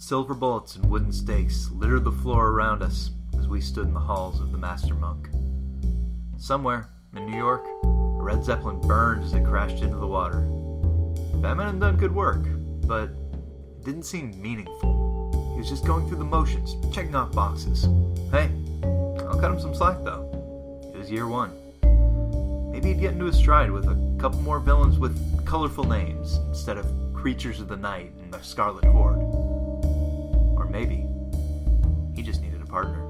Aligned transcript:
Silver 0.00 0.32
bullets 0.32 0.76
and 0.76 0.90
wooden 0.90 1.12
stakes 1.12 1.70
littered 1.72 2.04
the 2.04 2.10
floor 2.10 2.48
around 2.48 2.82
us 2.82 3.10
as 3.38 3.46
we 3.46 3.60
stood 3.60 3.86
in 3.86 3.92
the 3.92 4.00
halls 4.00 4.40
of 4.40 4.50
the 4.50 4.56
Master 4.56 4.94
Monk. 4.94 5.28
Somewhere, 6.38 6.88
in 7.14 7.26
New 7.26 7.36
York, 7.36 7.66
a 7.84 8.22
red 8.22 8.42
Zeppelin 8.42 8.80
burned 8.80 9.22
as 9.24 9.34
it 9.34 9.44
crashed 9.44 9.82
into 9.82 9.98
the 9.98 10.06
water. 10.06 10.40
Batman 11.42 11.66
had 11.66 11.80
done 11.80 11.96
good 11.98 12.14
work, 12.14 12.46
but 12.86 13.10
it 13.10 13.84
didn't 13.84 14.04
seem 14.04 14.40
meaningful. 14.40 15.52
He 15.52 15.58
was 15.58 15.68
just 15.68 15.84
going 15.84 16.08
through 16.08 16.16
the 16.16 16.24
motions, 16.24 16.76
checking 16.94 17.14
off 17.14 17.32
boxes. 17.32 17.82
Hey, 18.30 18.50
I'll 18.82 19.38
cut 19.38 19.50
him 19.50 19.60
some 19.60 19.74
slack 19.74 19.98
though. 20.02 20.90
It 20.94 20.98
was 20.98 21.10
year 21.10 21.28
one. 21.28 21.52
Maybe 22.72 22.88
he'd 22.88 23.00
get 23.00 23.12
into 23.12 23.26
his 23.26 23.36
stride 23.36 23.70
with 23.70 23.84
a 23.84 24.16
couple 24.18 24.40
more 24.40 24.60
villains 24.60 24.98
with 24.98 25.44
colorful 25.44 25.84
names 25.84 26.38
instead 26.48 26.78
of 26.78 26.90
creatures 27.12 27.60
of 27.60 27.68
the 27.68 27.76
night 27.76 28.12
and 28.22 28.32
the 28.32 28.40
Scarlet 28.40 28.86
Horde. 28.86 29.39
Maybe 30.70 31.06
he 32.14 32.22
just 32.22 32.40
needed 32.42 32.62
a 32.62 32.66
partner. 32.66 33.06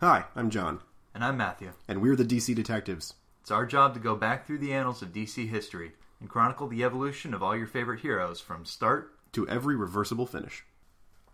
Hi, 0.00 0.24
I'm 0.34 0.50
John, 0.50 0.80
And 1.14 1.24
I'm 1.24 1.36
Matthew. 1.36 1.72
and 1.88 2.00
we're 2.00 2.16
the 2.16 2.24
DC 2.24 2.54
Detectives. 2.54 3.14
It's 3.42 3.50
our 3.50 3.66
job 3.66 3.94
to 3.94 4.00
go 4.00 4.14
back 4.16 4.46
through 4.46 4.58
the 4.58 4.72
annals 4.72 5.02
of 5.02 5.12
DC 5.12 5.48
history 5.48 5.92
and 6.20 6.28
chronicle 6.28 6.68
the 6.68 6.84
evolution 6.84 7.32
of 7.34 7.42
all 7.42 7.56
your 7.56 7.66
favorite 7.66 8.00
heroes 8.00 8.40
from 8.40 8.64
start. 8.64 9.12
to 9.32 9.48
every 9.48 9.76
reversible 9.76 10.26
finish. 10.26 10.64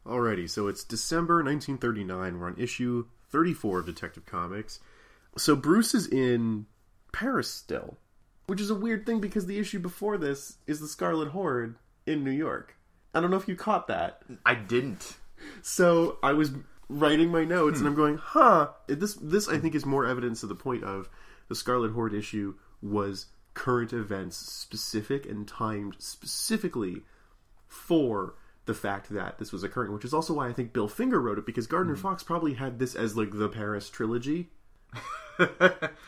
Alrighty, 0.04 0.48
so 0.50 0.68
it's 0.68 0.84
December 0.84 1.36
1939. 1.42 2.38
We're 2.38 2.46
on 2.46 2.56
issue 2.58 3.06
34 3.30 3.80
of 3.80 3.86
Detective 3.86 4.26
Comics. 4.26 4.80
So 5.38 5.56
Bruce 5.56 5.94
is 5.94 6.06
in 6.06 6.66
Paris 7.12 7.50
still, 7.50 7.96
which 8.46 8.60
is 8.60 8.68
a 8.70 8.74
weird 8.74 9.06
thing 9.06 9.18
because 9.20 9.46
the 9.46 9.58
issue 9.58 9.78
before 9.78 10.18
this 10.18 10.58
is 10.66 10.78
the 10.80 10.86
Scarlet 10.88 11.28
Horde 11.28 11.76
in 12.06 12.22
New 12.22 12.30
York. 12.30 12.75
I 13.16 13.20
don't 13.20 13.30
know 13.30 13.38
if 13.38 13.48
you 13.48 13.56
caught 13.56 13.88
that. 13.88 14.22
I 14.44 14.54
didn't. 14.54 15.16
So 15.62 16.18
I 16.22 16.34
was 16.34 16.52
writing 16.88 17.30
my 17.30 17.44
notes 17.44 17.78
and 17.78 17.88
I'm 17.88 17.94
going, 17.94 18.18
huh. 18.18 18.68
This 18.86 19.14
this 19.14 19.48
I 19.48 19.58
think 19.58 19.74
is 19.74 19.86
more 19.86 20.06
evidence 20.06 20.40
to 20.40 20.46
the 20.46 20.54
point 20.54 20.84
of 20.84 21.08
the 21.48 21.54
Scarlet 21.54 21.92
Horde 21.92 22.12
issue 22.12 22.54
was 22.82 23.26
current 23.54 23.94
events 23.94 24.36
specific 24.36 25.24
and 25.24 25.48
timed 25.48 25.96
specifically 25.98 27.04
for 27.68 28.34
the 28.66 28.74
fact 28.74 29.08
that 29.10 29.38
this 29.38 29.50
was 29.50 29.64
occurring, 29.64 29.92
which 29.94 30.04
is 30.04 30.12
also 30.12 30.34
why 30.34 30.48
I 30.48 30.52
think 30.52 30.74
Bill 30.74 30.88
Finger 30.88 31.20
wrote 31.20 31.38
it 31.38 31.46
because 31.46 31.66
Gardner 31.66 31.94
mm-hmm. 31.94 32.02
Fox 32.02 32.22
probably 32.22 32.54
had 32.54 32.78
this 32.78 32.94
as 32.94 33.16
like 33.16 33.30
the 33.32 33.48
Paris 33.48 33.88
trilogy. 33.88 34.50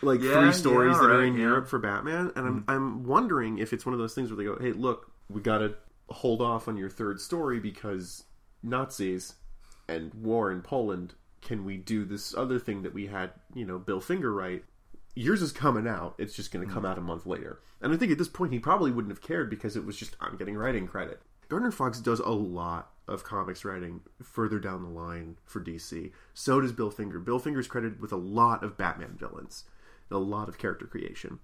like 0.03 0.21
Yeah, 0.21 0.41
three 0.41 0.53
stories 0.53 0.99
that 0.99 1.11
are 1.11 1.25
in 1.25 1.35
yeah. 1.35 1.41
Europe 1.41 1.69
for 1.69 1.79
Batman, 1.79 2.33
and 2.37 2.47
I'm 2.47 2.61
mm-hmm. 2.61 2.71
I'm 2.71 3.05
wondering 3.05 3.59
if 3.59 3.73
it's 3.73 3.87
one 3.87 3.95
of 3.95 3.99
those 3.99 4.15
things 4.15 4.31
where 4.31 4.37
they 4.37 4.45
go, 4.45 4.59
"Hey, 4.61 4.73
look, 4.73 5.11
we 5.31 5.41
got 5.41 5.59
to 5.59 5.75
hold 6.09 6.41
off 6.41 6.69
on 6.69 6.77
your 6.77 6.91
third 6.91 7.21
story 7.21 7.61
because 7.61 8.25
Nazis 8.63 9.35
and 9.89 10.13
war 10.15 10.53
in 10.53 10.63
Poland. 10.63 11.15
Can 11.41 11.65
we 11.65 11.77
do 11.77 12.05
this 12.05 12.35
other 12.37 12.59
thing 12.59 12.83
that 12.83 12.93
we 12.93 13.07
had, 13.07 13.31
you 13.55 13.65
know, 13.65 13.79
Bill 13.79 14.01
Finger 14.01 14.33
write? 14.33 14.65
Yours 15.15 15.41
is 15.41 15.53
coming 15.53 15.87
out. 15.87 16.15
It's 16.19 16.35
just 16.35 16.53
going 16.53 16.67
to 16.67 16.73
come 16.73 16.83
mm. 16.83 16.89
out 16.91 16.99
a 16.99 17.03
month 17.03 17.27
later. 17.27 17.61
And 17.81 17.93
I 17.93 17.97
think 17.97 18.13
at 18.13 18.19
this 18.19 18.29
point 18.29 18.53
he 18.53 18.59
probably 18.59 18.91
wouldn't 18.91 19.13
have 19.13 19.23
cared 19.23 19.49
because 19.49 19.77
it 19.77 19.85
was 19.85 19.97
just 19.97 20.17
I'm 20.21 20.37
getting 20.37 20.57
writing 20.57 20.87
credit. 20.87 21.23
Gardner 21.49 21.71
Fox 21.71 22.01
does 22.01 22.21
a 22.21 22.31
lot 22.31 22.91
of 23.07 23.25
comics 23.25 23.65
writing 23.65 24.01
further 24.23 24.59
down 24.59 24.83
the 24.83 24.89
line 24.89 25.39
for 25.47 25.61
DC. 25.61 26.13
So 26.35 26.61
does 26.61 26.73
Bill 26.73 26.91
Finger. 26.91 27.19
Bill 27.19 27.39
Finger's 27.39 27.69
credited 27.69 28.01
with 28.01 28.13
a 28.13 28.17
lot 28.17 28.63
of 28.63 28.77
Batman 28.77 29.17
villains, 29.19 29.65
a 30.11 30.19
lot 30.19 30.49
of 30.49 30.59
character 30.59 30.87
creation. 30.87 31.39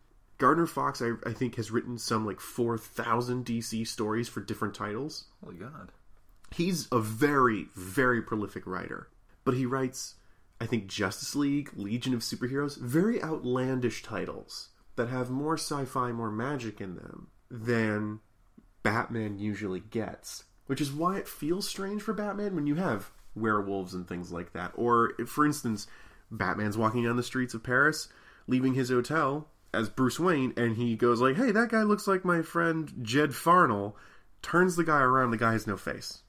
Gardner 0.45 0.67
Fox, 0.67 1.00
I, 1.00 1.12
I 1.25 1.33
think, 1.33 1.55
has 1.55 1.70
written 1.70 1.97
some 1.97 2.27
like 2.27 2.39
4,000 2.39 3.47
DC 3.47 3.87
stories 3.87 4.28
for 4.28 4.42
different 4.42 4.75
titles. 4.75 5.25
Holy 5.42 5.56
God. 5.56 5.91
He's 6.51 6.86
a 6.92 7.01
very, 7.01 7.69
very 7.74 8.20
prolific 8.20 8.67
writer. 8.67 9.08
But 9.45 9.55
he 9.55 9.64
writes, 9.64 10.17
I 10.61 10.67
think, 10.67 10.86
Justice 10.86 11.35
League, 11.35 11.70
Legion 11.74 12.13
of 12.13 12.20
Superheroes, 12.20 12.79
very 12.79 13.23
outlandish 13.23 14.02
titles 14.02 14.69
that 14.96 15.08
have 15.08 15.30
more 15.30 15.55
sci 15.55 15.86
fi, 15.86 16.13
more 16.13 16.30
magic 16.30 16.79
in 16.79 16.96
them 16.96 17.29
than 17.51 18.20
Batman 18.83 19.39
usually 19.39 19.80
gets. 19.80 20.45
Which 20.67 20.83
is 20.83 20.92
why 20.92 21.17
it 21.17 21.27
feels 21.27 21.67
strange 21.67 22.02
for 22.02 22.13
Batman 22.13 22.55
when 22.55 22.67
you 22.67 22.74
have 22.74 23.11
werewolves 23.35 23.95
and 23.95 24.07
things 24.07 24.30
like 24.30 24.52
that. 24.52 24.73
Or, 24.74 25.14
if, 25.19 25.30
for 25.30 25.46
instance, 25.46 25.86
Batman's 26.30 26.77
walking 26.77 27.02
down 27.02 27.17
the 27.17 27.23
streets 27.23 27.55
of 27.55 27.63
Paris, 27.63 28.08
leaving 28.46 28.74
his 28.74 28.90
hotel 28.90 29.48
as 29.74 29.89
Bruce 29.89 30.18
Wayne, 30.20 30.52
and 30.57 30.77
he 30.77 30.96
goes 30.96 31.20
like, 31.20 31.36
"Hey, 31.36 31.51
that 31.51 31.68
guy 31.70 31.83
looks 31.83 32.07
like 32.07 32.24
my 32.24 32.42
friend 32.42 32.92
Jed 33.02 33.35
Farnell." 33.35 33.96
Turns 34.42 34.77
the 34.77 34.85
guy 34.85 35.01
around, 35.01 35.30
the 35.30 35.36
guy 35.39 35.52
has 35.52 35.67
no 35.67 35.77
face. 35.77 36.20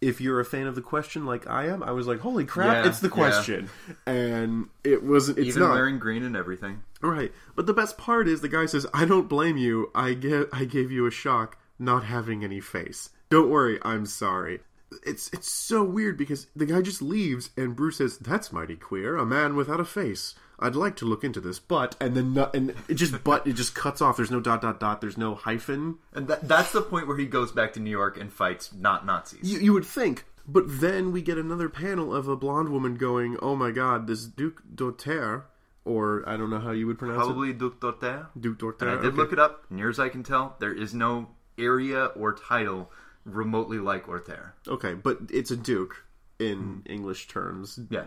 If 0.00 0.20
you're 0.20 0.40
a 0.40 0.44
fan 0.44 0.66
of 0.66 0.74
the 0.74 0.80
question 0.80 1.26
like 1.26 1.46
I 1.46 1.66
am, 1.66 1.82
I 1.82 1.90
was 1.92 2.06
like, 2.06 2.20
"Holy 2.20 2.44
crap, 2.44 2.84
Yeah, 2.84 2.88
it's 2.88 3.00
the 3.00 3.08
yeah. 3.08 3.14
question!" 3.14 3.68
And 4.06 4.68
it 4.82 5.02
wasn't. 5.02 5.38
It's 5.38 5.48
Even 5.48 5.62
not 5.62 5.74
wearing 5.74 5.98
green 5.98 6.22
and 6.22 6.34
everything. 6.36 6.82
right. 7.02 7.32
But 7.54 7.66
the 7.66 7.74
best 7.74 7.98
part 7.98 8.26
is 8.28 8.40
the 8.40 8.48
guy 8.48 8.66
says, 8.66 8.86
"I 8.94 9.04
don't 9.04 9.28
blame 9.28 9.56
you. 9.56 9.90
I 9.94 10.14
get. 10.14 10.48
I 10.52 10.64
gave 10.64 10.90
you 10.90 11.06
a 11.06 11.10
shock 11.10 11.58
not 11.78 12.04
having 12.04 12.42
any 12.44 12.60
face. 12.60 13.10
Don't 13.28 13.50
worry. 13.50 13.78
I'm 13.82 14.06
sorry." 14.06 14.60
It's 15.06 15.28
it's 15.32 15.52
so 15.52 15.84
weird 15.84 16.16
because 16.16 16.48
the 16.56 16.66
guy 16.66 16.82
just 16.82 17.00
leaves 17.02 17.50
and 17.56 17.76
Bruce 17.76 17.98
says, 17.98 18.18
"That's 18.18 18.52
mighty 18.52 18.74
queer. 18.76 19.16
A 19.16 19.24
man 19.24 19.54
without 19.54 19.78
a 19.80 19.84
face. 19.84 20.34
I'd 20.60 20.76
like 20.76 20.96
to 20.96 21.04
look 21.06 21.24
into 21.24 21.40
this, 21.40 21.58
but 21.58 21.96
and 22.00 22.14
then 22.14 22.34
no, 22.34 22.50
and 22.52 22.74
it 22.88 22.94
just 22.94 23.24
but 23.24 23.46
it 23.46 23.54
just 23.54 23.74
cuts 23.74 24.00
off. 24.00 24.16
There's 24.16 24.30
no 24.30 24.40
dot 24.40 24.62
dot 24.62 24.78
dot. 24.78 25.00
There's 25.00 25.16
no 25.16 25.34
hyphen. 25.34 25.98
And 26.12 26.28
that, 26.28 26.46
that's 26.46 26.72
the 26.72 26.82
point 26.82 27.08
where 27.08 27.16
he 27.16 27.26
goes 27.26 27.50
back 27.52 27.72
to 27.74 27.80
New 27.80 27.90
York 27.90 28.18
and 28.18 28.32
fights 28.32 28.72
not 28.74 29.06
Nazis. 29.06 29.40
You, 29.42 29.58
you 29.58 29.72
would 29.72 29.86
think, 29.86 30.26
but 30.46 30.64
then 30.66 31.12
we 31.12 31.22
get 31.22 31.38
another 31.38 31.68
panel 31.68 32.14
of 32.14 32.28
a 32.28 32.36
blonde 32.36 32.68
woman 32.68 32.96
going, 32.96 33.38
"Oh 33.40 33.56
my 33.56 33.70
God, 33.70 34.06
this 34.06 34.24
Duke 34.24 34.62
Dauter." 34.74 35.46
Or 35.86 36.22
I 36.28 36.36
don't 36.36 36.50
know 36.50 36.60
how 36.60 36.72
you 36.72 36.86
would 36.86 36.98
pronounce 36.98 37.22
it. 37.22 37.24
Probably 37.24 37.54
Duc 37.54 37.80
Dorter. 37.80 38.28
it. 38.36 38.40
Duke 38.42 38.58
Dauter. 38.58 38.86
And 38.86 38.98
I 38.98 39.02
did 39.02 39.08
okay. 39.08 39.16
look 39.16 39.32
it 39.32 39.38
up. 39.38 39.64
Near 39.70 39.88
as 39.88 39.98
I 39.98 40.10
can 40.10 40.22
tell, 40.22 40.54
there 40.60 40.74
is 40.74 40.92
no 40.92 41.28
area 41.58 42.04
or 42.04 42.34
title 42.34 42.90
remotely 43.24 43.78
like 43.78 44.08
Orther. 44.08 44.54
Okay, 44.68 44.94
but 44.94 45.18
it's 45.30 45.50
a 45.50 45.56
duke 45.56 46.04
in 46.40 46.58
mm-hmm. 46.58 46.92
English 46.92 47.28
terms. 47.28 47.78
Yeah. 47.90 48.06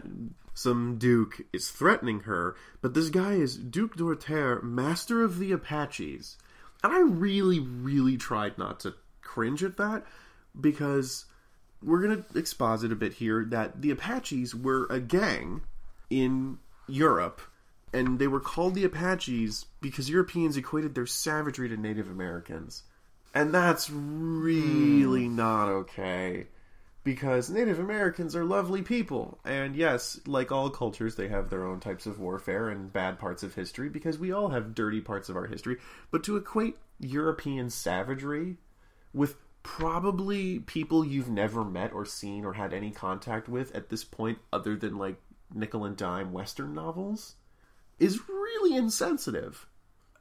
Some 0.53 0.97
duke 0.97 1.41
is 1.53 1.69
threatening 1.69 2.21
her, 2.21 2.55
but 2.81 2.93
this 2.93 3.09
guy 3.09 3.33
is 3.33 3.55
Duke 3.55 3.95
Dorter, 3.95 4.61
master 4.61 5.23
of 5.23 5.39
the 5.39 5.51
Apaches. 5.51 6.37
And 6.83 6.93
I 6.93 6.99
really, 6.99 7.59
really 7.59 8.17
tried 8.17 8.57
not 8.57 8.79
to 8.81 8.93
cringe 9.21 9.63
at 9.63 9.77
that 9.77 10.05
because 10.59 11.25
we're 11.81 12.01
going 12.01 12.23
to 12.23 12.37
exposit 12.37 12.91
a 12.91 12.95
bit 12.95 13.13
here 13.13 13.45
that 13.45 13.81
the 13.81 13.91
Apaches 13.91 14.53
were 14.53 14.85
a 14.89 14.99
gang 14.99 15.61
in 16.09 16.59
Europe, 16.87 17.41
and 17.93 18.19
they 18.19 18.27
were 18.27 18.39
called 18.39 18.75
the 18.75 18.83
Apaches 18.83 19.65
because 19.81 20.09
Europeans 20.09 20.57
equated 20.57 20.93
their 20.93 21.05
savagery 21.05 21.69
to 21.69 21.77
Native 21.77 22.09
Americans. 22.09 22.83
And 23.33 23.53
that's 23.53 23.89
really 23.89 25.25
hmm. 25.25 25.35
not 25.35 25.67
okay. 25.67 26.47
Because 27.03 27.49
Native 27.49 27.79
Americans 27.79 28.33
are 28.33 28.45
lovely 28.45 28.81
people. 28.81 29.37
And 29.43 29.75
yes, 29.75 30.21
like 30.25 30.51
all 30.51 30.69
cultures, 30.69 31.15
they 31.15 31.27
have 31.27 31.49
their 31.49 31.65
own 31.65 31.81
types 31.81 32.05
of 32.05 32.19
warfare 32.19 32.69
and 32.69 32.93
bad 32.93 33.19
parts 33.19 33.43
of 33.43 33.55
history, 33.55 33.89
because 33.89 34.17
we 34.17 34.31
all 34.31 34.49
have 34.49 34.73
dirty 34.73 35.01
parts 35.01 35.27
of 35.27 35.35
our 35.35 35.47
history. 35.47 35.77
But 36.11 36.23
to 36.23 36.37
equate 36.37 36.77
European 36.99 37.69
savagery 37.69 38.57
with 39.13 39.35
probably 39.63 40.59
people 40.59 41.05
you've 41.05 41.29
never 41.29 41.63
met 41.63 41.91
or 41.93 42.05
seen 42.05 42.45
or 42.45 42.53
had 42.53 42.73
any 42.73 42.91
contact 42.91 43.49
with 43.49 43.75
at 43.75 43.89
this 43.89 44.03
point, 44.03 44.39
other 44.51 44.75
than 44.75 44.97
like 44.97 45.17
nickel 45.53 45.85
and 45.85 45.97
dime 45.97 46.31
Western 46.31 46.73
novels, 46.73 47.35
is 47.99 48.27
really 48.29 48.77
insensitive. 48.77 49.67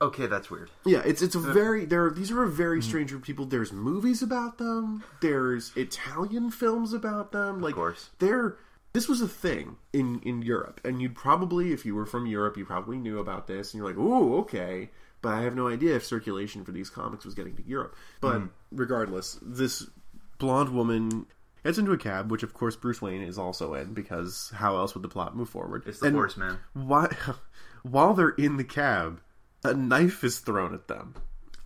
Okay, 0.02 0.26
that's 0.26 0.50
weird. 0.50 0.68
Yeah, 0.84 1.02
it's 1.06 1.22
it's 1.22 1.36
a 1.36 1.38
uh, 1.38 1.52
very 1.52 1.84
there. 1.84 2.10
These 2.10 2.32
are 2.32 2.42
a 2.42 2.48
very 2.48 2.80
mm-hmm. 2.80 2.88
strange 2.88 3.10
group 3.10 3.22
of 3.22 3.26
people. 3.26 3.46
There's 3.46 3.72
movies 3.72 4.20
about 4.20 4.58
them. 4.58 5.04
There's 5.20 5.70
Italian 5.76 6.50
films 6.50 6.92
about 6.92 7.30
them. 7.30 7.62
Like, 7.62 7.76
course. 7.76 8.10
they're 8.18 8.56
this 8.92 9.08
was 9.08 9.20
a 9.20 9.28
thing 9.28 9.76
in 9.92 10.20
in 10.20 10.42
Europe, 10.42 10.80
and 10.84 11.00
you'd 11.00 11.14
probably, 11.14 11.72
if 11.72 11.86
you 11.86 11.94
were 11.94 12.04
from 12.04 12.26
Europe, 12.26 12.56
you 12.56 12.64
probably 12.64 12.98
knew 12.98 13.20
about 13.20 13.46
this, 13.46 13.72
and 13.72 13.78
you're 13.78 13.88
like, 13.88 13.98
"Ooh, 13.98 14.38
okay." 14.40 14.90
But 15.22 15.34
I 15.34 15.42
have 15.42 15.54
no 15.54 15.68
idea 15.68 15.94
if 15.94 16.04
circulation 16.04 16.64
for 16.64 16.72
these 16.72 16.90
comics 16.90 17.24
was 17.24 17.34
getting 17.34 17.54
to 17.54 17.62
Europe. 17.62 17.94
But 18.20 18.38
hmm. 18.40 18.46
regardless, 18.72 19.38
this 19.40 19.86
blonde 20.38 20.70
woman 20.70 21.26
gets 21.62 21.78
into 21.78 21.92
a 21.92 21.96
cab, 21.96 22.28
which 22.28 22.42
of 22.42 22.54
course 22.54 22.74
Bruce 22.74 23.00
Wayne 23.00 23.22
is 23.22 23.38
also 23.38 23.74
in, 23.74 23.94
because 23.94 24.50
how 24.56 24.76
else 24.76 24.94
would 24.94 25.02
the 25.02 25.08
plot 25.08 25.36
move 25.36 25.48
forward? 25.48 25.84
It's 25.86 26.00
the 26.00 26.06
And- 26.06 26.16
horseman. 26.16 26.58
why, 26.72 27.14
while 27.82 28.14
they're 28.14 28.30
in 28.30 28.56
the 28.56 28.64
cab, 28.64 29.20
a 29.64 29.74
knife 29.74 30.24
is 30.24 30.38
thrown 30.40 30.74
at 30.74 30.88
them, 30.88 31.14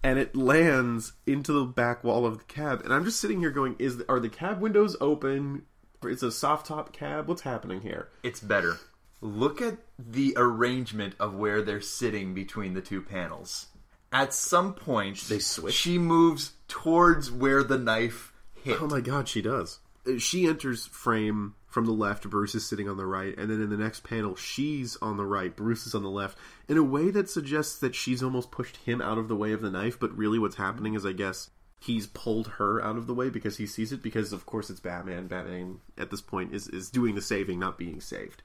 and 0.03 0.19
it 0.19 0.37
lands 0.37 1.13
into 1.27 1.53
the 1.53 1.65
back 1.65 2.05
wall 2.05 2.27
of 2.27 2.39
the 2.39 2.45
cab. 2.45 2.83
And 2.85 2.93
I'm 2.93 3.05
just 3.05 3.21
sitting 3.21 3.41
here 3.41 3.51
going, 3.51 3.77
"Is 3.79 4.03
are 4.09 4.21
the 4.21 4.29
cab 4.29 4.61
windows 4.61 4.97
open? 5.01 5.63
It's 6.03 6.23
a 6.23 6.31
soft 6.31 6.67
top 6.67 6.93
cab. 6.93 7.29
What's 7.29 7.43
happening 7.43 7.81
here?" 7.81 8.09
It's 8.23 8.41
better. 8.41 8.79
Look 9.21 9.63
at 9.63 9.79
the 9.99 10.35
arrangement 10.37 11.15
of 11.19 11.35
where 11.35 11.63
they're 11.63 11.81
sitting 11.81 12.35
between 12.35 12.75
the 12.75 12.83
two 12.83 13.01
panels. 13.01 13.67
At 14.13 14.33
some 14.33 14.75
point, 14.75 15.17
They 15.29 15.39
switch? 15.39 15.75
She 15.75 15.99
moves 15.99 16.53
towards 16.69 17.31
where 17.31 17.65
the 17.65 17.79
knife 17.79 18.33
hit. 18.55 18.81
Oh 18.81 18.87
my 18.87 19.01
god, 19.01 19.29
she 19.29 19.43
does. 19.43 19.81
Uh, 20.07 20.19
She 20.19 20.47
enters 20.47 20.87
frame 20.87 21.55
from 21.77 21.85
the 21.85 21.93
left, 21.93 22.31
Bruce 22.31 22.55
is 22.55 22.67
sitting 22.67 22.89
on 22.89 22.97
the 22.97 23.05
right, 23.05 23.37
and 23.37 23.51
then 23.51 23.61
in 23.61 23.69
the 23.69 23.77
next 23.77 24.03
panel, 24.03 24.35
she's 24.35 24.97
on 25.03 25.19
the 25.19 25.27
right, 25.27 25.55
Bruce 25.55 25.87
is 25.87 25.95
on 25.95 26.03
the 26.03 26.09
left, 26.09 26.39
in 26.69 26.79
a 26.79 26.83
way 26.83 27.11
that 27.11 27.29
suggests 27.29 27.77
that 27.81 27.95
she's 27.95 28.23
almost 28.23 28.51
pushed 28.51 28.79
him 28.79 29.03
out 29.03 29.19
of 29.19 29.29
the 29.29 29.37
way 29.37 29.53
of 29.53 29.61
the 29.61 29.71
knife, 29.71 30.01
but 30.01 30.17
really 30.17 30.39
what's 30.39 30.57
happening 30.57 30.95
is, 30.95 31.05
I 31.05 31.13
guess, 31.13 31.51
he's 31.79 32.07
pulled 32.07 32.47
her 32.57 32.83
out 32.83 32.97
of 32.97 33.07
the 33.07 33.13
way 33.13 33.29
because 33.29 33.59
he 33.59 33.67
sees 33.67 33.93
it, 33.93 34.03
because 34.03 34.33
of 34.33 34.47
course 34.47 34.71
it's 34.71 34.81
Batman. 34.81 35.27
Batman, 35.27 35.81
at 35.99 36.11
this 36.11 36.23
point, 36.23 36.55
is, 36.55 36.67
is 36.67 36.89
doing 36.89 37.15
the 37.15 37.21
saving, 37.21 37.59
not 37.59 37.77
being 37.77 38.01
saved. 38.01 38.43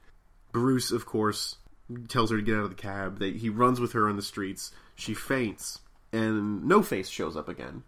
Bruce, 0.52 0.90
of 0.90 1.06
course, 1.06 1.56
tells 2.08 2.30
her 2.30 2.36
to 2.36 2.42
get 2.42 2.56
out 2.56 2.64
of 2.64 2.68
the 2.68 2.82
cab. 2.82 3.18
They, 3.18 3.30
he 3.30 3.48
runs 3.48 3.80
with 3.80 3.92
her 3.92 4.10
on 4.10 4.16
the 4.16 4.22
streets. 4.22 4.72
She 4.94 5.14
faints, 5.14 5.80
and 6.12 6.64
No 6.64 6.82
Face 6.82 7.08
shows 7.08 7.34
up 7.34 7.48
again. 7.48 7.84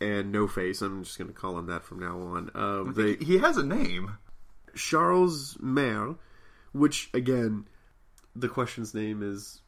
And 0.00 0.32
No 0.32 0.48
Face, 0.48 0.80
I'm 0.80 1.04
just 1.04 1.18
going 1.18 1.28
to 1.28 1.34
call 1.34 1.58
him 1.58 1.66
that 1.66 1.84
from 1.84 1.98
now 1.98 2.18
on. 2.18 2.50
Um, 2.54 2.94
they, 2.96 3.22
he 3.22 3.36
has 3.36 3.58
a 3.58 3.62
name. 3.62 4.16
Charles 4.76 5.56
Maire, 5.60 6.14
which 6.72 7.10
again, 7.12 7.66
the 8.34 8.48
question's 8.48 8.94
name 8.94 9.22
is 9.22 9.62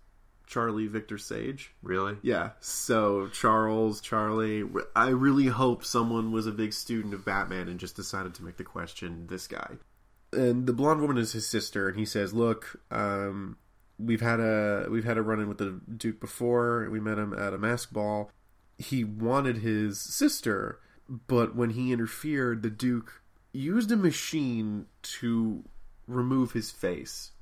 Charlie 0.46 0.86
Victor 0.86 1.18
Sage. 1.18 1.72
Really? 1.82 2.16
Yeah, 2.22 2.50
so 2.60 3.28
Charles, 3.28 4.00
Charlie. 4.00 4.64
I 4.96 5.08
really 5.08 5.46
hope 5.46 5.84
someone 5.84 6.32
was 6.32 6.46
a 6.46 6.52
big 6.52 6.72
student 6.72 7.14
of 7.14 7.24
Batman 7.24 7.68
and 7.68 7.78
just 7.78 7.96
decided 7.96 8.34
to 8.34 8.44
make 8.44 8.56
the 8.56 8.64
question 8.64 9.26
this 9.28 9.46
guy. 9.46 9.76
And 10.32 10.66
the 10.66 10.72
blonde 10.72 11.00
woman 11.00 11.18
is 11.18 11.32
his 11.32 11.46
sister, 11.46 11.88
and 11.88 11.98
he 11.98 12.04
says, 12.04 12.32
"Look, 12.32 12.80
um, 12.90 13.56
we've 13.98 14.20
had 14.20 14.40
a 14.40 14.86
we've 14.90 15.04
had 15.04 15.18
a 15.18 15.22
run 15.22 15.40
in 15.40 15.48
with 15.48 15.58
the 15.58 15.80
Duke 15.96 16.20
before. 16.20 16.88
We 16.90 17.00
met 17.00 17.18
him 17.18 17.34
at 17.34 17.54
a 17.54 17.58
mask 17.58 17.92
ball. 17.92 18.30
He 18.78 19.04
wanted 19.04 19.58
his 19.58 20.00
sister, 20.00 20.80
but 21.08 21.54
when 21.56 21.70
he 21.70 21.92
interfered, 21.92 22.62
the 22.62 22.70
Duke 22.70 23.22
used 23.58 23.90
a 23.92 23.96
machine 23.96 24.86
to 25.02 25.64
remove 26.06 26.52
his 26.52 26.70
face." 26.70 27.32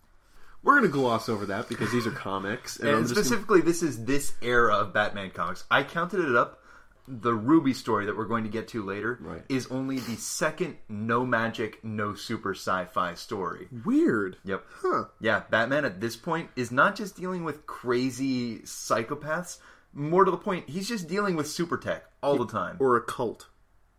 We're 0.63 0.77
gonna 0.77 0.89
gloss 0.89 1.29
over 1.29 1.47
that 1.47 1.69
because 1.69 1.93
these 1.93 2.07
are 2.07 2.11
comics, 2.11 2.79
and, 2.79 2.89
I'm 2.89 2.95
And 2.97 3.05
just 3.05 3.15
gonna- 3.15 3.25
specifically, 3.27 3.61
this 3.61 3.83
is 3.83 4.05
this 4.05 4.33
era 4.43 4.75
of 4.77 4.93
Batman 4.93 5.31
comics. 5.31 5.65
I 5.71 5.83
counted 5.85 6.21
it 6.29 6.35
up. 6.35 6.63
The 7.09 7.35
Ruby 7.35 7.73
story 7.73 8.05
that 8.07 8.17
we're 8.17 8.25
going 8.25 8.43
to 8.43 8.51
get 8.51 8.67
to 8.69 8.83
later 8.83 9.17
Right. 9.21 9.45
is 9.49 9.69
only 9.69 10.01
the 10.01 10.17
second 10.17 10.77
no 10.89 11.25
magic, 11.25 11.85
no 11.85 12.15
super 12.17 12.51
sci-fi 12.53 13.15
story. 13.15 13.69
weird. 13.85 14.39
Yep. 14.43 14.67
Huh. 14.83 15.05
Yeah, 15.21 15.45
Batman 15.49 15.85
at 15.85 16.01
this 16.01 16.17
point 16.17 16.51
is 16.57 16.73
not 16.73 16.97
just 16.97 17.15
dealing 17.17 17.45
with 17.45 17.65
crazy 17.65 18.59
psychopaths. 18.63 19.59
More 19.93 20.25
to 20.25 20.33
the 20.33 20.37
point, 20.37 20.69
he's 20.69 20.89
just 20.89 21.07
dealing 21.07 21.37
with 21.37 21.47
super 21.47 21.77
tech 21.77 22.11
all 22.25 22.39
the 22.39 22.47
time. 22.47 22.75
Or 22.81 22.97
a 22.97 23.01
cult. 23.03 23.47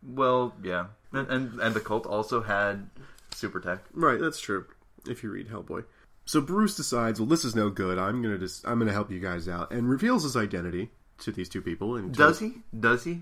Well, 0.04 0.54
yeah, 0.62 0.88
and 1.18 1.30
and, 1.30 1.60
and 1.60 1.76
the 1.76 1.80
cult 1.80 2.06
also 2.06 2.42
had 2.42 2.90
super 3.34 3.60
tech. 3.60 3.80
Right, 3.94 4.20
that's 4.20 4.40
true. 4.40 4.66
If 5.08 5.24
you 5.24 5.32
read 5.32 5.50
Hellboy. 5.50 5.86
So 6.26 6.42
Bruce 6.42 6.76
decides, 6.76 7.22
well, 7.22 7.28
this 7.28 7.46
is 7.46 7.56
no 7.56 7.70
good. 7.70 7.98
I'm 7.98 8.22
gonna 8.22 8.38
just, 8.38 8.68
I'm 8.68 8.80
gonna 8.80 8.92
help 8.92 9.10
you 9.10 9.20
guys 9.20 9.48
out, 9.48 9.72
and 9.72 9.90
reveals 9.90 10.24
his 10.24 10.36
identity 10.36 10.92
to 11.20 11.32
these 11.32 11.48
two 11.48 11.62
people. 11.62 11.96
And 11.96 12.14
Does 12.14 12.40
he? 12.40 12.56
Does 12.78 13.06
he? 13.06 13.22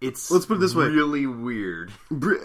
It's 0.00 0.30
Let's 0.30 0.44
put 0.44 0.58
it 0.58 0.60
this 0.60 0.74
way. 0.74 0.88
Really 0.88 1.26
weird. 1.26 1.90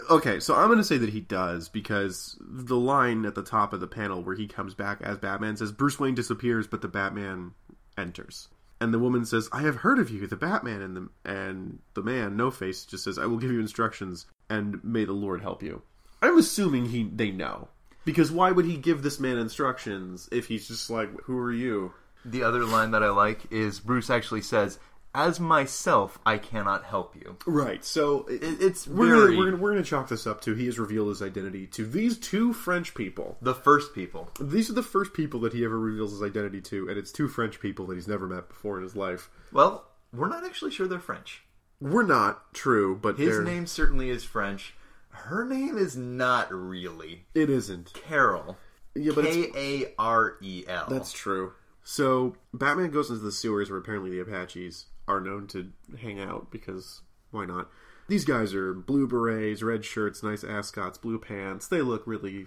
Okay, 0.09 0.39
so 0.39 0.55
I'm 0.55 0.69
gonna 0.69 0.85
say 0.85 0.97
that 0.97 1.09
he 1.09 1.19
does 1.19 1.67
because 1.67 2.37
the 2.39 2.77
line 2.77 3.25
at 3.25 3.35
the 3.35 3.43
top 3.43 3.73
of 3.73 3.81
the 3.81 3.87
panel 3.87 4.23
where 4.23 4.35
he 4.35 4.47
comes 4.47 4.73
back 4.73 5.01
as 5.01 5.17
Batman 5.17 5.57
says, 5.57 5.73
"Bruce 5.73 5.99
Wayne 5.99 6.15
disappears, 6.15 6.67
but 6.67 6.81
the 6.81 6.87
Batman 6.87 7.51
enters." 7.97 8.47
And 8.79 8.93
the 8.93 8.99
woman 8.99 9.25
says, 9.25 9.49
"I 9.51 9.61
have 9.63 9.75
heard 9.75 9.99
of 9.99 10.09
you, 10.09 10.25
the 10.27 10.37
Batman." 10.37 10.81
And 10.81 10.95
the 10.95 11.09
and 11.29 11.79
the 11.93 12.01
man, 12.01 12.37
No 12.37 12.51
Face, 12.51 12.85
just 12.85 13.03
says, 13.03 13.19
"I 13.19 13.25
will 13.25 13.37
give 13.37 13.51
you 13.51 13.59
instructions, 13.59 14.27
and 14.51 14.83
may 14.83 15.05
the 15.05 15.13
Lord 15.13 15.41
help 15.41 15.63
you." 15.63 15.81
I'm 16.21 16.37
assuming 16.37 16.85
he 16.87 17.03
they 17.03 17.31
know 17.31 17.69
because 18.05 18.31
why 18.31 18.51
would 18.51 18.65
he 18.65 18.77
give 18.77 19.01
this 19.01 19.19
man 19.19 19.37
instructions 19.37 20.27
if 20.31 20.47
he's 20.47 20.67
just 20.67 20.89
like, 20.89 21.09
"Who 21.23 21.37
are 21.37 21.51
you?" 21.53 21.93
The 22.23 22.43
other 22.43 22.63
line 22.65 22.91
that 22.91 23.01
I 23.03 23.09
like 23.09 23.51
is 23.51 23.79
Bruce 23.79 24.09
actually 24.11 24.41
says, 24.41 24.77
"As 25.15 25.39
myself, 25.39 26.19
I 26.25 26.37
cannot 26.37 26.83
help 26.83 27.15
you." 27.15 27.37
Right. 27.47 27.83
So 27.83 28.25
it, 28.27 28.43
It- 28.43 28.61
It's 28.61 28.87
we're 28.87 29.07
very 29.07 29.19
gonna, 29.31 29.37
we're 29.39 29.45
gonna 29.51 29.57
we're 29.63 29.71
gonna 29.71 29.83
chalk 29.83 30.07
this 30.09 30.27
up 30.27 30.41
to 30.41 30.53
he 30.53 30.67
has 30.67 30.77
revealed 30.77 31.09
his 31.09 31.21
identity 31.23 31.65
to 31.67 31.85
these 31.85 32.17
two 32.19 32.53
French 32.53 32.93
people. 32.93 33.37
the 33.41 33.55
first 33.55 33.95
people. 33.95 34.29
These 34.39 34.69
are 34.69 34.73
the 34.73 34.83
first 34.83 35.13
people 35.13 35.39
that 35.41 35.53
he 35.53 35.65
ever 35.65 35.79
reveals 35.79 36.11
his 36.11 36.21
identity 36.21 36.61
to, 36.61 36.87
and 36.89 36.97
it's 36.99 37.11
two 37.11 37.27
French 37.27 37.59
people 37.59 37.87
that 37.87 37.95
he's 37.95 38.07
never 38.07 38.27
met 38.27 38.47
before 38.49 38.77
in 38.77 38.83
his 38.83 38.95
life. 38.95 39.29
Well, 39.51 39.87
we're 40.13 40.29
not 40.29 40.45
actually 40.45 40.71
sure 40.71 40.87
they're 40.87 40.99
French. 40.99 41.41
We're 41.81 42.03
not 42.03 42.53
true, 42.53 42.95
but 42.95 43.17
His 43.17 43.29
they're- 43.37 43.43
name 43.43 43.65
certainly 43.67 44.09
is 44.09 44.23
French. 44.23 44.75
Her 45.09 45.43
name 45.43 45.77
is 45.77 45.97
not 45.97 46.47
really 46.53 47.25
it 47.33 47.49
isn't. 47.49 47.91
Carol. 47.93 48.57
Yeah, 48.95 49.11
but 49.15 49.25
K 49.25 49.51
A 49.55 49.93
R 49.99 50.37
E 50.41 50.63
L. 50.67 50.85
that's 50.89 51.11
true. 51.11 51.53
So 51.83 52.35
Batman 52.53 52.91
goes 52.91 53.09
into 53.09 53.21
the 53.23 53.31
sewers 53.31 53.69
where 53.69 53.79
apparently 53.79 54.11
the 54.11 54.19
Apaches 54.21 54.85
are 55.07 55.19
known 55.19 55.47
to 55.47 55.71
hang 55.99 56.19
out 56.19 56.51
because 56.51 57.01
why 57.31 57.45
not? 57.45 57.69
These 58.07 58.25
guys 58.25 58.53
are 58.53 58.73
blue 58.73 59.07
berets, 59.07 59.63
red 59.63 59.83
shirts, 59.85 60.21
nice 60.23 60.43
ascots, 60.43 60.97
blue 60.97 61.17
pants. 61.19 61.67
They 61.67 61.81
look 61.81 62.03
really 62.05 62.45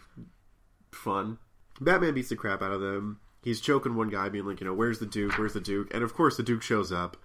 fun. 0.93 1.39
Batman 1.81 2.15
beats 2.15 2.29
the 2.29 2.37
crap 2.37 2.63
out 2.63 2.73
of 2.73 2.81
them. 2.81 3.21
He's 3.43 3.61
choking 3.61 3.95
one 3.95 4.09
guy, 4.09 4.29
being 4.29 4.47
like, 4.47 4.61
you 4.61 4.67
know, 4.67 4.75
where's 4.75 4.99
the 5.01 5.07
Duke? 5.07 5.37
Where's 5.39 5.53
the 5.55 5.61
Duke? 5.61 5.93
And 5.93 6.03
of 6.03 6.15
course, 6.15 6.37
the 6.37 6.43
Duke 6.43 6.63
shows 6.63 6.93
up, 6.93 7.17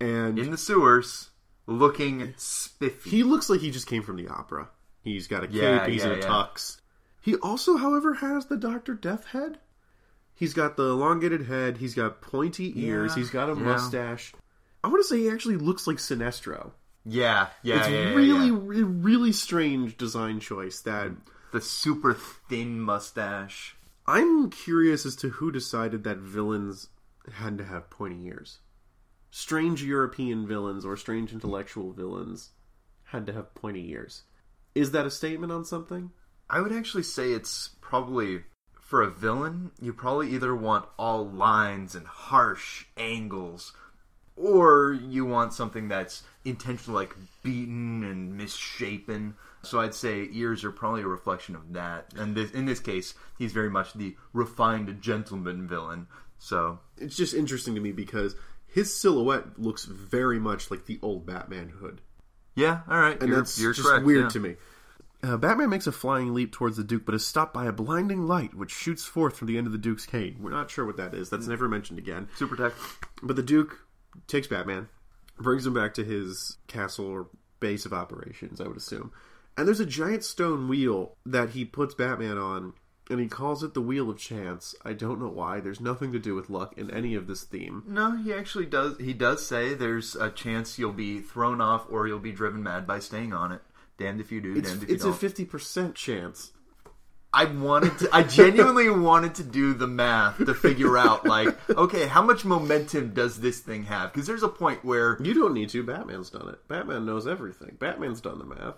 and 0.00 0.38
in 0.38 0.50
the 0.50 0.56
sewers, 0.58 1.30
looking 1.70 2.34
spiffy. 2.36 3.10
He 3.10 3.22
looks 3.22 3.48
like 3.48 3.60
he 3.60 3.70
just 3.70 3.86
came 3.86 4.02
from 4.02 4.16
the 4.16 4.28
opera. 4.28 4.68
He's 5.02 5.26
got 5.26 5.44
a 5.44 5.46
cape, 5.46 5.56
Yeah, 5.56 5.86
he's 5.86 6.02
in 6.04 6.10
yeah, 6.10 6.16
a 6.16 6.20
yeah. 6.20 6.26
tux. 6.26 6.78
He 7.22 7.36
also, 7.36 7.76
however, 7.76 8.14
has 8.14 8.46
the 8.46 8.56
Doctor 8.56 8.94
Death 8.94 9.26
head. 9.26 9.58
He's 10.34 10.54
got 10.54 10.76
the 10.76 10.84
elongated 10.84 11.46
head, 11.46 11.76
he's 11.78 11.94
got 11.94 12.22
pointy 12.22 12.72
ears, 12.82 13.14
he's 13.14 13.28
got 13.30 13.50
a 13.50 13.54
mustache. 13.54 14.32
I 14.82 14.88
want 14.88 15.00
to 15.02 15.06
say 15.08 15.18
he 15.18 15.28
actually 15.30 15.56
looks 15.56 15.86
like 15.86 15.98
Sinestro. 15.98 16.70
yeah, 17.04 17.48
yeah, 17.62 17.80
it's 17.86 18.16
really, 18.16 18.50
re- 18.50 18.82
really 18.82 19.32
strange 19.32 19.98
design 19.98 20.40
choice 20.40 20.80
that 20.80 21.10
the 21.52 21.60
super 21.60 22.14
thin 22.14 22.80
mustache. 22.80 23.76
I'm 24.06 24.48
curious 24.48 25.04
as 25.04 25.14
to 25.16 25.28
who 25.28 25.52
decided 25.52 26.04
that 26.04 26.16
villains 26.18 26.88
had 27.34 27.58
to 27.58 27.64
have 27.64 27.90
pointy 27.90 28.24
ears. 28.26 28.60
Strange 29.30 29.82
European 29.82 30.46
villains 30.46 30.84
or 30.84 30.96
strange 30.96 31.32
intellectual 31.32 31.92
villains 31.92 32.50
had 33.04 33.26
to 33.26 33.32
have 33.32 33.54
pointy 33.54 33.90
ears. 33.90 34.22
Is 34.74 34.90
that 34.92 35.06
a 35.06 35.10
statement 35.10 35.52
on 35.52 35.64
something? 35.64 36.10
I 36.48 36.60
would 36.60 36.72
actually 36.72 37.04
say 37.04 37.32
it's 37.32 37.70
probably 37.80 38.42
for 38.90 39.02
a 39.02 39.10
villain, 39.10 39.70
you 39.80 39.92
probably 39.92 40.30
either 40.30 40.54
want 40.54 40.84
all 40.98 41.24
lines 41.24 41.94
and 41.94 42.04
harsh 42.06 42.86
angles, 42.96 43.72
or 44.34 44.92
you 44.92 45.24
want 45.24 45.52
something 45.52 45.86
that's 45.86 46.24
intentionally 46.44 47.04
like 47.04 47.14
beaten 47.44 48.02
and 48.02 48.36
misshapen. 48.36 49.36
So 49.62 49.80
I'd 49.80 49.94
say 49.94 50.28
ears 50.32 50.64
are 50.64 50.72
probably 50.72 51.02
a 51.02 51.06
reflection 51.06 51.54
of 51.54 51.72
that. 51.74 52.12
And 52.16 52.34
this, 52.34 52.50
in 52.50 52.64
this 52.64 52.80
case, 52.80 53.14
he's 53.38 53.52
very 53.52 53.70
much 53.70 53.92
the 53.92 54.16
refined 54.32 55.00
gentleman 55.00 55.68
villain. 55.68 56.08
So 56.40 56.80
It's 56.96 57.16
just 57.16 57.34
interesting 57.34 57.76
to 57.76 57.80
me 57.80 57.92
because 57.92 58.34
his 58.72 58.94
silhouette 58.94 59.58
looks 59.58 59.84
very 59.84 60.38
much 60.38 60.70
like 60.70 60.86
the 60.86 60.98
old 61.02 61.26
Batman 61.26 61.68
hood. 61.68 62.00
yeah, 62.54 62.80
all 62.88 63.00
right, 63.00 63.18
And 63.20 63.28
you're, 63.28 63.38
that's 63.38 63.60
you're 63.60 63.72
just 63.72 63.86
correct, 63.86 64.04
weird 64.04 64.24
yeah. 64.24 64.28
to 64.28 64.40
me. 64.40 64.56
Uh, 65.22 65.36
Batman 65.36 65.68
makes 65.68 65.86
a 65.86 65.92
flying 65.92 66.32
leap 66.32 66.50
towards 66.52 66.78
the 66.78 66.84
Duke, 66.84 67.04
but 67.04 67.14
is 67.14 67.26
stopped 67.26 67.52
by 67.52 67.66
a 67.66 67.72
blinding 67.72 68.26
light 68.26 68.54
which 68.54 68.70
shoots 68.70 69.04
forth 69.04 69.36
from 69.36 69.48
the 69.48 69.58
end 69.58 69.66
of 69.66 69.72
the 69.72 69.78
Duke's 69.78 70.06
cane. 70.06 70.36
We're 70.40 70.50
not 70.50 70.70
sure 70.70 70.86
what 70.86 70.96
that 70.96 71.12
is. 71.12 71.28
That's 71.28 71.46
never 71.46 71.68
mentioned 71.68 71.98
again. 71.98 72.28
Super 72.36 72.56
tech. 72.56 72.72
But 73.22 73.36
the 73.36 73.42
Duke 73.42 73.80
takes 74.28 74.46
Batman, 74.46 74.88
brings 75.38 75.66
him 75.66 75.74
back 75.74 75.92
to 75.94 76.04
his 76.04 76.56
castle 76.68 77.06
or 77.06 77.26
base 77.60 77.84
of 77.84 77.92
operations, 77.92 78.62
I 78.62 78.66
would 78.66 78.78
assume. 78.78 79.12
And 79.58 79.66
there's 79.68 79.80
a 79.80 79.86
giant 79.86 80.24
stone 80.24 80.68
wheel 80.68 81.16
that 81.26 81.50
he 81.50 81.66
puts 81.66 81.92
Batman 81.94 82.38
on, 82.38 82.72
and 83.10 83.20
he 83.20 83.26
calls 83.28 83.62
it 83.62 83.74
the 83.74 83.80
Wheel 83.80 84.08
of 84.10 84.18
Chance. 84.18 84.74
I 84.84 84.92
don't 84.92 85.20
know 85.20 85.28
why. 85.28 85.60
There's 85.60 85.80
nothing 85.80 86.12
to 86.12 86.18
do 86.18 86.34
with 86.34 86.48
luck 86.48 86.78
in 86.78 86.90
any 86.90 87.14
of 87.14 87.26
this 87.26 87.42
theme. 87.42 87.82
No, 87.86 88.16
he 88.16 88.32
actually 88.32 88.66
does. 88.66 88.96
He 88.98 89.12
does 89.12 89.46
say 89.46 89.74
there's 89.74 90.14
a 90.16 90.30
chance 90.30 90.78
you'll 90.78 90.92
be 90.92 91.20
thrown 91.20 91.60
off 91.60 91.86
or 91.90 92.06
you'll 92.06 92.18
be 92.18 92.32
driven 92.32 92.62
mad 92.62 92.86
by 92.86 92.98
staying 93.00 93.32
on 93.32 93.52
it. 93.52 93.60
Damned 93.98 94.20
if 94.20 94.32
you 94.32 94.40
do, 94.40 94.54
It's, 94.56 94.70
damned 94.70 94.84
if 94.84 94.88
you 94.88 94.94
a 94.94 94.98
don't. 94.98 95.10
a 95.10 95.14
fifty 95.14 95.44
percent 95.44 95.94
chance. 95.94 96.52
I 97.32 97.44
wanted 97.44 97.96
to. 98.00 98.08
I 98.12 98.24
genuinely 98.24 98.90
wanted 99.08 99.36
to 99.36 99.44
do 99.44 99.72
the 99.74 99.86
math 99.86 100.38
to 100.38 100.52
figure 100.52 100.98
out, 100.98 101.24
like, 101.24 101.48
okay, 101.70 102.08
how 102.08 102.22
much 102.22 102.44
momentum 102.44 103.14
does 103.14 103.40
this 103.40 103.60
thing 103.60 103.84
have? 103.84 104.12
Because 104.12 104.26
there's 104.26 104.42
a 104.42 104.48
point 104.48 104.84
where 104.84 105.16
You 105.22 105.34
don't 105.34 105.54
need 105.54 105.68
to. 105.68 105.84
Batman's 105.84 106.30
done 106.30 106.48
it. 106.48 106.66
Batman 106.66 107.06
knows 107.06 107.28
everything. 107.28 107.76
Batman's 107.78 108.20
done 108.20 108.38
the 108.40 108.46
math. 108.46 108.74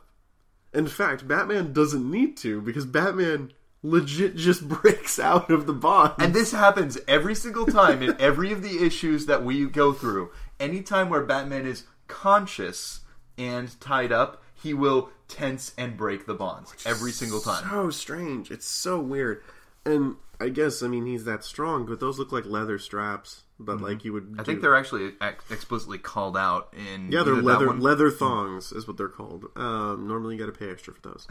In 0.75 0.87
fact, 0.87 1.27
Batman 1.27 1.73
doesn't 1.73 2.11
need 2.11 2.37
to 2.39 2.61
because 2.61 2.85
Batman 2.85 3.53
legit 3.83 4.37
just 4.37 4.69
breaks 4.83 5.19
out 5.19 5.51
of 5.51 5.67
the 5.67 5.73
bond. 5.73 6.15
And 6.19 6.35
this 6.35 6.53
happens 6.53 6.99
every 7.09 7.35
single 7.35 7.67
time 7.67 8.03
in 8.03 8.21
every 8.21 8.53
of 8.53 8.63
the 8.63 8.85
issues 8.85 9.27
that 9.27 9.45
we 9.45 9.67
go 9.67 9.93
through. 9.93 10.31
Anytime 10.61 11.09
where 11.09 11.23
Batman 11.25 11.67
is 11.67 11.85
conscious, 12.09 13.01
and 13.39 13.81
tied 13.81 14.13
up, 14.13 14.43
he 14.55 14.75
will 14.75 15.11
tense 15.29 15.73
and 15.79 15.97
break 15.97 16.27
the 16.27 16.35
bonds 16.35 16.75
every 16.87 17.13
single 17.13 17.41
time. 17.41 17.69
So 17.69 17.91
strange. 17.91 18.51
It's 18.51 18.67
so 18.67 19.01
weird. 19.01 19.43
And 19.85 20.17
I 20.41 20.49
guess 20.49 20.83
I 20.83 20.89
mean 20.89 21.07
he's 21.07 21.25
that 21.25 21.45
strong, 21.45 21.87
but 21.87 22.01
those 22.01 22.19
look 22.19 22.33
like 22.33 22.45
leather 22.45 22.79
straps. 22.79 23.43
But 23.59 23.81
like 23.81 24.05
you 24.05 24.13
would, 24.13 24.25
Mm-hmm. 24.25 24.41
I 24.41 24.45
think 24.45 24.61
they're 24.61 24.77
actually 24.77 25.13
ex- 25.21 25.51
explicitly 25.51 25.99
called 25.99 26.37
out 26.37 26.75
in 26.77 27.13
yeah, 27.13 27.23
they're 27.23 27.37
leather 27.37 27.73
leather 27.73 28.11
thongs 28.11 28.73
is 28.73 28.87
what 28.87 28.97
they're 28.97 29.09
called. 29.09 29.47
Um, 29.57 30.07
normally 30.09 30.37
you 30.37 30.41
got 30.45 30.53
to 30.53 30.59
pay 30.59 30.71
extra 30.71 30.93
for 30.93 31.01
those. 31.01 31.27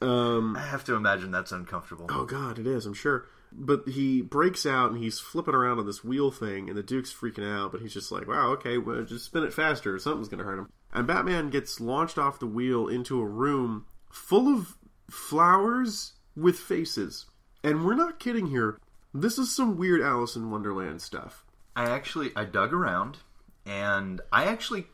Um, 0.00 0.56
I 0.56 0.60
have 0.62 0.84
to 0.84 0.94
imagine 0.94 1.30
that's 1.30 1.52
uncomfortable. 1.52 2.06
oh 2.10 2.24
god, 2.24 2.58
it 2.58 2.66
is. 2.66 2.86
I'm 2.86 2.94
sure. 2.94 3.26
But 3.50 3.88
he 3.88 4.20
breaks 4.20 4.66
out 4.66 4.90
and 4.90 5.02
he's 5.02 5.18
flipping 5.18 5.54
around 5.54 5.78
on 5.78 5.86
this 5.86 6.04
wheel 6.04 6.30
thing, 6.30 6.68
and 6.68 6.76
the 6.76 6.82
Duke's 6.82 7.12
freaking 7.12 7.46
out. 7.50 7.72
But 7.72 7.80
he's 7.80 7.94
just 7.94 8.12
like, 8.12 8.28
"Wow, 8.28 8.48
okay, 8.52 8.78
well, 8.78 9.02
just 9.04 9.24
spin 9.24 9.42
it 9.42 9.54
faster. 9.54 9.98
Something's 9.98 10.28
gonna 10.28 10.44
hurt 10.44 10.58
him." 10.58 10.68
And 10.92 11.06
Batman 11.06 11.50
gets 11.50 11.80
launched 11.80 12.18
off 12.18 12.38
the 12.38 12.46
wheel 12.46 12.88
into 12.88 13.20
a 13.20 13.26
room 13.26 13.86
full 14.10 14.54
of 14.54 14.76
flowers 15.10 16.12
with 16.36 16.58
faces. 16.58 17.26
And 17.64 17.84
we're 17.84 17.94
not 17.94 18.20
kidding 18.20 18.46
here. 18.46 18.78
This 19.12 19.38
is 19.38 19.54
some 19.54 19.76
weird 19.76 20.00
Alice 20.00 20.36
in 20.36 20.50
Wonderland 20.50 21.02
stuff. 21.02 21.44
I 21.74 21.84
actually 21.90 22.30
I 22.36 22.44
dug 22.44 22.72
around, 22.72 23.18
and 23.66 24.20
I 24.32 24.44
actually 24.44 24.86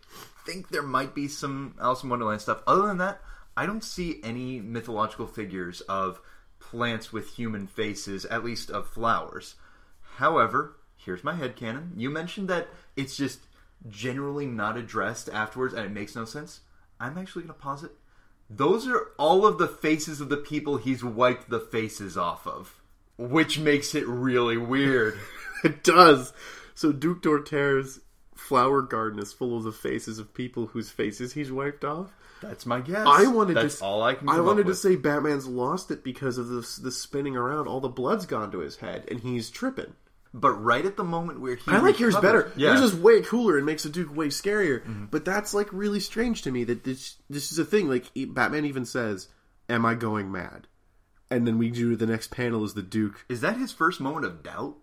think 0.46 0.68
there 0.68 0.82
might 0.82 1.14
be 1.14 1.28
some 1.28 1.74
Alice 1.80 2.02
in 2.02 2.08
Wonderland 2.08 2.40
stuff. 2.40 2.62
Other 2.66 2.86
than 2.86 2.98
that, 2.98 3.20
I 3.56 3.66
don't 3.66 3.84
see 3.84 4.20
any 4.22 4.60
mythological 4.60 5.26
figures 5.26 5.80
of 5.82 6.20
plants 6.58 7.12
with 7.12 7.36
human 7.36 7.66
faces, 7.66 8.24
at 8.26 8.44
least 8.44 8.70
of 8.70 8.88
flowers. 8.88 9.54
However, 10.16 10.76
here's 10.96 11.24
my 11.24 11.34
head 11.34 11.56
headcanon. 11.56 11.92
You 11.96 12.10
mentioned 12.10 12.48
that 12.48 12.68
it's 12.96 13.16
just 13.16 13.40
generally 13.88 14.46
not 14.46 14.76
addressed 14.76 15.28
afterwards 15.28 15.74
and 15.74 15.84
it 15.84 15.92
makes 15.92 16.16
no 16.16 16.24
sense. 16.24 16.60
I'm 16.98 17.18
actually 17.18 17.42
going 17.42 17.54
to 17.54 17.60
posit 17.60 17.92
those 18.50 18.86
are 18.86 19.08
all 19.18 19.46
of 19.46 19.58
the 19.58 19.68
faces 19.68 20.20
of 20.20 20.28
the 20.28 20.36
people 20.36 20.76
he's 20.76 21.02
wiped 21.02 21.48
the 21.50 21.60
faces 21.60 22.16
off 22.16 22.46
of, 22.46 22.80
which 23.16 23.58
makes 23.58 23.94
it 23.94 24.06
really 24.06 24.56
weird. 24.56 25.18
It 25.62 25.82
does. 25.82 26.34
So 26.74 26.92
Duke 26.92 27.22
Dorter's 27.22 28.00
flower 28.34 28.82
garden 28.82 29.18
is 29.20 29.32
full 29.32 29.56
of 29.56 29.64
the 29.64 29.72
faces 29.72 30.18
of 30.18 30.34
people 30.34 30.66
whose 30.66 30.90
faces 30.90 31.32
he's 31.34 31.50
wiped 31.52 31.84
off. 31.84 32.10
That's 32.42 32.66
my 32.66 32.80
guess. 32.80 33.06
I 33.08 33.26
wanted 33.26 33.56
That's 33.56 33.78
to. 33.78 33.84
all 33.84 34.02
I 34.02 34.14
can. 34.14 34.28
I 34.28 34.40
wanted 34.40 34.66
to 34.66 34.74
say 34.74 34.96
Batman's 34.96 35.46
lost 35.46 35.90
it 35.90 36.04
because 36.04 36.36
of 36.36 36.48
the 36.48 36.60
the 36.82 36.90
spinning 36.90 37.36
around. 37.36 37.68
All 37.68 37.80
the 37.80 37.88
blood's 37.88 38.26
gone 38.26 38.50
to 38.52 38.58
his 38.58 38.76
head, 38.76 39.04
and 39.10 39.20
he's 39.20 39.48
tripping. 39.50 39.94
but 40.34 40.50
right 40.50 40.84
at 40.84 40.96
the 40.96 41.04
moment 41.04 41.40
where 41.40 41.54
he, 41.54 41.70
I 41.70 41.78
like 41.78 42.00
yours 42.00 42.16
better. 42.16 42.52
Yeah, 42.56 42.70
Mm-hmm. 42.72 42.82
Yours 42.82 42.92
is 42.92 43.00
way 43.00 43.22
cooler 43.22 43.56
and 43.56 43.64
makes 43.64 43.84
the 43.84 43.88
Duke 43.88 44.14
way 44.14 44.26
scarier. 44.28 44.82
But 45.10 45.24
that's 45.24 45.54
like 45.54 45.72
really 45.72 46.00
strange 46.00 46.42
to 46.42 46.50
me 46.50 46.64
that 46.64 46.84
this 46.84 47.16
this 47.30 47.50
is 47.52 47.58
a 47.58 47.64
thing. 47.64 47.88
Like 47.88 48.06
Batman 48.14 48.64
even 48.66 48.84
says, 48.84 49.28
"Am 49.70 49.86
I 49.86 49.94
going 49.94 50.30
mad?" 50.30 50.66
And 51.30 51.46
then 51.46 51.56
we 51.56 51.70
do 51.70 51.96
the 51.96 52.06
next 52.06 52.30
panel 52.30 52.62
is 52.64 52.74
the 52.74 52.82
Duke 52.82 53.24
is 53.28 53.40
that 53.40 53.56
his 53.56 53.72
first 53.72 54.00
moment 54.00 54.26
of 54.26 54.42
doubt? 54.42 54.76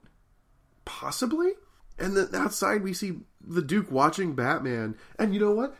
possibly. 0.85 1.51
And 1.99 2.15
then 2.17 2.29
outside 2.33 2.83
we 2.83 2.93
see 2.93 3.13
the 3.45 3.61
Duke 3.61 3.91
watching 3.91 4.33
Batman. 4.33 4.95
And 5.19 5.33
you 5.33 5.39
know 5.39 5.51
what? 5.51 5.75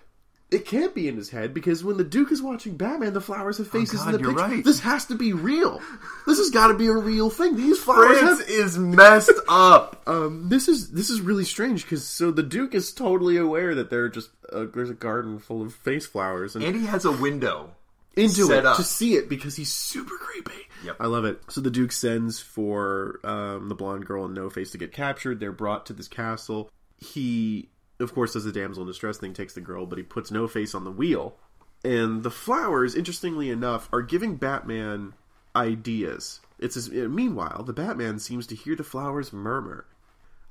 It 0.52 0.66
can't 0.66 0.94
be 0.94 1.08
in 1.08 1.16
his 1.16 1.30
head 1.30 1.54
because 1.54 1.82
when 1.82 1.96
the 1.96 2.04
Duke 2.04 2.30
is 2.30 2.42
watching 2.42 2.76
Batman, 2.76 3.14
the 3.14 3.22
flowers 3.22 3.58
have 3.60 3.70
faces 3.70 4.02
Oh, 4.02 4.06
God, 4.06 4.16
in 4.16 4.22
the 4.22 4.28
you're 4.28 4.38
picture. 4.38 4.56
right. 4.56 4.64
This 4.66 4.82
has 4.82 5.06
to 5.06 5.16
be 5.16 5.32
real. 5.32 5.80
This 6.28 6.40
has 6.40 6.50
got 6.50 6.68
to 6.68 6.74
be 6.74 6.88
a 6.88 6.94
real 6.94 7.30
thing. 7.30 7.56
These 7.56 7.80
flowers 7.80 8.20
France 8.20 8.40
have 8.42 8.50
is 8.50 8.78
messed 8.78 9.32
up. 9.48 10.04
um, 10.08 10.50
this 10.50 10.68
is 10.68 10.92
this 10.92 11.10
is 11.10 11.22
really 11.22 11.46
strange 11.46 11.84
because 11.84 12.06
so 12.06 12.32
the 12.32 12.44
Duke 12.44 12.76
is 12.76 12.92
totally 12.92 13.38
aware 13.38 13.74
that 13.76 13.90
there 13.90 14.04
are 14.04 14.10
just 14.10 14.30
uh, 14.52 14.66
there's 14.74 14.90
a 14.90 14.94
garden 14.94 15.40
full 15.40 15.62
of 15.62 15.74
face 15.74 16.06
flowers 16.06 16.54
and 16.58 16.66
And 16.66 16.76
he 16.76 16.86
has 16.86 17.06
a 17.06 17.14
window. 17.14 17.74
into 18.18 18.52
it 18.52 18.66
up. 18.66 18.76
to 18.76 18.84
see 18.84 19.14
it 19.16 19.30
because 19.30 19.56
he's 19.56 19.72
super 19.72 20.16
creepy. 20.18 20.68
Yep. 20.84 20.98
I 21.00 21.08
love 21.08 21.26
it. 21.26 21.42
So 21.50 21.62
the 21.62 21.70
Duke 21.70 21.92
sends 21.92 22.40
for 22.40 23.20
um, 23.24 23.70
the 23.70 23.76
blonde 23.76 24.06
girl 24.06 24.26
and 24.26 24.34
No 24.34 24.50
Face 24.50 24.72
to 24.72 24.78
get 24.78 24.94
captured. 24.94 25.40
They're 25.40 25.52
brought 25.52 25.86
to 25.88 25.94
this 25.94 26.08
castle. 26.08 26.70
He, 26.98 27.70
of 28.00 28.14
course, 28.14 28.34
does 28.34 28.46
the 28.46 28.52
damsel 28.52 28.84
in 28.84 28.88
distress 28.88 29.18
thing, 29.18 29.34
takes 29.34 29.54
the 29.54 29.62
girl, 29.62 29.86
but 29.86 29.98
he 29.98 30.04
puts 30.04 30.32
No 30.32 30.48
Face 30.48 30.74
on 30.74 30.84
the 30.84 30.92
wheel. 30.92 31.38
And 31.84 32.24
the 32.24 32.32
flowers, 32.32 32.96
interestingly 32.96 33.50
enough, 33.50 33.90
are 33.92 34.02
giving 34.02 34.36
Batman 34.36 35.14
ideas. 35.56 36.40
It's 36.60 36.78
as, 36.78 36.90
meanwhile 36.90 37.64
the 37.64 37.74
Batman 37.74 38.20
seems 38.20 38.48
to 38.48 38.56
hear 38.56 38.76
the 38.76 38.84
flowers 38.84 39.34
murmur. 39.34 39.86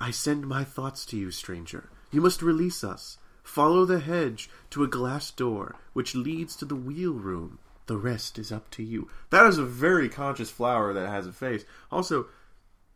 I 0.01 0.11
send 0.11 0.47
my 0.47 0.65
thoughts 0.65 1.05
to 1.07 1.17
you, 1.17 1.31
stranger. 1.31 1.91
You 2.11 2.21
must 2.21 2.43
release 2.43 2.83
us. 2.83 3.19
Follow 3.43 3.85
the 3.85 4.01
hedge 4.01 4.51
to 4.71 4.83
a 4.83 4.89
glass 4.89 5.31
door 5.31 5.77
which 5.93 6.15
leads 6.15 6.57
to 6.57 6.65
the 6.65 6.77
wheel 6.77 7.15
room. 7.15 7.59
The 7.91 7.97
rest 7.99 8.39
is 8.39 8.53
up 8.53 8.71
to 8.71 8.85
you. 8.85 9.09
That 9.31 9.47
is 9.47 9.59
a 9.59 9.65
very 9.65 10.09
conscious 10.09 10.49
flower 10.49 10.93
that 10.93 11.09
has 11.09 11.27
a 11.27 11.33
face. 11.33 11.65
Also, 11.91 12.27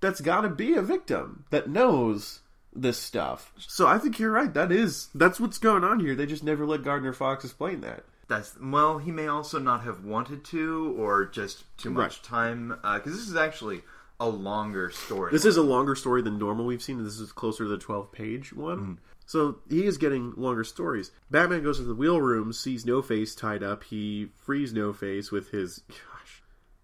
that's 0.00 0.20
got 0.20 0.42
to 0.42 0.48
be 0.48 0.74
a 0.74 0.82
victim 0.82 1.46
that 1.50 1.68
knows 1.68 2.42
this 2.72 2.96
stuff. 2.96 3.52
So 3.58 3.88
I 3.88 3.98
think 3.98 4.20
you're 4.20 4.30
right. 4.30 4.54
That 4.54 4.70
is 4.70 5.08
that's 5.12 5.40
what's 5.40 5.58
going 5.58 5.82
on 5.82 5.98
here. 5.98 6.14
They 6.14 6.26
just 6.26 6.44
never 6.44 6.64
let 6.64 6.84
Gardner 6.84 7.12
Fox 7.12 7.42
explain 7.44 7.80
that. 7.80 8.04
That's 8.28 8.56
well, 8.62 8.98
he 8.98 9.10
may 9.10 9.26
also 9.26 9.58
not 9.58 9.82
have 9.82 10.04
wanted 10.04 10.44
to, 10.44 10.94
or 10.96 11.24
just 11.24 11.64
too 11.76 11.90
much 11.90 12.18
Right. 12.18 12.22
time. 12.22 12.78
Uh, 12.84 12.98
because 12.98 13.14
this 13.16 13.28
is 13.28 13.34
actually 13.34 13.82
a 14.20 14.28
longer 14.28 14.90
story. 14.90 15.32
This 15.32 15.44
is 15.44 15.56
a 15.56 15.62
longer 15.62 15.96
story 15.96 16.22
than 16.22 16.38
normal 16.38 16.66
we've 16.66 16.80
seen. 16.80 17.02
This 17.02 17.18
is 17.18 17.32
closer 17.32 17.64
to 17.64 17.68
the 17.70 17.78
12 17.78 18.12
page 18.12 18.52
one. 18.52 18.78
Mm-hmm. 18.78 18.92
So 19.26 19.60
he 19.70 19.84
is 19.86 19.96
getting 19.98 20.32
longer 20.36 20.64
stories. 20.64 21.10
Batman 21.30 21.62
goes 21.62 21.78
to 21.78 21.84
the 21.84 21.94
wheel 21.94 22.20
room, 22.20 22.52
sees 22.52 22.84
No 22.84 23.00
Face 23.02 23.34
tied 23.34 23.62
up. 23.62 23.84
He 23.84 24.28
frees 24.44 24.72
No 24.72 24.92
Face 24.92 25.30
with 25.32 25.50
his. 25.50 25.78
Gosh. 25.88 26.42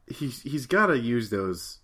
He's, 0.08 0.42
he's 0.42 0.66
got 0.66 0.86
to 0.86 0.98
use 0.98 1.30
those 1.30 1.78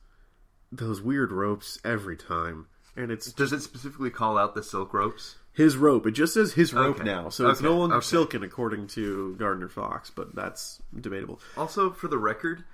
those 0.73 1.01
weird 1.01 1.31
ropes 1.31 1.79
every 1.85 2.17
time. 2.17 2.67
And 2.97 3.11
it's 3.13 3.31
Does 3.33 3.53
it 3.53 3.61
specifically 3.61 4.11
call 4.11 4.37
out 4.39 4.55
the 4.55 4.63
silk 4.63 4.93
ropes? 4.95 5.37
his 5.53 5.77
rope. 5.77 6.07
It 6.07 6.11
just 6.13 6.35
says 6.35 6.53
his 6.53 6.75
rope 6.75 6.97
Okay. 6.97 7.05
now. 7.05 7.29
So 7.31 7.49
it's 7.49 7.61
no 7.63 7.77
longer 7.79 7.97
Okay. 7.97 8.05
silken, 8.07 8.43
according 8.43 8.89
to 8.89 9.35
Gardner 9.37 9.69
Fox, 9.71 10.11
but 10.11 10.35
that's 10.35 10.83
debatable. 10.99 11.41
Also, 11.57 11.91
for 11.93 12.09
the 12.09 12.19
record, 12.19 12.65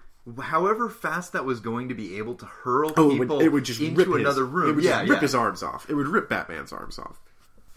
however 0.40 0.88
fast 0.88 1.32
that 1.34 1.44
was 1.44 1.60
going 1.60 1.88
to 1.90 1.94
be 1.94 2.16
able 2.18 2.34
to 2.36 2.46
hurl 2.46 2.92
Oh, 2.96 3.10
it 3.10 3.18
people 3.20 3.36
would, 3.36 3.46
it 3.46 3.48
would 3.50 3.64
just 3.64 3.80
into 3.80 3.96
rip 3.98 4.08
his, 4.08 4.16
another 4.16 4.44
room. 4.44 4.70
It 4.70 4.74
would 4.76 4.84
yeah, 4.84 5.00
rip 5.02 5.08
yeah. 5.10 5.20
his 5.20 5.34
arms 5.34 5.62
off. 5.62 5.88
It 5.90 5.94
would 5.94 6.08
rip 6.08 6.28
Batman's 6.28 6.72
arms 6.72 6.98
off. 6.98 7.20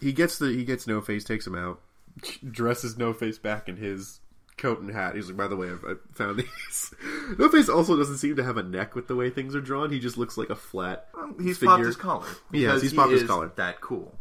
He 0.00 0.12
gets 0.12 0.38
the 0.38 0.48
he 0.48 0.64
gets 0.64 0.86
No 0.86 1.00
Face, 1.00 1.24
takes 1.24 1.46
him 1.46 1.54
out, 1.54 1.80
dresses 2.50 2.96
No 2.98 3.12
Face 3.12 3.38
back 3.38 3.68
in 3.68 3.76
his 3.76 4.20
coat 4.56 4.80
and 4.80 4.90
hat. 4.90 5.14
He's 5.14 5.28
like, 5.28 5.36
by 5.36 5.48
the 5.48 5.56
way, 5.56 5.70
I've, 5.70 5.84
I 5.84 5.94
found 6.12 6.38
these. 6.68 6.94
no 7.38 7.48
Face 7.48 7.68
also 7.68 7.96
doesn't 7.96 8.18
seem 8.18 8.36
to 8.36 8.44
have 8.44 8.56
a 8.56 8.62
neck 8.62 8.94
with 8.94 9.08
the 9.08 9.16
way 9.16 9.30
things 9.30 9.54
are 9.54 9.60
drawn. 9.60 9.90
He 9.90 9.98
just 10.00 10.18
looks 10.18 10.36
like 10.36 10.50
a 10.50 10.56
flat. 10.56 11.08
He's 11.40 11.58
figure. 11.58 11.68
popped 11.74 11.84
his 11.84 11.96
collar. 11.96 12.26
Yes, 12.52 12.82
he's 12.82 12.90
he 12.92 12.96
popped 12.96 13.12
his 13.12 13.22
is 13.22 13.28
collar. 13.28 13.52
That 13.56 13.80
cool. 13.80 14.14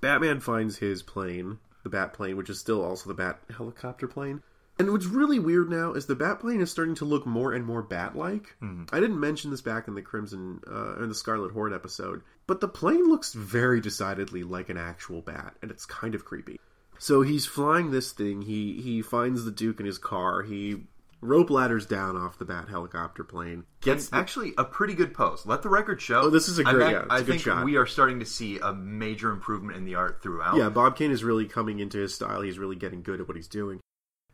Batman 0.00 0.40
finds 0.40 0.78
his 0.78 1.02
plane, 1.02 1.58
the 1.84 1.88
Bat 1.88 2.12
plane, 2.12 2.36
which 2.36 2.50
is 2.50 2.58
still 2.58 2.82
also 2.84 3.08
the 3.08 3.14
Bat 3.14 3.38
helicopter 3.56 4.08
plane. 4.08 4.42
And 4.82 4.90
what's 4.90 5.06
really 5.06 5.38
weird 5.38 5.70
now 5.70 5.92
is 5.92 6.06
the 6.06 6.16
Bat 6.16 6.40
plane 6.40 6.60
is 6.60 6.68
starting 6.68 6.96
to 6.96 7.04
look 7.04 7.24
more 7.24 7.52
and 7.52 7.64
more 7.64 7.82
bat-like. 7.82 8.56
I 8.92 8.98
didn't 8.98 9.20
mention 9.20 9.52
this 9.52 9.60
back 9.60 9.86
in 9.86 9.94
the 9.94 10.02
Crimson 10.02 10.60
uh, 10.68 10.96
in 11.00 11.08
the 11.08 11.14
Scarlet 11.14 11.52
Horde 11.52 11.72
episode, 11.72 12.22
but 12.48 12.60
the 12.60 12.66
plane 12.66 13.08
looks 13.08 13.32
very 13.32 13.80
decidedly 13.80 14.42
like 14.42 14.70
an 14.70 14.76
actual 14.76 15.20
bat, 15.22 15.54
and 15.62 15.70
it's 15.70 15.86
kind 15.86 16.16
of 16.16 16.24
creepy. 16.24 16.58
So 16.98 17.22
he's 17.22 17.46
flying 17.46 17.92
this 17.92 18.10
thing. 18.10 18.42
He 18.42 18.80
he 18.82 19.02
finds 19.02 19.44
the 19.44 19.52
Duke 19.52 19.78
in 19.78 19.86
his 19.86 19.98
car. 19.98 20.42
He 20.42 20.82
rope 21.20 21.50
ladders 21.50 21.86
down 21.86 22.16
off 22.16 22.38
the 22.40 22.44
Bat 22.44 22.68
helicopter 22.68 23.22
plane. 23.22 23.62
Gets 23.82 24.06
It's 24.06 24.12
actually 24.12 24.52
a 24.58 24.64
pretty 24.64 24.94
good 24.94 25.14
pose. 25.14 25.46
Let 25.46 25.62
the 25.62 25.68
record 25.68 26.00
show. 26.02 26.22
Oh, 26.22 26.30
this 26.30 26.48
is 26.48 26.58
a 26.58 26.64
great- 26.64 26.90
yeah, 26.90 27.02
it's 27.02 27.12
I 27.12 27.22
think 27.22 27.42
shot. 27.42 27.64
we 27.64 27.76
are 27.76 27.86
starting 27.86 28.18
to 28.18 28.26
see 28.26 28.58
a 28.58 28.72
major 28.74 29.30
improvement 29.30 29.76
in 29.76 29.84
the 29.84 29.94
art 29.94 30.20
throughout. 30.24 30.56
Yeah, 30.56 30.70
Bob 30.70 30.96
Kane 30.96 31.12
is 31.12 31.22
really 31.22 31.46
coming 31.46 31.78
into 31.78 31.98
his 31.98 32.12
style. 32.12 32.40
He's 32.40 32.58
really 32.58 32.74
getting 32.74 33.02
good 33.04 33.20
at 33.20 33.28
what 33.28 33.36
he's 33.36 33.46
doing. 33.46 33.78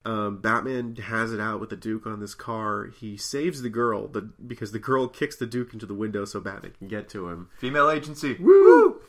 Um, 0.09 0.41
Batman 0.41 0.97
has 0.97 1.33
it 1.33 1.41
out 1.41 1.61
with 1.61 1.69
the 1.71 1.77
Duke 1.77 2.07
on 2.07 2.21
this 2.21 2.35
car. 2.35 2.87
He 2.99 3.17
saves 3.19 3.61
the 3.63 3.69
girl 3.69 4.09
the, 4.09 4.23
because 4.23 4.73
the 4.73 4.79
girl 4.79 5.07
kicks 5.09 5.37
the 5.37 5.47
Duke 5.47 5.73
into 5.75 5.85
the 5.87 5.95
window 5.95 6.25
so 6.25 6.41
Batman 6.41 6.73
can 6.79 6.89
get 6.89 7.09
to 7.11 7.29
him. 7.29 7.51
Female 7.59 7.91
agency. 7.91 8.35
Woo! 8.41 9.01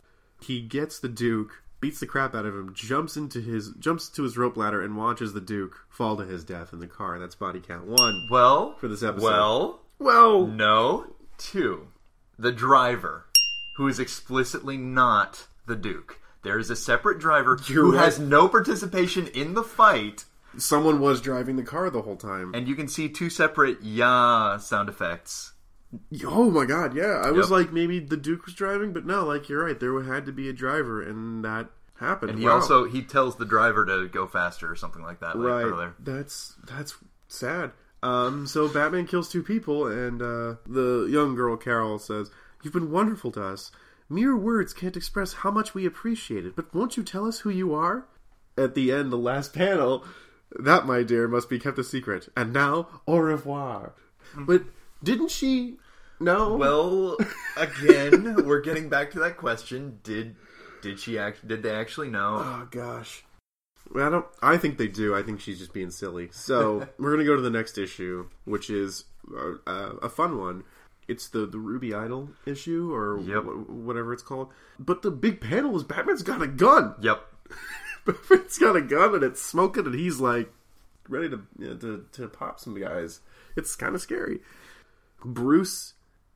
He 0.42 0.60
gets 0.60 0.98
the 0.98 1.08
Duke, 1.08 1.62
beats 1.80 2.00
the 2.00 2.06
crap 2.06 2.34
out 2.34 2.44
of 2.44 2.54
him, 2.54 2.74
jumps 2.74 3.16
into 3.16 3.40
his 3.40 3.70
jumps 3.78 4.08
to 4.10 4.22
his 4.24 4.36
rope 4.36 4.56
ladder, 4.56 4.82
and 4.82 4.96
watches 4.96 5.32
the 5.32 5.40
Duke 5.40 5.86
fall 5.88 6.16
to 6.18 6.24
his 6.24 6.44
death 6.44 6.72
in 6.72 6.80
the 6.80 6.86
car. 6.86 7.18
That's 7.18 7.34
body 7.34 7.60
count 7.60 7.86
one. 7.86 8.26
Well, 8.30 8.74
For 8.78 8.88
this 8.88 9.02
episode. 9.02 9.24
Well, 9.26 9.80
Well, 9.98 10.46
no. 10.46 11.06
Two. 11.38 11.88
The 12.38 12.52
driver, 12.52 13.26
who 13.76 13.86
is 13.88 13.98
explicitly 14.00 14.76
not 14.76 15.46
the 15.66 15.76
Duke. 15.76 16.18
There 16.42 16.58
is 16.58 16.70
a 16.70 16.76
separate 16.76 17.18
driver 17.18 17.58
You're 17.68 17.84
who 17.84 17.96
right. 17.96 18.04
has 18.04 18.18
no 18.18 18.48
participation 18.48 19.26
in 19.28 19.52
the 19.54 19.62
fight, 19.62 20.24
someone 20.56 21.00
was 21.00 21.20
driving 21.20 21.56
the 21.56 21.62
car 21.62 21.90
the 21.90 22.02
whole 22.02 22.16
time. 22.16 22.54
and 22.54 22.66
you 22.68 22.74
can 22.74 22.88
see 22.88 23.08
two 23.08 23.30
separate 23.30 23.82
"yeah" 23.82 24.56
sound 24.58 24.88
effects. 24.88 25.52
Oh 26.24 26.50
my 26.50 26.66
god, 26.66 26.94
yeah. 26.94 27.20
I 27.24 27.30
was 27.32 27.50
like, 27.50 27.72
maybe 27.72 27.98
the 27.98 28.16
Duke 28.16 28.46
was 28.46 28.54
driving, 28.54 28.92
but 28.92 29.04
no, 29.04 29.24
like, 29.24 29.48
you're 29.48 29.64
right. 29.64 29.78
There 29.78 30.00
had 30.02 30.24
to 30.26 30.32
be 30.32 30.48
a 30.48 30.52
driver, 30.52 31.02
and 31.02 31.44
that 31.44 31.68
happened. 31.98 32.30
And 32.30 32.38
he 32.38 32.46
Wow. 32.46 32.52
also 32.54 32.84
he 32.84 33.02
tells 33.02 33.36
the 33.36 33.44
driver 33.44 33.84
to 33.86 34.08
go 34.08 34.26
faster 34.26 34.70
or 34.70 34.76
something 34.76 35.02
like 35.02 35.18
that. 35.20 35.36
Like 35.36 35.46
right. 35.46 35.64
Earlier. 35.64 35.94
That's 35.98 36.56
that's 36.66 36.96
sad. 37.28 37.72
Um, 38.02 38.46
so 38.46 38.66
Batman 38.68 39.06
kills 39.06 39.28
two 39.28 39.42
people, 39.42 39.86
and 39.86 40.22
uh, 40.22 40.54
the 40.66 41.06
young 41.10 41.34
girl 41.34 41.56
Carol 41.56 41.98
says, 41.98 42.30
"You've 42.62 42.72
been 42.72 42.90
wonderful 42.90 43.30
to 43.32 43.42
us. 43.44 43.70
Mere 44.08 44.36
words 44.36 44.72
can't 44.72 44.96
express 44.96 45.32
how 45.34 45.50
much 45.50 45.74
we 45.74 45.84
appreciate 45.86 46.46
it. 46.46 46.56
But 46.56 46.72
won't 46.74 46.96
you 46.96 47.02
tell 47.02 47.26
us 47.26 47.40
who 47.40 47.50
you 47.50 47.74
are?" 47.74 48.06
At 48.56 48.74
the 48.74 48.90
end, 48.92 49.10
the 49.12 49.18
last 49.18 49.52
panel, 49.62 50.04
that, 50.58 50.86
my 50.86 51.02
dear, 51.02 51.28
must 51.28 51.48
be 51.48 51.58
kept 51.58 51.78
a 51.78 51.84
secret. 51.84 52.28
And 52.36 52.52
now, 52.52 52.88
au 53.06 53.18
revoir. 53.18 53.94
But 54.36 54.64
didn't 55.02 55.30
she? 55.30 55.76
No. 56.18 56.54
Well, 56.56 57.16
again, 57.56 58.34
we're 58.46 58.60
getting 58.60 58.88
back 58.88 59.10
to 59.12 59.18
that 59.20 59.36
question. 59.36 60.00
Did 60.02 60.36
did 60.82 60.98
she 61.00 61.18
act? 61.18 61.46
Did 61.46 61.62
they 61.62 61.74
actually 61.74 62.08
know? 62.10 62.36
Oh 62.44 62.68
gosh. 62.70 63.24
Well, 63.92 64.06
I 64.06 64.10
don't. 64.10 64.26
I 64.42 64.56
think 64.56 64.76
they 64.78 64.86
do. 64.88 65.14
I 65.16 65.22
think 65.22 65.40
she's 65.40 65.58
just 65.58 65.72
being 65.72 65.90
silly. 65.90 66.28
So 66.32 66.86
we're 66.98 67.10
gonna 67.12 67.24
go 67.24 67.36
to 67.36 67.42
the 67.42 67.50
next 67.50 67.78
issue, 67.78 68.28
which 68.44 68.68
is 68.70 69.04
uh, 69.36 69.52
uh, 69.66 69.92
a 70.02 70.08
fun 70.08 70.38
one. 70.38 70.64
It's 71.08 71.28
the 71.28 71.46
the 71.46 71.58
Ruby 71.58 71.92
Idol 71.94 72.28
issue, 72.46 72.92
or 72.94 73.18
Yep. 73.20 73.42
wh- 73.44 73.70
whatever 73.70 74.12
it's 74.12 74.22
called. 74.22 74.52
But 74.78 75.02
the 75.02 75.10
big 75.10 75.40
panel 75.40 75.74
is 75.76 75.82
Batman's 75.84 76.22
got 76.22 76.40
a 76.42 76.46
gun. 76.46 76.94
Yep. 77.00 77.20
Batman's 78.06 78.58
got 78.58 78.76
a 78.76 78.80
gun, 78.80 79.14
and 79.14 79.24
it's 79.24 79.42
smoking, 79.42 79.86
and 79.86 79.94
he's 79.94 80.20
like 80.20 80.52
ready 81.08 81.28
to 81.28 81.40
you 81.58 81.68
know, 81.68 81.76
to 81.76 82.06
to 82.12 82.28
pop 82.28 82.60
some 82.60 82.80
guys. 82.80 83.20
It's 83.56 83.76
kind 83.76 83.94
of 83.94 84.00
scary. 84.00 84.40
Bruce 85.24 85.94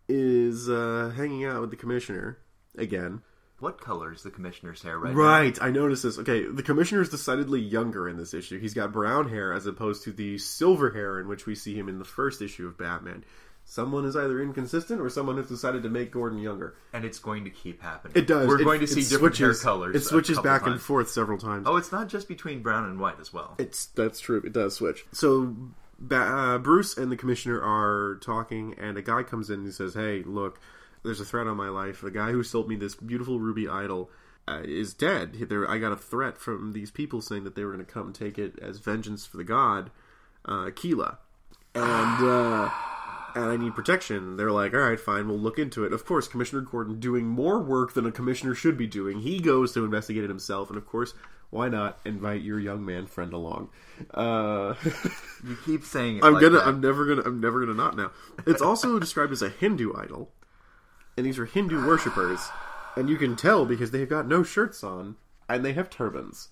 is 0.08 0.68
uh, 0.68 1.12
hanging 1.16 1.44
out 1.44 1.60
with 1.60 1.70
the 1.70 1.76
commissioner 1.76 2.38
again. 2.76 3.22
What 3.60 3.80
color 3.80 4.12
is 4.12 4.22
the 4.22 4.30
commissioner's 4.30 4.82
hair 4.82 4.98
right, 4.98 5.14
now? 5.14 5.18
Right, 5.18 5.58
I 5.62 5.70
noticed 5.70 6.02
this. 6.02 6.18
Okay, 6.18 6.44
the 6.44 6.62
commissioner 6.62 7.00
is 7.00 7.08
decidedly 7.08 7.60
younger 7.60 8.08
in 8.08 8.16
this 8.16 8.34
issue. 8.34 8.58
He's 8.58 8.74
got 8.74 8.92
brown 8.92 9.28
hair 9.28 9.54
as 9.54 9.64
opposed 9.66 10.04
to 10.04 10.12
the 10.12 10.38
silver 10.38 10.90
hair 10.90 11.20
in 11.20 11.28
which 11.28 11.46
we 11.46 11.54
see 11.54 11.74
him 11.74 11.88
in 11.88 11.98
the 11.98 12.04
first 12.04 12.42
issue 12.42 12.66
of 12.66 12.76
Batman. 12.76 13.24
Someone 13.66 14.04
is 14.04 14.14
either 14.14 14.42
inconsistent 14.42 15.00
or 15.00 15.08
someone 15.08 15.36
has 15.38 15.48
decided 15.48 15.82
to 15.82 15.88
make 15.88 16.12
Gordon 16.12 16.38
younger. 16.38 16.74
And 16.92 17.04
it's 17.04 17.18
going 17.18 17.44
to 17.44 17.50
keep 17.50 17.82
happening. 17.82 18.12
It 18.16 18.26
does. 18.26 18.46
We're 18.46 18.60
It- 18.60 18.64
going 18.64 18.80
to 18.80 18.86
see 18.86 19.00
different 19.00 19.36
switches, 19.36 19.62
hair 19.62 19.70
colors. 19.72 19.96
It 19.96 20.04
switches 20.04 20.38
back 20.38 20.66
and 20.66 20.80
forth 20.80 21.08
several 21.08 21.38
times. 21.38 21.66
Oh, 21.66 21.76
it's 21.76 21.90
not 21.90 22.08
just 22.08 22.28
between 22.28 22.62
brown 22.62 22.84
and 22.84 23.00
white 23.00 23.18
as 23.20 23.32
well. 23.32 23.54
It's 23.58 23.86
that's 23.86 24.20
true. 24.20 24.42
It 24.44 24.52
does 24.52 24.74
switch. 24.74 25.06
So 25.12 25.56
uh, 26.10 26.58
Bruce 26.58 26.96
and 26.98 27.10
the 27.10 27.16
commissioner 27.16 27.60
are 27.62 28.16
talking, 28.20 28.74
and 28.78 28.98
a 28.98 29.02
guy 29.02 29.22
comes 29.22 29.48
in 29.48 29.60
and 29.60 29.66
he 29.66 29.72
says, 29.72 29.94
"Hey, 29.94 30.22
look, 30.24 30.60
there's 31.02 31.20
a 31.20 31.24
threat 31.24 31.46
on 31.46 31.56
my 31.56 31.68
life. 31.70 32.02
The 32.02 32.10
guy 32.10 32.32
who 32.32 32.42
sold 32.42 32.68
me 32.68 32.76
this 32.76 32.94
beautiful 32.94 33.40
ruby 33.40 33.66
idol 33.66 34.10
uh, 34.46 34.60
is 34.64 34.92
dead. 34.92 35.32
There, 35.48 35.68
I 35.68 35.78
got 35.78 35.90
a 35.92 35.96
threat 35.96 36.36
from 36.36 36.72
these 36.74 36.90
people 36.90 37.22
saying 37.22 37.44
that 37.44 37.54
they 37.56 37.64
were 37.64 37.72
going 37.72 37.84
to 37.84 37.90
come 37.90 38.12
take 38.12 38.38
it 38.38 38.58
as 38.60 38.78
vengeance 38.78 39.24
for 39.24 39.38
the 39.38 39.44
god, 39.44 39.90
uh, 40.44 40.70
Keela, 40.76 41.18
and." 41.74 42.70
And 43.34 43.44
I 43.46 43.56
need 43.56 43.74
protection. 43.74 44.36
They're 44.36 44.52
like, 44.52 44.74
all 44.74 44.80
right, 44.80 45.00
fine, 45.00 45.26
we'll 45.28 45.38
look 45.38 45.58
into 45.58 45.84
it. 45.84 45.92
Of 45.92 46.04
course, 46.04 46.28
Commissioner 46.28 46.62
Gordon 46.62 47.00
doing 47.00 47.26
more 47.26 47.60
work 47.60 47.94
than 47.94 48.06
a 48.06 48.12
commissioner 48.12 48.54
should 48.54 48.78
be 48.78 48.86
doing. 48.86 49.20
He 49.20 49.40
goes 49.40 49.72
to 49.72 49.84
investigate 49.84 50.22
it 50.22 50.30
himself, 50.30 50.68
and 50.68 50.78
of 50.78 50.86
course, 50.86 51.14
why 51.50 51.68
not 51.68 51.98
invite 52.04 52.42
your 52.42 52.60
young 52.60 52.84
man 52.84 53.06
friend 53.06 53.32
along? 53.32 53.70
Uh, 54.12 54.74
You 55.46 55.56
keep 55.64 55.84
saying 55.84 56.18
it 56.18 56.24
I'm 56.24 56.34
like 56.34 56.42
gonna, 56.42 56.58
that. 56.58 56.66
I'm 56.66 56.80
never 56.80 57.04
gonna, 57.04 57.22
I'm 57.22 57.40
never 57.40 57.60
gonna 57.60 57.76
not 57.76 57.96
now. 57.96 58.12
It's 58.46 58.62
also 58.62 58.98
described 59.00 59.32
as 59.32 59.42
a 59.42 59.50
Hindu 59.50 59.92
idol, 59.96 60.30
and 61.16 61.26
these 61.26 61.38
are 61.38 61.44
Hindu 61.44 61.86
worshippers, 61.86 62.48
and 62.96 63.10
you 63.10 63.16
can 63.16 63.36
tell 63.36 63.66
because 63.66 63.90
they've 63.90 64.08
got 64.08 64.26
no 64.26 64.42
shirts 64.42 64.82
on 64.82 65.16
and 65.48 65.64
they 65.64 65.74
have 65.74 65.90
turbans, 65.90 66.48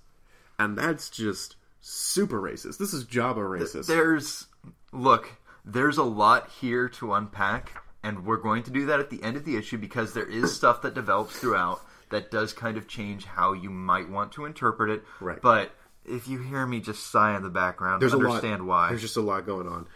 and 0.58 0.76
that's 0.76 1.08
just 1.08 1.56
super 1.80 2.40
racist. 2.40 2.78
This 2.78 2.92
is 2.92 3.04
Jabba 3.04 3.36
racist. 3.36 3.86
There's 3.86 4.46
look, 4.92 5.30
there's 5.64 5.98
a 5.98 6.02
lot 6.02 6.50
here 6.60 6.88
to 6.90 7.12
unpack, 7.14 7.82
and 8.02 8.24
we're 8.24 8.36
going 8.38 8.62
to 8.64 8.70
do 8.70 8.86
that 8.86 9.00
at 9.00 9.10
the 9.10 9.22
end 9.22 9.36
of 9.36 9.44
the 9.44 9.56
issue 9.56 9.78
because 9.78 10.12
there 10.14 10.28
is 10.28 10.54
stuff 10.54 10.82
that 10.82 10.94
develops 10.94 11.38
throughout 11.38 11.80
that 12.10 12.30
does 12.30 12.52
kind 12.52 12.76
of 12.76 12.86
change 12.88 13.24
how 13.24 13.52
you 13.52 13.70
might 13.70 14.08
want 14.08 14.32
to 14.32 14.44
interpret 14.44 14.90
it. 14.90 15.02
Right. 15.20 15.40
But 15.40 15.72
if 16.04 16.28
you 16.28 16.40
hear 16.42 16.66
me 16.66 16.80
just 16.80 17.10
sigh 17.10 17.36
in 17.36 17.42
the 17.42 17.48
background, 17.50 18.02
There's 18.02 18.14
understand 18.14 18.60
a 18.60 18.64
lot. 18.64 18.66
why. 18.66 18.88
There's 18.90 19.02
just 19.02 19.16
a 19.16 19.22
lot 19.22 19.46
going 19.46 19.68
on. 19.68 19.86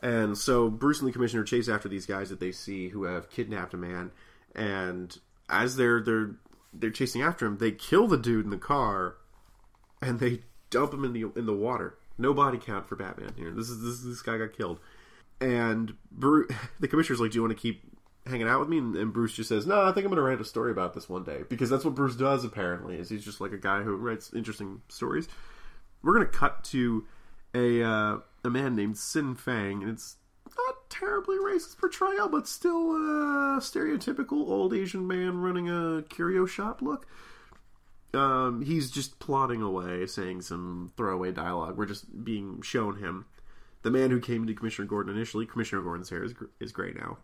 And 0.00 0.36
so 0.38 0.68
Bruce 0.70 1.00
and 1.00 1.08
the 1.08 1.12
commissioner 1.12 1.42
chase 1.42 1.68
after 1.68 1.88
these 1.88 2.06
guys 2.06 2.30
that 2.30 2.40
they 2.40 2.52
see 2.52 2.88
who 2.88 3.04
have 3.04 3.30
kidnapped 3.30 3.74
a 3.74 3.76
man, 3.76 4.10
and 4.54 5.16
as 5.48 5.76
they're 5.76 6.00
they're 6.00 6.36
they're 6.72 6.90
chasing 6.90 7.22
after 7.22 7.46
him, 7.46 7.58
they 7.58 7.72
kill 7.72 8.06
the 8.06 8.18
dude 8.18 8.44
in 8.44 8.50
the 8.50 8.58
car, 8.58 9.16
and 10.00 10.20
they 10.20 10.40
dump 10.70 10.92
him 10.92 11.04
in 11.04 11.12
the 11.12 11.30
in 11.34 11.46
the 11.46 11.54
water. 11.54 11.96
No 12.18 12.32
body 12.34 12.58
count 12.58 12.86
for 12.88 12.94
Batman 12.96 13.32
here. 13.36 13.50
This 13.52 13.68
is 13.70 13.82
this 13.82 14.00
this 14.00 14.22
guy 14.22 14.38
got 14.38 14.52
killed, 14.56 14.80
and 15.40 15.94
Bruce, 16.10 16.50
the 16.80 16.88
commissioner's 16.88 17.20
like, 17.20 17.32
"Do 17.32 17.36
you 17.36 17.42
want 17.42 17.56
to 17.56 17.60
keep 17.60 17.82
hanging 18.26 18.48
out 18.48 18.60
with 18.60 18.68
me?" 18.68 18.78
And, 18.78 18.96
and 18.96 19.12
Bruce 19.12 19.34
just 19.34 19.48
says, 19.48 19.66
"No, 19.66 19.82
I 19.82 19.92
think 19.92 20.04
I'm 20.04 20.12
going 20.12 20.16
to 20.16 20.22
write 20.22 20.40
a 20.40 20.44
story 20.44 20.70
about 20.70 20.94
this 20.94 21.08
one 21.08 21.24
day 21.24 21.42
because 21.48 21.70
that's 21.70 21.84
what 21.84 21.94
Bruce 21.94 22.16
does. 22.16 22.44
Apparently, 22.44 22.96
is 22.96 23.08
he's 23.08 23.24
just 23.24 23.40
like 23.40 23.52
a 23.52 23.58
guy 23.58 23.82
who 23.82 23.96
writes 23.96 24.32
interesting 24.34 24.82
stories." 24.88 25.28
We're 26.02 26.14
going 26.14 26.26
to 26.26 26.32
cut 26.32 26.62
to 26.64 27.04
a 27.54 27.82
uh, 27.82 28.18
a 28.44 28.50
man 28.50 28.76
named 28.76 28.98
Sin 28.98 29.34
Fang, 29.34 29.82
and 29.82 29.90
it's 29.90 30.16
not 30.56 30.88
terribly 30.90 31.36
racist 31.36 31.78
portrayal, 31.78 32.28
but 32.28 32.46
still 32.46 32.92
a 32.92 33.58
stereotypical 33.60 34.48
old 34.48 34.72
Asian 34.72 35.06
man 35.06 35.38
running 35.38 35.68
a 35.68 36.02
curio 36.08 36.46
shop 36.46 36.80
look. 36.82 37.06
Um, 38.14 38.62
he's 38.62 38.90
just 38.90 39.18
plodding 39.18 39.62
away, 39.62 40.06
saying 40.06 40.42
some 40.42 40.92
throwaway 40.96 41.32
dialogue. 41.32 41.76
We're 41.76 41.86
just 41.86 42.24
being 42.24 42.62
shown 42.62 42.98
him. 42.98 43.26
The 43.86 43.92
man 43.92 44.10
who 44.10 44.18
came 44.18 44.48
to 44.48 44.52
Commissioner 44.52 44.88
Gordon 44.88 45.14
initially, 45.14 45.46
Commissioner 45.46 45.80
Gordon's 45.80 46.10
hair 46.10 46.24
is, 46.24 46.34
is 46.58 46.72
gray 46.72 46.92
now. 46.92 47.18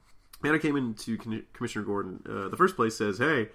Man 0.44 0.52
who 0.52 0.60
came 0.60 0.76
into 0.76 1.18
Con- 1.18 1.42
Commissioner 1.52 1.84
Gordon, 1.84 2.22
uh, 2.24 2.50
the 2.50 2.56
first 2.56 2.76
place 2.76 2.96
says, 2.96 3.18
"Hey, 3.18 3.48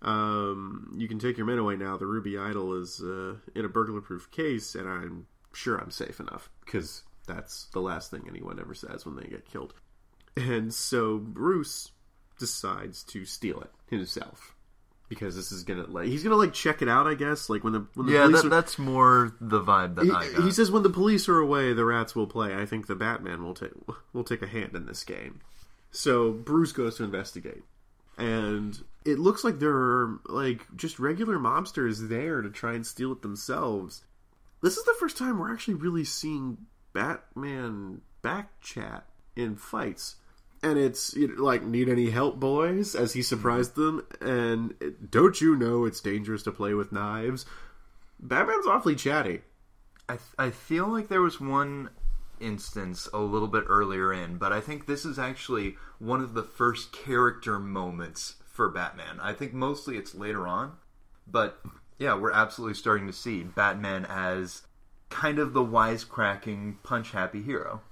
um, 0.00 0.90
you 0.96 1.06
can 1.06 1.18
take 1.18 1.36
your 1.36 1.44
men 1.44 1.58
away 1.58 1.76
now. 1.76 1.98
The 1.98 2.06
Ruby 2.06 2.38
Idol 2.38 2.80
is 2.80 3.02
uh, 3.02 3.34
in 3.54 3.66
a 3.66 3.68
burglar-proof 3.68 4.30
case, 4.30 4.74
and 4.74 4.88
I'm 4.88 5.26
sure 5.52 5.76
I'm 5.76 5.90
safe 5.90 6.18
enough 6.18 6.48
because 6.64 7.02
that's 7.26 7.66
the 7.74 7.80
last 7.82 8.10
thing 8.10 8.24
anyone 8.26 8.58
ever 8.58 8.72
says 8.72 9.04
when 9.04 9.16
they 9.16 9.26
get 9.26 9.44
killed." 9.44 9.74
And 10.34 10.72
so 10.72 11.18
Bruce 11.18 11.90
decides 12.38 13.04
to 13.04 13.26
steal 13.26 13.60
it 13.60 13.72
himself 13.90 14.55
because 15.08 15.36
this 15.36 15.52
is 15.52 15.62
gonna 15.62 15.86
like 15.86 16.06
he's 16.06 16.22
gonna 16.22 16.36
like 16.36 16.52
check 16.52 16.82
it 16.82 16.88
out. 16.88 17.06
I 17.06 17.14
guess 17.14 17.48
like 17.48 17.64
when 17.64 17.72
the 17.72 17.86
when 17.94 18.06
the 18.06 18.12
yeah, 18.12 18.24
police 18.24 18.42
that, 18.42 18.46
are, 18.46 18.50
that's 18.50 18.78
more 18.78 19.34
the 19.40 19.60
vibe 19.60 19.94
that 19.96 20.02
I 20.02 20.24
he, 20.24 20.32
got. 20.32 20.44
he 20.44 20.50
says 20.50 20.70
when 20.70 20.82
the 20.82 20.90
police 20.90 21.28
are 21.28 21.38
away, 21.38 21.72
the 21.72 21.84
rats 21.84 22.14
will 22.14 22.26
play. 22.26 22.54
I 22.54 22.66
think 22.66 22.86
the 22.86 22.96
Batman 22.96 23.42
will 23.42 23.54
take 23.54 23.72
will 24.12 24.24
take 24.24 24.42
a 24.42 24.46
hand 24.46 24.74
in 24.74 24.86
this 24.86 25.04
game. 25.04 25.40
So 25.90 26.32
Bruce 26.32 26.72
goes 26.72 26.96
to 26.96 27.04
investigate, 27.04 27.62
and 28.18 28.78
it 29.04 29.18
looks 29.18 29.44
like 29.44 29.58
there 29.58 29.76
are 29.76 30.18
like 30.26 30.66
just 30.76 30.98
regular 30.98 31.38
mobsters 31.38 32.08
there 32.08 32.42
to 32.42 32.50
try 32.50 32.74
and 32.74 32.86
steal 32.86 33.12
it 33.12 33.22
themselves. 33.22 34.02
This 34.62 34.76
is 34.76 34.84
the 34.84 34.96
first 34.98 35.16
time 35.16 35.38
we're 35.38 35.52
actually 35.52 35.74
really 35.74 36.04
seeing 36.04 36.58
Batman 36.92 38.00
back 38.22 38.60
chat 38.60 39.04
in 39.36 39.56
fights. 39.56 40.16
And 40.66 40.80
it's 40.80 41.14
you 41.14 41.28
know, 41.28 41.44
like, 41.44 41.62
need 41.62 41.88
any 41.88 42.10
help, 42.10 42.40
boys? 42.40 42.96
As 42.96 43.12
he 43.12 43.22
surprised 43.22 43.76
them. 43.76 44.04
And 44.20 44.74
don't 45.10 45.40
you 45.40 45.54
know 45.54 45.84
it's 45.84 46.00
dangerous 46.00 46.42
to 46.42 46.50
play 46.50 46.74
with 46.74 46.90
knives? 46.90 47.46
Batman's 48.18 48.66
awfully 48.66 48.96
chatty. 48.96 49.42
I, 50.08 50.18
I 50.36 50.50
feel 50.50 50.88
like 50.88 51.06
there 51.06 51.22
was 51.22 51.40
one 51.40 51.90
instance 52.40 53.08
a 53.14 53.18
little 53.18 53.46
bit 53.46 53.64
earlier 53.68 54.12
in, 54.12 54.38
but 54.38 54.52
I 54.52 54.60
think 54.60 54.86
this 54.86 55.04
is 55.04 55.20
actually 55.20 55.76
one 56.00 56.20
of 56.20 56.34
the 56.34 56.42
first 56.42 56.92
character 56.92 57.60
moments 57.60 58.34
for 58.44 58.68
Batman. 58.68 59.20
I 59.20 59.34
think 59.34 59.52
mostly 59.52 59.96
it's 59.96 60.14
later 60.16 60.48
on, 60.48 60.72
but 61.28 61.60
yeah, 61.98 62.16
we're 62.16 62.32
absolutely 62.32 62.74
starting 62.74 63.06
to 63.06 63.12
see 63.12 63.44
Batman 63.44 64.04
as 64.08 64.62
kind 65.10 65.38
of 65.38 65.52
the 65.52 65.64
wisecracking, 65.64 66.82
punch 66.82 67.12
happy 67.12 67.42
hero. 67.42 67.82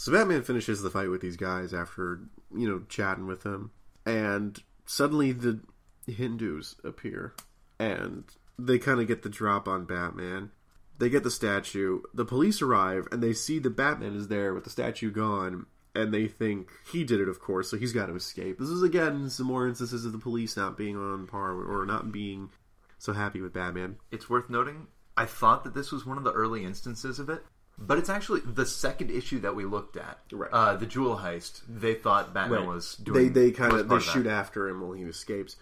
So 0.00 0.12
Batman 0.12 0.40
finishes 0.40 0.80
the 0.80 0.88
fight 0.88 1.10
with 1.10 1.20
these 1.20 1.36
guys 1.36 1.74
after, 1.74 2.20
you 2.56 2.66
know, 2.66 2.84
chatting 2.88 3.26
with 3.26 3.42
them. 3.42 3.70
And 4.06 4.58
suddenly 4.86 5.32
the 5.32 5.60
Hindus 6.06 6.76
appear. 6.82 7.34
And 7.78 8.24
they 8.58 8.78
kind 8.78 8.98
of 8.98 9.06
get 9.06 9.20
the 9.24 9.28
drop 9.28 9.68
on 9.68 9.84
Batman. 9.84 10.52
They 10.98 11.10
get 11.10 11.22
the 11.22 11.30
statue. 11.30 12.00
The 12.14 12.24
police 12.24 12.62
arrive 12.62 13.08
and 13.12 13.22
they 13.22 13.34
see 13.34 13.58
the 13.58 13.68
Batman 13.68 14.16
is 14.16 14.28
there 14.28 14.54
with 14.54 14.64
the 14.64 14.70
statue 14.70 15.10
gone. 15.10 15.66
And 15.94 16.14
they 16.14 16.28
think 16.28 16.70
he 16.90 17.04
did 17.04 17.20
it, 17.20 17.28
of 17.28 17.38
course, 17.38 17.70
so 17.70 17.76
he's 17.76 17.92
got 17.92 18.06
to 18.06 18.14
escape. 18.14 18.58
This 18.58 18.70
is, 18.70 18.82
again, 18.82 19.28
some 19.28 19.48
more 19.48 19.68
instances 19.68 20.06
of 20.06 20.12
the 20.12 20.18
police 20.18 20.56
not 20.56 20.78
being 20.78 20.96
on 20.96 21.26
par 21.26 21.52
or 21.52 21.84
not 21.84 22.10
being 22.10 22.48
so 22.96 23.12
happy 23.12 23.42
with 23.42 23.52
Batman. 23.52 23.96
It's 24.10 24.30
worth 24.30 24.48
noting, 24.48 24.86
I 25.14 25.26
thought 25.26 25.64
that 25.64 25.74
this 25.74 25.92
was 25.92 26.06
one 26.06 26.16
of 26.16 26.24
the 26.24 26.32
early 26.32 26.64
instances 26.64 27.18
of 27.18 27.28
it, 27.28 27.44
but 27.80 27.98
it's 27.98 28.10
actually 28.10 28.40
the 28.40 28.66
second 28.66 29.10
issue 29.10 29.40
that 29.40 29.56
we 29.56 29.64
looked 29.64 29.96
at. 29.96 30.18
Right. 30.30 30.50
Uh, 30.52 30.76
the 30.76 30.86
jewel 30.86 31.16
heist. 31.16 31.62
They 31.68 31.94
thought 31.94 32.34
Batman 32.34 32.66
was 32.66 32.96
they 32.96 33.04
doing. 33.04 33.32
they 33.32 33.50
kind 33.50 33.72
was 33.72 33.82
of 33.82 33.88
they 33.88 33.94
part 33.94 34.02
shoot 34.02 34.26
after 34.26 34.68
him 34.68 34.80
while 34.82 34.92
he 34.92 35.02
escapes. 35.04 35.56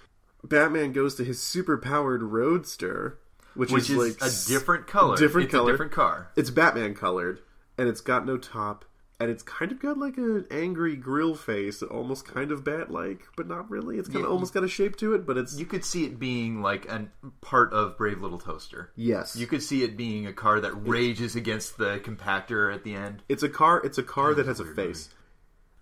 Batman 0.45 0.93
goes 0.93 1.15
to 1.17 1.25
his 1.25 1.41
super 1.43 1.79
powered 1.79 2.23
roadster, 2.23 3.19
which, 3.55 3.71
Which 3.71 3.91
is, 3.91 3.91
is 3.91 4.21
like 4.21 4.31
a 4.31 4.49
different 4.49 4.87
color. 4.87 5.17
different 5.17 5.47
it's 5.47 5.53
color. 5.53 5.71
A 5.71 5.73
different 5.73 5.93
car. 5.93 6.31
It's 6.37 6.51
Batman 6.51 6.95
colored, 6.95 7.41
and 7.77 7.89
it's 7.89 8.01
got 8.01 8.27
no 8.27 8.37
top, 8.37 8.85
and 9.21 9.31
it's 9.31 9.43
kind 9.43 9.73
of 9.73 9.81
got 9.81 9.99
like 9.99 10.17
an 10.17 10.47
angry 10.51 10.95
grill 10.95 11.35
face, 11.35 11.83
almost 11.83 12.25
kind 12.27 12.53
of 12.53 12.63
bat 12.65 12.91
like, 12.91 13.21
but 13.37 13.49
not 13.49 13.69
really. 13.69 13.99
It's 13.99 14.09
kind 14.09 14.19
of 14.21 14.23
Yeah, 14.23 14.29
almost 14.33 14.55
got 14.55 14.63
a 14.65 14.69
shape 14.69 14.97
to 14.99 15.15
it, 15.15 15.27
but 15.27 15.37
it's 15.37 15.59
You 15.59 15.67
could 15.67 15.85
see 15.85 16.05
it 16.05 16.19
being 16.21 16.63
like 16.63 16.87
a 16.87 17.09
part 17.41 17.73
of 17.73 17.97
Brave 17.99 18.23
Little 18.23 18.39
Toaster. 18.39 18.93
yes, 18.95 19.35
You 19.35 19.47
could 19.49 19.63
see 19.63 19.83
it 19.83 19.97
being 19.97 20.27
a 20.27 20.33
car 20.33 20.61
that 20.61 20.73
rages 20.87 21.35
against 21.35 21.79
the 21.79 21.99
compactor 21.99 22.73
at 22.73 22.85
the 22.85 22.95
end. 22.95 23.23
It's 23.29 23.43
a 23.43 23.49
car. 23.49 23.81
It's 23.85 23.99
a 23.99 24.03
car 24.05 24.35
that 24.35 24.47
has 24.47 24.61
a 24.61 24.65
face. 24.65 25.09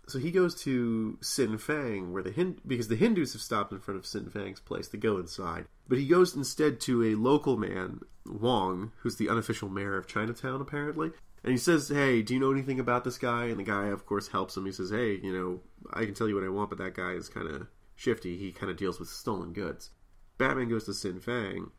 So 0.08 0.18
he 0.20 0.30
goes 0.30 0.54
to 0.62 1.18
Sin 1.20 1.58
Fang, 1.58 2.12
where 2.12 2.22
the 2.22 2.30
Hin- 2.30 2.60
because 2.66 2.86
the 2.88 2.94
Hindus 2.96 3.32
have 3.32 3.42
stopped 3.42 3.72
in 3.72 3.80
front 3.80 3.98
of 3.98 4.06
Sin 4.06 4.30
Fang's 4.30 4.60
place 4.60 4.86
to 4.88 4.96
go 4.96 5.18
inside. 5.18 5.66
But 5.88 5.98
he 5.98 6.06
goes 6.06 6.34
instead 6.36 6.78
to 6.82 7.02
a 7.02 7.16
local 7.16 7.56
man, 7.56 8.00
Wong, 8.24 8.92
who's 8.98 9.16
the 9.16 9.28
unofficial 9.28 9.68
mayor 9.68 9.96
of 9.96 10.06
Chinatown, 10.06 10.60
apparently. 10.60 11.10
And 11.46 11.52
he 11.52 11.58
says, 11.58 11.88
"Hey, 11.88 12.22
do 12.22 12.34
you 12.34 12.40
know 12.40 12.50
anything 12.50 12.80
about 12.80 13.04
this 13.04 13.18
guy?" 13.18 13.44
And 13.44 13.60
the 13.60 13.62
guy, 13.62 13.86
of 13.86 14.04
course, 14.04 14.26
helps 14.26 14.56
him. 14.56 14.66
He 14.66 14.72
says, 14.72 14.90
"Hey, 14.90 15.20
you 15.22 15.32
know, 15.32 15.60
I 15.92 16.04
can 16.04 16.12
tell 16.12 16.28
you 16.28 16.34
what 16.34 16.42
I 16.42 16.48
want, 16.48 16.70
but 16.70 16.78
that 16.78 16.94
guy 16.94 17.12
is 17.12 17.28
kind 17.28 17.46
of 17.46 17.68
shifty. 17.94 18.36
He 18.36 18.50
kind 18.50 18.68
of 18.68 18.76
deals 18.76 18.98
with 18.98 19.08
stolen 19.08 19.52
goods." 19.52 19.90
Batman 20.38 20.68
goes 20.68 20.84
to 20.84 20.92
Sin 20.92 21.20
Fang, 21.20 21.70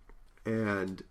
and 0.45 1.03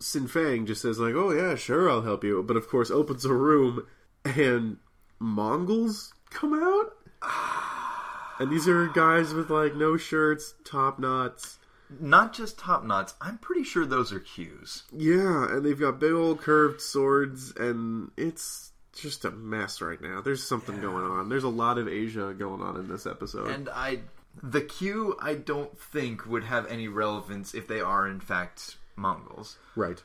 Sin 0.00 0.26
Fang 0.26 0.66
just 0.66 0.82
says 0.82 0.98
like, 0.98 1.14
"Oh 1.14 1.30
yeah, 1.30 1.54
sure, 1.54 1.88
I'll 1.88 2.02
help 2.02 2.24
you," 2.24 2.42
but 2.42 2.56
of 2.56 2.68
course 2.68 2.90
opens 2.90 3.24
a 3.24 3.32
room 3.32 3.86
and 4.24 4.78
Mongols 5.20 6.12
come 6.30 6.52
out, 6.52 6.96
and 8.40 8.50
these 8.50 8.66
are 8.66 8.88
guys 8.88 9.32
with 9.32 9.50
like 9.50 9.76
no 9.76 9.96
shirts, 9.96 10.54
top 10.64 10.98
knots. 10.98 11.59
Not 11.98 12.32
just 12.32 12.58
top 12.58 12.84
knots. 12.84 13.14
I'm 13.20 13.38
pretty 13.38 13.64
sure 13.64 13.84
those 13.84 14.12
are 14.12 14.20
queues. 14.20 14.84
Yeah, 14.92 15.50
and 15.50 15.64
they've 15.64 15.78
got 15.78 15.98
big 15.98 16.12
old 16.12 16.40
curved 16.40 16.80
swords, 16.80 17.52
and 17.56 18.10
it's 18.16 18.70
just 18.92 19.24
a 19.24 19.30
mess 19.30 19.80
right 19.80 20.00
now. 20.00 20.20
There's 20.20 20.46
something 20.46 20.80
going 20.80 21.04
on. 21.04 21.28
There's 21.28 21.44
a 21.44 21.48
lot 21.48 21.78
of 21.78 21.88
Asia 21.88 22.34
going 22.36 22.60
on 22.60 22.76
in 22.76 22.88
this 22.88 23.06
episode. 23.06 23.48
And 23.48 23.68
I, 23.68 24.00
the 24.42 24.60
queue, 24.60 25.16
I 25.20 25.34
don't 25.34 25.76
think 25.78 26.26
would 26.26 26.44
have 26.44 26.66
any 26.66 26.88
relevance 26.88 27.54
if 27.54 27.66
they 27.66 27.80
are 27.80 28.06
in 28.06 28.20
fact 28.20 28.76
Mongols. 28.96 29.56
Right. 29.74 30.02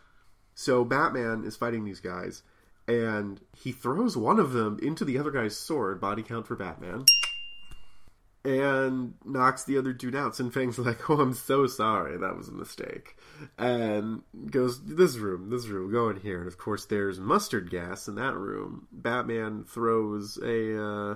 So 0.54 0.86
Batman 0.86 1.44
is 1.46 1.56
fighting 1.56 1.84
these 1.84 2.00
guys, 2.00 2.42
and 2.88 3.42
he 3.58 3.72
throws 3.72 4.16
one 4.16 4.40
of 4.40 4.54
them 4.54 4.80
into 4.82 5.04
the 5.04 5.18
other 5.18 5.32
guy's 5.32 5.58
sword, 5.58 6.00
body 6.00 6.24
count 6.24 6.48
for 6.48 6.56
Batman, 6.56 7.06
and 8.46 9.16
knocks 9.26 9.64
the 9.64 9.78
other 9.78 9.94
dude 9.94 10.16
out. 10.16 10.36
Sin 10.36 10.52
Fang's 10.52 10.80
like, 10.80 11.10
"Oh, 11.10 11.20
I'm 11.20 11.34
so 11.34 11.68
sorry, 11.68 12.18
that 12.18 12.38
was 12.38 12.48
a 12.48 12.54
mistake," 12.54 13.18
and 13.58 14.22
goes, 14.50 14.84
"This 14.84 15.18
room, 15.18 15.50
this 15.50 15.68
room, 15.68 15.92
go 15.92 16.10
in 16.10 16.20
here." 16.22 16.40
And 16.40 16.48
of 16.48 16.58
course, 16.58 16.86
there's 16.86 17.20
mustard 17.20 17.70
gas 17.70 18.08
in 18.08 18.16
that 18.16 18.36
room. 18.36 18.88
Batman 18.92 19.66
throws 19.66 20.38
a. 20.42 20.84
Uh, 20.84 21.16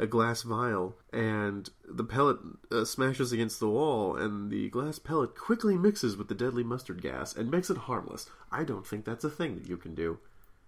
a 0.00 0.06
glass 0.06 0.42
vial, 0.42 0.96
and 1.12 1.68
the 1.84 2.04
pellet 2.04 2.38
uh, 2.70 2.84
smashes 2.84 3.32
against 3.32 3.58
the 3.58 3.68
wall, 3.68 4.14
and 4.14 4.48
the 4.50 4.68
glass 4.68 4.98
pellet 4.98 5.34
quickly 5.34 5.76
mixes 5.76 6.16
with 6.16 6.28
the 6.28 6.36
deadly 6.36 6.62
mustard 6.62 7.02
gas 7.02 7.34
and 7.34 7.50
makes 7.50 7.68
it 7.68 7.76
harmless. 7.76 8.30
I 8.52 8.62
don't 8.62 8.86
think 8.86 9.04
that's 9.04 9.24
a 9.24 9.30
thing 9.30 9.56
that 9.56 9.68
you 9.68 9.76
can 9.76 9.96
do. 9.96 10.18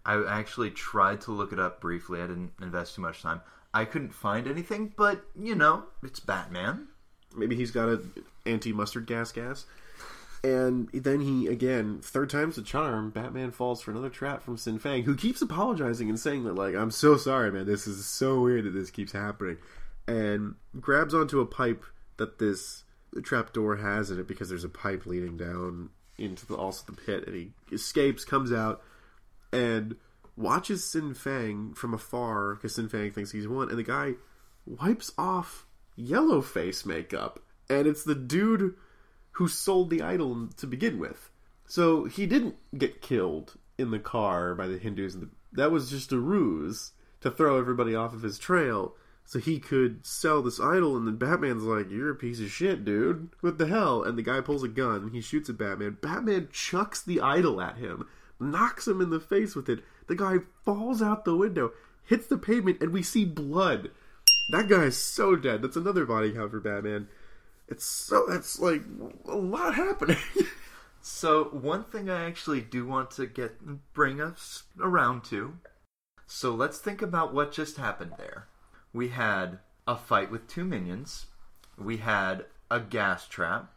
I 0.04 0.24
actually 0.26 0.70
tried 0.70 1.20
to 1.22 1.32
look 1.32 1.52
it 1.52 1.60
up 1.60 1.80
briefly. 1.80 2.20
I 2.20 2.26
didn't 2.26 2.52
invest 2.60 2.94
too 2.94 3.02
much 3.02 3.22
time. 3.22 3.42
I 3.72 3.84
couldn't 3.84 4.14
find 4.14 4.46
anything, 4.46 4.92
but 4.96 5.22
you 5.38 5.54
know, 5.54 5.84
it's 6.02 6.20
Batman. 6.20 6.88
Maybe 7.36 7.56
he's 7.56 7.70
got 7.70 7.88
a 7.88 8.02
anti 8.46 8.72
mustard 8.72 9.06
gas 9.06 9.32
gas. 9.32 9.66
And 10.42 10.88
then 10.92 11.20
he, 11.20 11.48
again, 11.48 12.00
third 12.02 12.30
time's 12.30 12.56
the 12.56 12.62
charm, 12.62 13.10
Batman 13.10 13.50
falls 13.50 13.82
for 13.82 13.90
another 13.90 14.08
trap 14.08 14.42
from 14.42 14.56
Sin 14.56 14.78
Fang, 14.78 15.02
who 15.02 15.14
keeps 15.14 15.42
apologizing 15.42 16.08
and 16.08 16.18
saying 16.18 16.44
that, 16.44 16.54
like, 16.54 16.74
I'm 16.74 16.90
so 16.90 17.18
sorry, 17.18 17.52
man, 17.52 17.66
this 17.66 17.86
is 17.86 18.06
so 18.06 18.40
weird 18.40 18.64
that 18.64 18.70
this 18.70 18.90
keeps 18.90 19.12
happening. 19.12 19.58
And 20.08 20.54
grabs 20.80 21.12
onto 21.12 21.40
a 21.40 21.46
pipe 21.46 21.84
that 22.16 22.38
this 22.38 22.84
trap 23.22 23.52
door 23.52 23.76
has 23.76 24.10
in 24.10 24.18
it 24.18 24.26
because 24.26 24.48
there's 24.48 24.64
a 24.64 24.70
pipe 24.70 25.04
leading 25.04 25.36
down 25.36 25.90
into 26.16 26.46
the, 26.46 26.54
also 26.54 26.84
the 26.86 26.98
pit. 26.98 27.26
And 27.26 27.36
he 27.36 27.52
escapes, 27.70 28.24
comes 28.24 28.50
out, 28.50 28.82
and 29.52 29.96
watches 30.40 30.84
Sin 30.84 31.14
Fang 31.14 31.74
from 31.74 31.94
afar 31.94 32.54
because 32.54 32.74
Sin 32.74 32.88
Fang 32.88 33.10
thinks 33.10 33.32
he's 33.32 33.48
one, 33.48 33.68
And 33.68 33.78
the 33.78 33.84
guy 33.84 34.14
wipes 34.66 35.12
off 35.18 35.66
yellow 35.96 36.40
face 36.40 36.84
makeup. 36.84 37.40
And 37.68 37.86
it's 37.86 38.04
the 38.04 38.14
dude 38.14 38.74
who 39.32 39.48
sold 39.48 39.90
the 39.90 40.02
idol 40.02 40.48
to 40.56 40.66
begin 40.66 40.98
with. 40.98 41.30
So 41.66 42.04
he 42.04 42.26
didn't 42.26 42.56
get 42.76 43.00
killed 43.00 43.54
in 43.78 43.90
the 43.90 43.98
car 43.98 44.54
by 44.54 44.66
the 44.66 44.78
Hindus. 44.78 45.16
That 45.52 45.70
was 45.70 45.90
just 45.90 46.12
a 46.12 46.18
ruse 46.18 46.92
to 47.20 47.30
throw 47.30 47.58
everybody 47.58 47.94
off 47.94 48.12
of 48.12 48.22
his 48.22 48.38
trail 48.38 48.94
so 49.24 49.38
he 49.38 49.60
could 49.60 50.04
sell 50.04 50.42
this 50.42 50.58
idol. 50.58 50.96
And 50.96 51.06
then 51.06 51.16
Batman's 51.16 51.62
like, 51.62 51.90
You're 51.90 52.10
a 52.10 52.16
piece 52.16 52.40
of 52.40 52.50
shit, 52.50 52.84
dude. 52.84 53.30
What 53.40 53.58
the 53.58 53.66
hell? 53.66 54.02
And 54.02 54.18
the 54.18 54.22
guy 54.22 54.40
pulls 54.40 54.64
a 54.64 54.68
gun. 54.68 55.10
He 55.12 55.20
shoots 55.20 55.48
at 55.48 55.58
Batman. 55.58 55.98
Batman 56.00 56.48
chucks 56.50 57.02
the 57.02 57.20
idol 57.20 57.60
at 57.60 57.76
him, 57.76 58.08
knocks 58.40 58.88
him 58.88 59.00
in 59.00 59.10
the 59.10 59.20
face 59.20 59.54
with 59.54 59.68
it. 59.68 59.84
The 60.10 60.16
guy 60.16 60.38
falls 60.64 61.00
out 61.00 61.24
the 61.24 61.36
window, 61.36 61.70
hits 62.02 62.26
the 62.26 62.36
pavement, 62.36 62.80
and 62.80 62.92
we 62.92 63.00
see 63.00 63.24
blood. 63.24 63.92
That 64.50 64.66
guy 64.66 64.82
is 64.82 64.98
so 64.98 65.36
dead. 65.36 65.62
That's 65.62 65.76
another 65.76 66.04
body 66.04 66.32
count 66.32 66.50
for 66.50 66.58
Batman. 66.58 67.06
It's 67.68 67.84
so 67.84 68.26
that's 68.28 68.58
like 68.58 68.82
a 69.28 69.36
lot 69.36 69.76
happening. 69.76 70.18
So 71.02 71.44
one 71.44 71.84
thing 71.84 72.10
I 72.10 72.26
actually 72.26 72.60
do 72.60 72.84
want 72.84 73.12
to 73.12 73.26
get 73.26 73.94
bring 73.94 74.20
us 74.20 74.64
around 74.78 75.24
to. 75.24 75.54
So 76.26 76.54
let's 76.54 76.76
think 76.76 77.00
about 77.00 77.32
what 77.32 77.52
just 77.52 77.78
happened 77.78 78.12
there. 78.18 78.48
We 78.92 79.08
had 79.08 79.60
a 79.86 79.96
fight 79.96 80.30
with 80.30 80.46
two 80.46 80.64
minions. 80.64 81.26
We 81.78 81.96
had 81.96 82.44
a 82.70 82.80
gas 82.80 83.26
trap, 83.26 83.72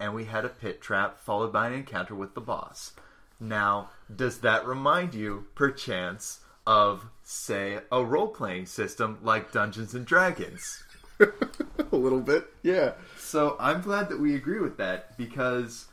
and 0.00 0.14
we 0.14 0.24
had 0.24 0.46
a 0.46 0.48
pit 0.48 0.80
trap 0.80 1.20
followed 1.20 1.52
by 1.52 1.66
an 1.66 1.74
encounter 1.74 2.14
with 2.14 2.34
the 2.34 2.40
boss. 2.40 2.94
Now, 3.42 3.90
does 4.14 4.38
that 4.38 4.64
remind 4.64 5.14
you, 5.14 5.46
perchance, 5.56 6.40
of 6.64 7.06
say 7.24 7.80
a 7.90 8.04
role-playing 8.04 8.66
system 8.66 9.18
like 9.20 9.50
Dungeons 9.50 9.94
and 9.94 10.06
Dragons? 10.06 10.84
a 11.20 11.96
little 11.96 12.20
bit, 12.20 12.46
yeah. 12.62 12.92
So 13.18 13.56
I'm 13.58 13.80
glad 13.80 14.08
that 14.10 14.20
we 14.20 14.36
agree 14.36 14.60
with 14.60 14.76
that 14.76 15.18
because 15.18 15.86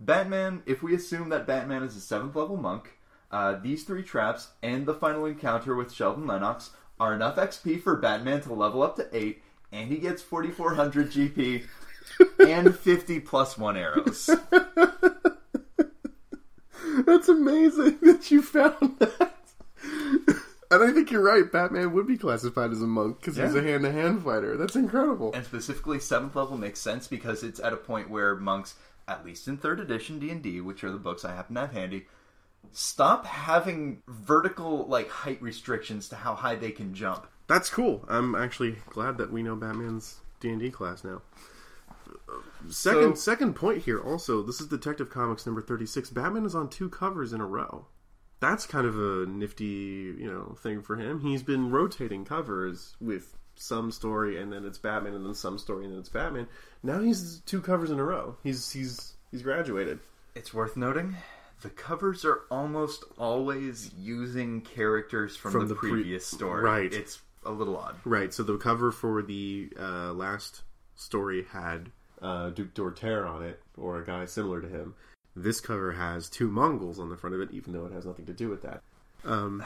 Batman, 0.00 0.62
if 0.64 0.82
we 0.82 0.94
assume 0.94 1.28
that 1.28 1.46
Batman 1.46 1.82
is 1.82 1.96
a 1.96 2.00
seventh 2.00 2.34
level 2.34 2.56
monk, 2.56 2.98
uh, 3.30 3.56
these 3.60 3.84
three 3.84 4.02
traps 4.02 4.48
and 4.62 4.86
the 4.86 4.94
final 4.94 5.26
encounter 5.26 5.74
with 5.74 5.92
Sheldon 5.92 6.26
Lennox 6.26 6.70
are 6.98 7.14
enough 7.14 7.36
XP 7.36 7.82
for 7.82 7.96
Batman 7.96 8.40
to 8.40 8.54
level 8.54 8.82
up 8.82 8.96
to 8.96 9.06
8, 9.14 9.42
and 9.70 9.90
he 9.90 9.98
gets 9.98 10.22
4400 10.22 11.10
GP 11.10 11.66
and 12.48 12.74
50 12.74 13.20
plus 13.20 13.58
1 13.58 13.76
arrows. 13.76 14.30
That's 17.06 17.28
amazing 17.28 17.98
that 18.02 18.30
you 18.30 18.42
found 18.42 18.98
that. 18.98 19.32
and 20.70 20.82
I 20.82 20.92
think 20.92 21.10
you're 21.10 21.22
right. 21.22 21.50
Batman 21.50 21.92
would 21.92 22.06
be 22.06 22.18
classified 22.18 22.72
as 22.72 22.82
a 22.82 22.86
monk 22.86 23.20
because 23.20 23.36
he's 23.36 23.54
a 23.54 23.62
hand-to-hand 23.62 24.24
fighter. 24.24 24.56
That's 24.56 24.76
incredible. 24.76 25.32
And 25.32 25.44
specifically 25.44 25.98
7th 25.98 26.34
level 26.34 26.58
makes 26.58 26.80
sense 26.80 27.06
because 27.06 27.42
it's 27.42 27.60
at 27.60 27.72
a 27.72 27.76
point 27.76 28.10
where 28.10 28.34
monks, 28.34 28.74
at 29.06 29.24
least 29.24 29.48
in 29.48 29.56
3rd 29.56 29.82
edition 29.82 30.18
D&D, 30.18 30.60
which 30.60 30.82
are 30.84 30.90
the 30.90 30.98
books 30.98 31.24
I 31.24 31.34
happen 31.34 31.54
to 31.54 31.62
have 31.62 31.72
handy, 31.72 32.06
stop 32.72 33.24
having 33.26 34.02
vertical 34.08 34.86
like 34.86 35.08
height 35.08 35.40
restrictions 35.40 36.08
to 36.08 36.16
how 36.16 36.34
high 36.34 36.56
they 36.56 36.72
can 36.72 36.92
jump. 36.94 37.26
That's 37.46 37.70
cool. 37.70 38.04
I'm 38.08 38.34
actually 38.34 38.76
glad 38.90 39.18
that 39.18 39.32
we 39.32 39.42
know 39.42 39.54
Batman's 39.54 40.16
D 40.40 40.50
and 40.50 40.60
D 40.60 40.70
class 40.70 41.04
now. 41.04 41.22
Second, 42.68 43.16
So- 43.16 43.22
second 43.32 43.54
point 43.54 43.82
here. 43.82 44.00
Also, 44.00 44.42
this 44.42 44.60
is 44.60 44.66
Detective 44.66 45.10
Comics 45.10 45.46
number 45.46 45.60
thirty-six. 45.62 46.10
Batman 46.10 46.44
is 46.44 46.54
on 46.54 46.68
two 46.68 46.88
covers 46.88 47.32
in 47.32 47.40
a 47.40 47.46
row. 47.46 47.86
That's 48.40 48.66
kind 48.66 48.86
of 48.86 48.98
a 48.98 49.26
nifty, 49.26 49.64
you 50.18 50.30
know, 50.30 50.56
thing 50.60 50.82
for 50.82 50.96
him. 50.96 51.20
He's 51.20 51.42
been 51.42 51.70
rotating 51.70 52.24
covers 52.24 52.94
with 53.00 53.36
some 53.54 53.90
story, 53.90 54.38
and 54.40 54.52
then 54.52 54.64
it's 54.66 54.76
Batman, 54.78 55.14
and 55.14 55.24
then 55.24 55.34
some 55.34 55.58
story, 55.58 55.84
and 55.84 55.92
then 55.92 56.00
it's 56.00 56.08
Batman. 56.10 56.46
Now 56.82 57.00
he's 57.00 57.40
two 57.46 57.60
covers 57.62 57.90
in 57.90 57.98
a 57.98 58.04
row. 58.04 58.36
He's 58.42 58.70
he's 58.70 59.14
he's 59.30 59.42
graduated. 59.42 60.00
It's 60.34 60.52
worth 60.52 60.76
noting 60.76 61.16
the 61.62 61.70
covers 61.70 62.24
are 62.26 62.42
almost 62.50 63.02
always 63.16 63.90
using 63.96 64.60
characters 64.60 65.36
from, 65.36 65.52
From 65.52 65.60
the, 65.62 65.68
the 65.68 65.74
pre- 65.80 65.90
previous 65.90 66.26
story. 66.26 66.62
right. 66.62 66.92
It's 66.92 67.20
a 67.46 67.50
little 67.50 67.76
odd. 67.78 67.96
Right. 68.04 68.34
So 68.34 68.42
the 68.42 68.58
cover 68.58 68.92
for 68.92 69.22
the 69.22 69.70
uh, 69.80 70.12
last 70.12 70.62
story 70.96 71.46
had 71.50 71.90
uh, 72.22 72.50
Duke 72.50 72.74
Dorter 72.74 73.26
on 73.26 73.42
it, 73.42 73.60
or 73.76 74.00
a 74.00 74.04
guy 74.04 74.24
similar 74.26 74.60
to 74.60 74.68
him. 74.68 74.94
This 75.34 75.60
cover 75.60 75.92
has 75.92 76.28
two 76.30 76.48
Mongols 76.48 76.98
on 76.98 77.10
the 77.10 77.16
front 77.16 77.34
of 77.34 77.40
it, 77.42 77.50
even 77.52 77.72
though 77.72 77.84
it 77.86 77.92
has 77.92 78.06
nothing 78.06 78.24
to 78.26 78.32
do 78.32 78.48
with 78.48 78.62
that. 78.62 78.82
Um, 79.24 79.62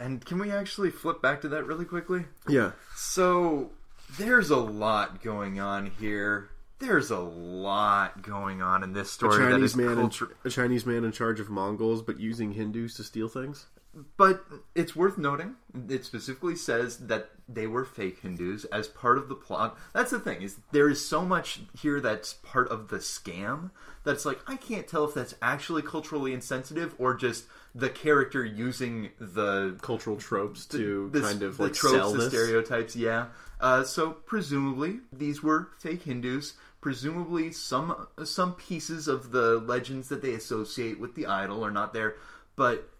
And 0.00 0.24
can 0.24 0.38
we 0.38 0.50
actually 0.50 0.90
flip 0.90 1.22
back 1.22 1.40
to 1.42 1.48
that 1.48 1.64
really 1.64 1.84
quickly? 1.84 2.26
yeah. 2.48 2.72
So 2.94 3.70
there's 4.18 4.50
a 4.50 4.56
lot 4.58 5.22
going 5.22 5.60
on 5.60 5.86
here. 5.98 6.50
there's 6.80 7.10
a 7.10 7.20
lot 7.20 8.20
going 8.20 8.60
on 8.60 8.82
in 8.82 8.92
this 8.92 9.10
story 9.10 9.38
that 9.38 9.52
Chinese 9.52 9.76
man, 9.76 9.98
in, 9.98 10.10
a 10.44 10.50
Chinese 10.50 10.84
man 10.84 11.04
in 11.04 11.12
charge 11.12 11.40
of 11.40 11.48
Mongols, 11.48 12.02
but 12.02 12.20
using 12.20 12.52
Hindus 12.52 12.94
to 12.96 13.04
steal 13.04 13.28
things. 13.28 13.66
But 14.16 14.44
it's 14.74 14.96
worth 14.96 15.18
noting, 15.18 15.54
it 15.88 16.04
specifically 16.04 16.56
says 16.56 16.98
that 17.06 17.30
they 17.48 17.66
were 17.66 17.84
fake 17.84 18.20
Hindus 18.20 18.64
as 18.66 18.88
part 18.88 19.18
of 19.18 19.28
the 19.28 19.34
plot. 19.34 19.78
That's 19.92 20.10
the 20.10 20.18
thing, 20.18 20.42
is 20.42 20.56
there 20.72 20.88
is 20.88 21.06
so 21.06 21.24
much 21.24 21.60
here 21.80 22.00
that's 22.00 22.34
part 22.34 22.68
of 22.68 22.88
the 22.88 22.96
scam 22.98 23.70
that's 24.02 24.24
like, 24.24 24.40
I 24.48 24.56
can't 24.56 24.88
tell 24.88 25.04
if 25.04 25.14
that's 25.14 25.34
actually 25.40 25.82
culturally 25.82 26.32
insensitive 26.32 26.94
or 26.98 27.14
just 27.14 27.44
the 27.74 27.88
character 27.90 28.44
using 28.44 29.10
the 29.18 29.76
Cultural 29.82 30.16
tropes 30.16 30.66
to 30.66 31.10
the, 31.10 31.20
kind 31.20 31.42
of 31.42 31.56
the 31.56 31.64
like 31.64 31.74
tropes, 31.74 31.94
sell 31.94 32.12
the 32.12 32.18
this. 32.18 32.28
stereotypes, 32.28 32.96
yeah. 32.96 33.26
Uh, 33.60 33.84
so 33.84 34.10
presumably 34.10 35.00
these 35.12 35.42
were 35.42 35.68
fake 35.78 36.02
Hindus. 36.02 36.54
Presumably 36.80 37.50
some 37.50 38.06
some 38.24 38.52
pieces 38.54 39.08
of 39.08 39.30
the 39.30 39.58
legends 39.58 40.10
that 40.10 40.20
they 40.20 40.34
associate 40.34 41.00
with 41.00 41.14
the 41.14 41.26
idol 41.26 41.64
are 41.64 41.70
not 41.70 41.94
there. 41.94 42.16
But 42.56 42.90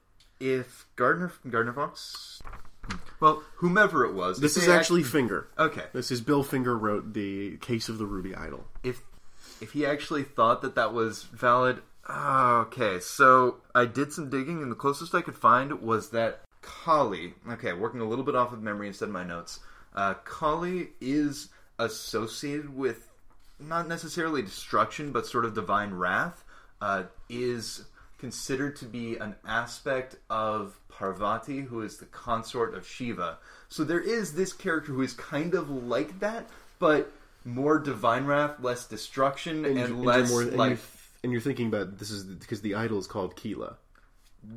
if 0.45 0.87
Gardner 0.97 1.33
Gardner 1.49 1.73
Fox, 1.73 2.43
well, 3.19 3.43
whomever 3.57 4.05
it 4.05 4.13
was, 4.15 4.41
This 4.41 4.57
if 4.57 4.63
is 4.65 4.69
they 4.69 4.75
actually 4.77 5.01
act- 5.03 5.11
Finger. 5.11 5.49
okay. 5.59 5.85
This 5.95 6.11
is 6.11 6.21
Bill 6.21 6.43
Finger 6.45 6.77
wrote 6.77 7.15
the 7.15 7.57
Case 7.59 7.89
of 7.89 7.97
the 7.99 8.05
Ruby 8.07 8.35
Idol. 8.35 8.67
If 8.83 9.01
if 9.61 9.73
he 9.73 9.87
actually 9.87 10.23
thought 10.25 10.61
that 10.63 10.75
that 10.75 10.93
was 10.93 11.23
valid, 11.25 11.83
ah, 12.07 12.61
okay. 12.63 13.01
So 13.01 13.57
I 13.75 13.87
did 13.87 14.13
some 14.13 14.29
digging, 14.29 14.63
and 14.63 14.71
the 14.71 14.77
closest 14.77 15.15
I 15.15 15.23
could 15.23 15.37
find 15.37 15.81
was 15.81 16.11
that 16.11 16.43
Kali. 16.61 17.35
Okay, 17.49 17.73
working 17.73 18.01
a 18.01 18.05
little 18.05 18.25
bit 18.25 18.35
off 18.37 18.53
of 18.53 18.63
memory 18.63 18.89
instead 18.89 19.07
of 19.07 19.13
my 19.13 19.25
notes. 19.25 19.61
Uh, 19.95 20.15
Kali 20.25 20.89
is 21.01 21.49
associated 21.79 22.75
with 22.77 23.09
not 23.61 23.87
necessarily 23.89 24.43
destruction, 24.43 25.13
but 25.13 25.27
sort 25.27 25.45
of 25.45 25.55
divine 25.55 25.95
wrath. 25.95 26.45
Uh, 26.81 27.05
is 27.31 27.85
considered 28.25 28.75
to 28.75 28.87
be 28.87 29.17
an 29.19 29.35
aspect 29.47 30.17
of 30.31 30.81
Parvati, 30.89 31.61
who 31.61 31.83
is 31.83 31.99
the 31.99 32.07
consort 32.07 32.75
of 32.75 32.89
Shiva. 32.89 33.37
So 33.69 33.85
there 33.85 34.01
is 34.01 34.33
this 34.33 34.55
character 34.55 34.93
who 34.93 35.03
is 35.03 35.13
kind 35.13 35.53
of 35.53 35.69
like 35.69 36.21
that, 36.21 36.49
but 36.79 37.13
more 37.45 37.79
divine 37.79 38.25
wrath, 38.25 38.53
less 38.61 38.87
destruction, 38.87 39.67
and, 39.67 39.79
you're 39.79 39.89
less 39.89 40.31
more- 40.31 40.41
and 40.41 40.57
like 40.57 40.71
you're, 40.71 40.79
and 41.23 41.33
you're 41.33 41.43
thinking 41.43 41.67
about 41.67 41.99
this 41.99 42.11
is 42.11 42.25
because 42.25 42.63
the 42.63 42.75
idol 42.77 42.99
is 42.99 43.07
called 43.07 43.37
Kila, 43.37 43.77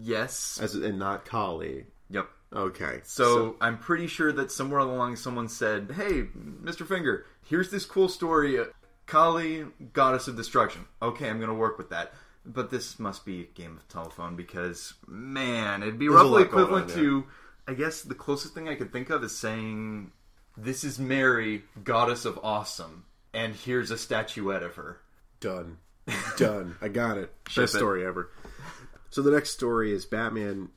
yes, 0.01 0.57
as 0.61 0.73
and 0.73 0.97
not 0.97 1.25
Kali. 1.25 1.87
yep. 2.09 2.29
Okay, 2.53 3.01
So, 3.03 3.57
I'm 3.59 3.77
pretty 3.77 4.07
sure 4.07 4.31
that 4.31 4.49
somewhere 4.53 4.79
along 4.79 5.17
someone 5.17 5.49
said, 5.49 5.91
"Hey, 5.91 6.27
Mr. 6.63 6.87
Finger, 6.87 7.25
here's 7.43 7.69
this 7.69 7.83
cool 7.83 8.07
story, 8.07 8.57
Kali, 9.07 9.65
goddess 9.91 10.29
of 10.29 10.37
destruction." 10.37 10.85
Okay, 11.01 11.29
I'm 11.29 11.39
going 11.39 11.49
to 11.49 11.53
work 11.53 11.77
with 11.77 11.89
that. 11.89 12.13
But 12.49 12.71
this 12.71 12.97
must 12.97 13.25
be 13.25 13.41
a 13.41 13.45
game 13.45 13.75
of 13.75 13.87
telephone 13.89 14.37
because 14.37 14.93
man, 15.05 15.83
it'd 15.83 15.99
be 15.99 16.07
There's 16.07 16.15
roughly 16.15 16.43
equivalent 16.43 16.91
on, 16.91 16.97
to 16.97 17.25
I 17.67 17.73
guess 17.73 18.01
the 18.01 18.15
closest 18.15 18.53
thing 18.53 18.69
I 18.69 18.75
could 18.75 18.93
think 18.93 19.09
of 19.09 19.23
is 19.23 19.37
saying 19.37 20.11
this 20.55 20.83
is 20.83 20.97
Mary, 20.97 21.63
goddess 21.83 22.23
of 22.25 22.39
awesome, 22.41 23.05
and 23.33 23.53
here's 23.53 23.91
a 23.91 23.97
statuette 23.97 24.63
of 24.63 24.75
her. 24.75 25.01
Done. 25.41 25.77
Done. 26.37 26.75
I 26.81 26.87
got 26.87 27.17
it. 27.17 27.33
Ship 27.49 27.63
Best 27.63 27.75
it. 27.75 27.77
story 27.77 28.05
ever. 28.05 28.31
So 29.09 29.21
the 29.21 29.31
next 29.31 29.51
story 29.51 29.91
is 29.91 30.05
Batman 30.05 30.69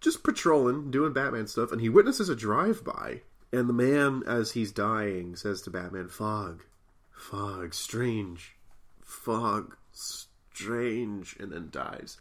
just 0.00 0.22
patrolling, 0.22 0.90
doing 0.90 1.12
Batman 1.12 1.46
stuff, 1.46 1.72
and 1.72 1.80
he 1.80 1.88
witnesses 1.88 2.28
a 2.28 2.36
drive-by. 2.36 3.22
And 3.52 3.68
the 3.68 3.72
man, 3.72 4.22
as 4.26 4.52
he's 4.52 4.72
dying, 4.72 5.36
says 5.36 5.62
to 5.62 5.70
Batman, 5.70 6.08
Fog. 6.08 6.64
Fog. 7.12 7.74
Strange. 7.74 8.56
Fog. 9.00 9.76
Strange. 10.62 11.36
And 11.38 11.52
then 11.52 11.68
dies. 11.70 12.18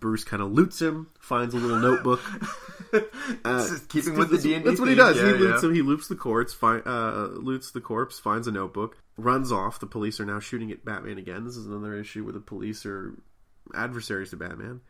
Bruce 0.00 0.24
kind 0.24 0.42
of 0.42 0.50
loots 0.52 0.80
him, 0.80 1.08
finds 1.20 1.54
a 1.54 1.58
little 1.58 1.78
notebook. 1.78 2.20
Uh, 3.44 3.68
keeping 3.88 4.16
with 4.16 4.30
the 4.30 4.36
that's- 4.36 4.42
D&D 4.42 4.64
That's 4.64 4.80
what 4.80 4.88
he 4.88 4.96
does. 4.96 5.16
Yeah, 5.16 5.26
he 5.26 5.32
loots 5.34 5.62
yeah. 5.62 5.68
him. 5.68 5.74
He 5.76 5.82
loops 5.82 6.08
the 6.08 6.16
corpse. 6.16 6.56
Uh, 6.60 7.28
loots 7.34 7.70
the 7.70 7.80
corpse. 7.80 8.18
Finds 8.18 8.48
a 8.48 8.50
notebook. 8.50 8.96
Runs 9.16 9.52
off. 9.52 9.78
The 9.78 9.86
police 9.86 10.18
are 10.18 10.24
now 10.24 10.40
shooting 10.40 10.72
at 10.72 10.84
Batman 10.84 11.16
again. 11.16 11.44
This 11.44 11.56
is 11.56 11.66
another 11.66 11.94
issue 11.94 12.24
where 12.24 12.32
the 12.32 12.40
police 12.40 12.84
are 12.84 13.14
adversaries 13.74 14.30
to 14.30 14.36
Batman. 14.36 14.80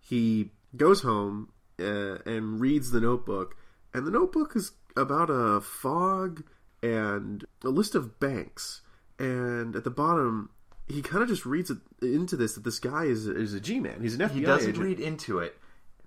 He 0.00 0.50
goes 0.76 1.02
home 1.02 1.50
uh, 1.78 2.18
and 2.26 2.58
reads 2.58 2.90
the 2.90 3.00
notebook, 3.00 3.56
and 3.94 4.04
the 4.04 4.10
notebook 4.10 4.56
is 4.56 4.72
about 4.96 5.30
a 5.30 5.60
fog 5.60 6.42
and 6.82 7.44
a 7.64 7.68
list 7.68 7.94
of 7.94 8.18
banks. 8.18 8.80
And 9.20 9.76
at 9.76 9.84
the 9.84 9.90
bottom, 9.90 10.50
he 10.88 11.02
kind 11.02 11.22
of 11.22 11.28
just 11.28 11.44
reads 11.46 11.70
it, 11.70 11.78
into 12.00 12.36
this 12.36 12.54
that 12.54 12.64
this 12.64 12.78
guy 12.78 13.04
is 13.04 13.26
is 13.26 13.54
a 13.54 13.60
G 13.60 13.80
man. 13.80 14.00
He's 14.00 14.14
an 14.14 14.20
FBI 14.20 14.30
He 14.34 14.40
doesn't 14.42 14.70
agent. 14.70 14.84
read 14.84 15.00
into 15.00 15.38
it. 15.38 15.58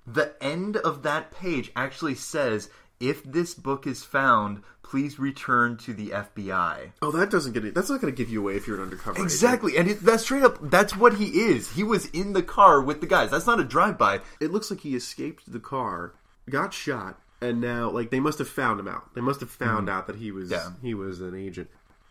The 0.07 0.33
end 0.41 0.77
of 0.77 1.03
that 1.03 1.31
page 1.31 1.71
actually 1.75 2.15
says, 2.15 2.69
"If 2.99 3.23
this 3.23 3.53
book 3.53 3.85
is 3.85 4.03
found, 4.03 4.63
please 4.81 5.19
return 5.19 5.77
to 5.77 5.93
the 5.93 6.11
FBI." 6.11 6.93
Oh, 7.01 7.11
that 7.11 7.29
doesn't 7.29 7.53
get 7.53 7.65
it. 7.65 7.75
That's 7.75 7.89
not 7.89 8.01
going 8.01 8.13
to 8.13 8.17
give 8.17 8.31
you 8.31 8.41
away 8.41 8.55
if 8.55 8.65
you're 8.67 8.77
an 8.77 8.83
undercover. 8.83 9.17
agent. 9.17 9.25
Exactly, 9.25 9.77
and 9.77 9.89
it, 9.89 9.99
that's 10.01 10.23
straight 10.23 10.43
up. 10.43 10.57
That's 10.61 10.95
what 10.95 11.15
he 11.15 11.25
is. 11.41 11.71
He 11.71 11.83
was 11.83 12.05
in 12.07 12.33
the 12.33 12.41
car 12.43 12.81
with 12.81 13.01
the 13.01 13.07
guys. 13.07 13.29
That's 13.29 13.45
not 13.47 13.59
a 13.59 13.63
drive-by. 13.63 14.21
It 14.39 14.51
looks 14.51 14.71
like 14.71 14.79
he 14.79 14.95
escaped 14.95 15.51
the 15.51 15.59
car, 15.59 16.13
got 16.49 16.73
shot, 16.73 17.19
and 17.41 17.61
now 17.61 17.89
like 17.89 18.09
they 18.09 18.19
must 18.19 18.39
have 18.39 18.49
found 18.49 18.79
him 18.79 18.87
out. 18.87 19.13
They 19.13 19.21
must 19.21 19.41
have 19.41 19.51
found 19.51 19.87
mm-hmm. 19.87 19.97
out 19.97 20.07
that 20.07 20.15
he 20.15 20.31
was 20.31 20.49
Yeah. 20.49 20.71
he 20.81 20.93
was 20.93 21.21
an 21.21 21.35
agent. 21.35 21.69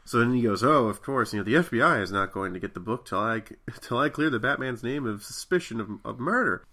So 0.09 0.21
then 0.21 0.33
he 0.33 0.41
goes, 0.41 0.65
"Oh, 0.65 0.87
of 0.87 1.03
course, 1.03 1.35
you 1.35 1.39
know 1.39 1.45
the 1.45 1.69
FBI 1.69 2.01
is 2.01 2.11
not 2.11 2.33
going 2.33 2.55
to 2.55 2.59
get 2.59 2.73
the 2.73 2.81
book 2.81 3.05
till 3.05 3.19
I 3.19 3.43
till 3.83 3.99
I 3.99 4.09
clear 4.09 4.31
the 4.31 4.39
Batman's 4.39 4.83
name 4.83 5.07
of 5.07 5.23
suspicion 5.23 5.83
of, 5.83 5.91
of 6.03 6.19
murder." 6.19 6.65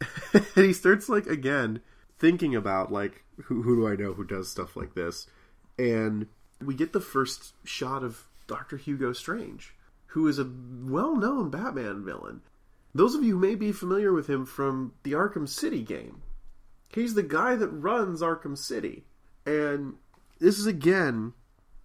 and 0.32 0.44
he 0.56 0.72
starts 0.72 1.08
like 1.08 1.28
again 1.28 1.82
thinking 2.18 2.56
about 2.56 2.90
like 2.90 3.22
who 3.44 3.62
who 3.62 3.76
do 3.76 3.86
I 3.86 3.94
know 3.94 4.14
who 4.14 4.24
does 4.24 4.50
stuff 4.50 4.74
like 4.74 4.94
this, 4.94 5.28
and 5.78 6.26
we 6.60 6.74
get 6.74 6.92
the 6.92 7.00
first 7.00 7.54
shot 7.62 8.02
of 8.02 8.26
Doctor 8.48 8.76
Hugo 8.76 9.12
Strange, 9.12 9.72
who 10.06 10.26
is 10.26 10.40
a 10.40 10.50
well-known 10.82 11.48
Batman 11.48 12.04
villain. 12.04 12.40
Those 12.92 13.14
of 13.14 13.22
you 13.22 13.38
may 13.38 13.54
be 13.54 13.70
familiar 13.70 14.12
with 14.12 14.26
him 14.26 14.44
from 14.44 14.94
the 15.04 15.12
Arkham 15.12 15.48
City 15.48 15.82
game. 15.82 16.22
He's 16.88 17.14
the 17.14 17.22
guy 17.22 17.54
that 17.54 17.68
runs 17.68 18.20
Arkham 18.20 18.58
City. 18.58 19.04
And 19.46 19.94
this 20.40 20.58
is 20.58 20.66
again 20.66 21.34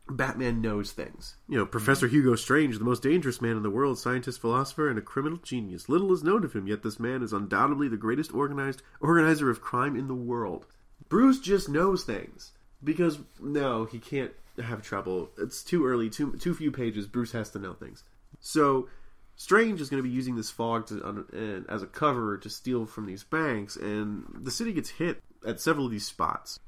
Batman 0.10 0.62
knows 0.62 0.91
things. 0.91 1.36
You 1.48 1.58
know, 1.58 1.65
Professor 1.65 2.08
mhm. 2.08 2.12
Hugo 2.12 2.36
Strange, 2.36 2.78
the 2.78 2.86
most 2.86 3.04
dangerous 3.04 3.41
man 3.41 3.58
in 3.58 3.63
the 3.63 3.70
world, 3.70 3.98
scientist, 3.98 4.39
philosopher, 4.39 4.89
and 4.89 5.00
a 5.00 5.02
criminal 5.02 5.39
genius. 5.39 5.89
Little 5.89 6.13
is 6.13 6.24
known 6.24 6.44
of 6.44 6.54
him, 6.54 6.68
yet 6.68 6.84
this 6.84 7.00
man 7.00 7.24
is 7.24 7.34
undoubtedly 7.34 7.88
the 7.88 7.98
greatest 7.98 8.34
organized 8.34 8.84
organizer 9.00 9.50
of 9.50 9.62
crime 9.62 9.96
in 9.96 10.08
the 10.08 10.13
world. 10.13 10.68
Bruce 11.10 11.39
just 11.39 11.70
knows 11.70 12.04
things. 12.04 12.52
Because 12.84 13.20
no, 13.39 13.86
he 13.86 14.00
can't 14.00 14.34
have 14.63 14.84
trouble. 14.84 15.32
It's 15.38 15.63
too 15.63 15.86
early, 15.86 16.10
too 16.10 16.34
too 16.34 16.54
few 16.54 16.72
pages. 16.72 17.08
Bruce 17.08 17.32
has 17.32 17.50
to 17.52 17.60
know 17.60 17.74
things. 17.74 18.04
So 18.39 18.88
Strange 19.36 19.82
is 19.82 19.89
going 19.89 20.02
to 20.02 20.08
be 20.08 20.13
using 20.13 20.36
this 20.36 20.50
fog 20.50 20.88
to, 20.88 21.26
and, 21.34 21.65
as 21.70 21.84
a 21.84 21.88
cover 21.88 22.38
to 22.38 22.50
steal 22.50 22.86
from 22.86 23.06
these 23.06 23.24
banks, 23.24 23.76
and 23.76 24.26
the 24.34 24.52
city 24.52 24.72
gets 24.72 24.89
hit 24.89 25.22
at 25.46 25.60
several 25.60 25.86
of 25.86 25.91
these 25.91 26.08
spots. 26.08 26.60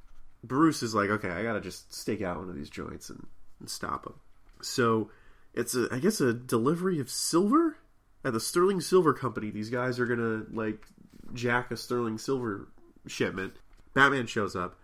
Bruce 0.44 0.84
is 0.84 0.94
like, 0.96 1.10
okay, 1.10 1.30
I 1.30 1.44
gotta 1.44 1.62
just 1.62 1.94
stake 1.94 2.22
out 2.22 2.38
one 2.38 2.50
of 2.50 2.56
these 2.56 2.70
joints 2.70 3.10
and, 3.10 3.26
and 3.60 3.70
stop 3.70 4.06
him. 4.06 4.14
So 4.62 5.10
it's 5.54 5.76
a, 5.76 5.88
I 5.92 6.00
guess, 6.00 6.22
a 6.22 6.34
delivery 6.34 7.00
of 7.00 7.10
silver 7.10 7.78
at 8.24 8.34
the 8.34 8.40
Sterling 8.40 8.82
Silver 8.82 9.14
Company. 9.14 9.50
These 9.50 9.70
guys 9.70 10.00
are 10.00 10.06
gonna 10.06 10.46
like 10.52 10.86
jack 11.34 11.72
a 11.72 11.78
Sterling 11.78 12.18
Silver 12.18 12.68
shipment. 13.08 13.54
Batman 13.94 14.28
shows 14.28 14.56
up, 14.56 14.80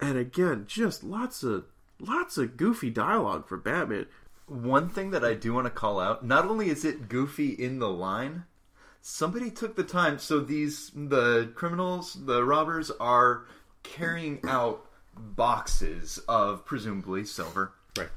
and 0.00 0.18
again, 0.18 0.64
just 0.66 1.02
lots 1.02 1.42
of 1.42 1.64
lots 2.00 2.36
of 2.36 2.56
goofy 2.56 2.90
dialogue 2.90 3.48
for 3.48 3.56
Batman. 3.56 4.06
One 4.46 4.88
thing 4.88 5.10
that 5.10 5.24
I 5.24 5.34
do 5.34 5.54
want 5.54 5.66
to 5.66 5.70
call 5.70 6.00
out: 6.00 6.24
not 6.24 6.44
only 6.44 6.68
is 6.68 6.84
it 6.84 7.08
goofy 7.08 7.50
in 7.50 7.78
the 7.78 7.88
line, 7.88 8.44
somebody 9.00 9.50
took 9.50 9.76
the 9.76 9.84
time. 9.84 10.18
So 10.18 10.40
these 10.40 10.90
the 10.94 11.50
criminals, 11.54 12.14
the 12.26 12.44
robbers, 12.44 12.90
are 13.00 13.46
carrying 13.82 14.40
out 14.46 14.87
boxes 15.18 16.18
of 16.28 16.64
presumably 16.64 17.24
silver. 17.24 17.72
Right. 17.96 18.08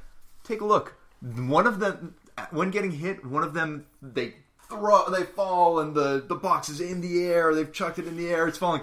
Take 0.44 0.62
a 0.62 0.66
look. 0.66 0.96
One 1.22 1.68
of 1.68 1.80
them, 1.80 2.16
when 2.52 2.72
getting 2.72 2.92
hit, 2.92 3.26
one 3.26 3.44
of 3.44 3.54
them 3.54 3.86
they 4.02 4.34
throw, 4.70 5.10
they 5.10 5.24
fall, 5.24 5.80
and 5.80 5.94
the 5.96 6.24
the 6.28 6.36
box 6.36 6.70
is 6.70 6.82
in 6.82 7.02
the 7.02 7.24
air. 7.24 7.54
They've 7.54 7.72
chucked 7.72 8.00
it 8.00 8.08
in 8.08 8.18
the 8.18 8.30
air. 8.30 8.48
It's 8.48 8.58
falling. 8.58 8.82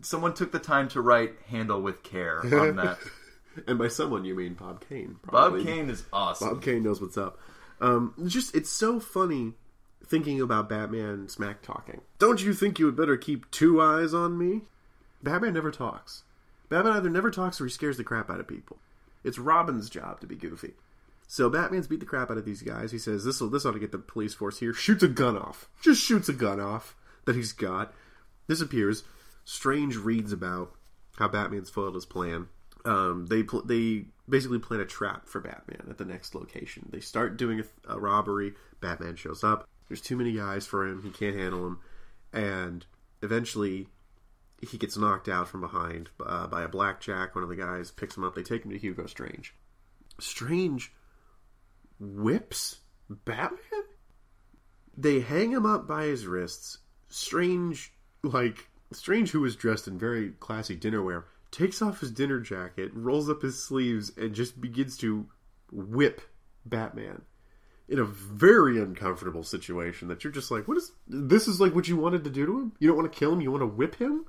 Someone 0.00 0.34
took 0.34 0.50
the 0.50 0.58
time 0.58 0.88
to 0.88 1.00
write 1.00 1.34
"handle 1.48 1.80
with 1.80 2.02
care" 2.02 2.40
on 2.40 2.76
that. 2.76 2.98
And 3.66 3.78
by 3.78 3.88
someone, 3.88 4.26
you 4.26 4.34
mean 4.34 4.52
Bob 4.52 4.84
Kane. 4.86 5.16
Bob. 5.30 5.62
Kane 5.64 5.88
is 5.88 6.04
awesome. 6.12 6.48
Bob 6.50 6.62
Kane 6.62 6.82
knows 6.82 7.00
what's 7.00 7.16
up. 7.16 7.38
Um, 7.80 8.12
just 8.26 8.54
it's 8.54 8.70
so 8.70 9.00
funny 9.00 9.54
thinking 10.04 10.40
about 10.40 10.68
Batman 10.68 11.28
smack 11.28 11.62
talking. 11.62 12.00
Don't 12.18 12.42
you 12.42 12.54
think 12.54 12.78
you 12.78 12.84
would 12.86 12.96
better 12.96 13.16
keep 13.16 13.50
two 13.50 13.80
eyes 13.80 14.14
on 14.14 14.38
me? 14.38 14.62
Batman 15.22 15.54
never 15.54 15.70
talks. 15.70 16.22
Batman 16.68 16.94
either 16.94 17.10
never 17.10 17.30
talks 17.30 17.60
or 17.60 17.64
he 17.64 17.70
scares 17.70 17.96
the 17.96 18.04
crap 18.04 18.30
out 18.30 18.40
of 18.40 18.48
people. 18.48 18.78
It's 19.24 19.38
Robin's 19.38 19.90
job 19.90 20.20
to 20.20 20.26
be 20.26 20.36
goofy. 20.36 20.74
So 21.26 21.50
Batman's 21.50 21.88
beat 21.88 22.00
the 22.00 22.06
crap 22.06 22.30
out 22.30 22.38
of 22.38 22.44
these 22.44 22.62
guys. 22.62 22.92
He 22.92 22.98
says 22.98 23.24
this 23.24 23.40
will 23.40 23.48
this 23.48 23.66
ought 23.66 23.72
to 23.72 23.80
get 23.80 23.92
the 23.92 23.98
police 23.98 24.34
force 24.34 24.60
here. 24.60 24.72
Shoots 24.72 25.02
a 25.02 25.08
gun 25.08 25.36
off. 25.36 25.68
Just 25.82 26.02
shoots 26.02 26.28
a 26.28 26.32
gun 26.32 26.60
off 26.60 26.94
that 27.24 27.36
he's 27.36 27.52
got. 27.52 27.92
Disappears. 28.48 29.02
Strange 29.44 29.96
reads 29.96 30.32
about 30.32 30.72
how 31.18 31.28
Batman's 31.28 31.70
foiled 31.70 31.94
his 31.94 32.06
plan. 32.06 32.48
Um, 32.84 33.26
they 33.26 33.42
pl- 33.42 33.64
they 33.64 34.06
basically 34.28 34.60
plan 34.60 34.80
a 34.80 34.84
trap 34.84 35.26
for 35.26 35.40
Batman 35.40 35.86
at 35.90 35.98
the 35.98 36.04
next 36.04 36.34
location. 36.34 36.88
They 36.92 37.00
start 37.00 37.36
doing 37.36 37.60
a, 37.60 37.94
a 37.94 37.98
robbery. 37.98 38.54
Batman 38.80 39.16
shows 39.16 39.42
up. 39.42 39.68
There's 39.88 40.00
too 40.00 40.16
many 40.16 40.32
guys 40.32 40.66
for 40.66 40.86
him. 40.86 41.02
He 41.02 41.10
can't 41.10 41.36
handle 41.36 41.62
them, 41.64 41.80
and 42.32 42.86
eventually 43.22 43.88
he 44.68 44.78
gets 44.78 44.96
knocked 44.96 45.28
out 45.28 45.48
from 45.48 45.60
behind 45.60 46.10
uh, 46.24 46.46
by 46.46 46.62
a 46.62 46.68
blackjack. 46.68 47.34
One 47.34 47.44
of 47.44 47.50
the 47.50 47.56
guys 47.56 47.90
picks 47.90 48.16
him 48.16 48.24
up. 48.24 48.34
They 48.34 48.42
take 48.42 48.64
him 48.64 48.70
to 48.70 48.78
Hugo 48.78 49.06
Strange. 49.06 49.54
Strange 50.18 50.92
whips 51.98 52.78
Batman. 53.08 53.60
They 54.96 55.20
hang 55.20 55.52
him 55.52 55.66
up 55.66 55.86
by 55.86 56.04
his 56.04 56.26
wrists. 56.26 56.78
Strange, 57.08 57.92
like 58.22 58.68
Strange, 58.92 59.30
who 59.30 59.40
was 59.40 59.56
dressed 59.56 59.88
in 59.88 59.98
very 59.98 60.30
classy 60.40 60.76
dinnerwear, 60.76 61.24
takes 61.50 61.82
off 61.82 62.00
his 62.00 62.10
dinner 62.10 62.40
jacket, 62.40 62.90
rolls 62.94 63.28
up 63.28 63.42
his 63.42 63.62
sleeves, 63.62 64.12
and 64.16 64.34
just 64.34 64.60
begins 64.60 64.96
to 64.98 65.26
whip 65.70 66.20
Batman 66.64 67.22
in 67.88 67.98
a 67.98 68.04
very 68.04 68.80
uncomfortable 68.80 69.44
situation. 69.44 70.08
That 70.08 70.24
you're 70.24 70.32
just 70.32 70.50
like, 70.50 70.66
what 70.66 70.78
is 70.78 70.92
this? 71.06 71.46
Is 71.46 71.60
like 71.60 71.74
what 71.74 71.88
you 71.88 71.96
wanted 71.96 72.24
to 72.24 72.30
do 72.30 72.46
to 72.46 72.58
him? 72.58 72.72
You 72.78 72.88
don't 72.88 72.96
want 72.96 73.12
to 73.12 73.18
kill 73.18 73.32
him. 73.32 73.40
You 73.40 73.50
want 73.50 73.62
to 73.62 73.66
whip 73.66 73.96
him. 73.96 74.24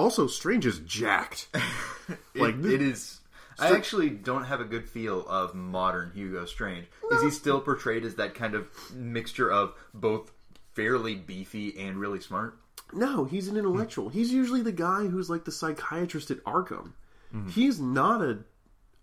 Also, 0.00 0.26
Strange 0.26 0.64
is 0.64 0.78
jacked. 0.80 1.48
like 2.34 2.56
it, 2.56 2.64
it 2.64 2.82
is. 2.82 3.20
I 3.58 3.76
actually 3.76 4.08
don't 4.08 4.44
have 4.44 4.60
a 4.60 4.64
good 4.64 4.88
feel 4.88 5.26
of 5.28 5.54
modern 5.54 6.12
Hugo 6.14 6.46
Strange. 6.46 6.86
Is 7.12 7.22
he 7.22 7.30
still 7.30 7.60
portrayed 7.60 8.06
as 8.06 8.14
that 8.14 8.34
kind 8.34 8.54
of 8.54 8.66
mixture 8.94 9.52
of 9.52 9.74
both 9.92 10.32
fairly 10.72 11.14
beefy 11.14 11.78
and 11.78 11.98
really 11.98 12.20
smart? 12.20 12.56
No, 12.94 13.26
he's 13.26 13.48
an 13.48 13.58
intellectual. 13.58 14.08
He's 14.08 14.32
usually 14.32 14.62
the 14.62 14.72
guy 14.72 15.06
who's 15.06 15.28
like 15.28 15.44
the 15.44 15.52
psychiatrist 15.52 16.30
at 16.30 16.42
Arkham. 16.44 16.92
Mm-hmm. 17.34 17.50
He's 17.50 17.78
not 17.78 18.22
a 18.22 18.38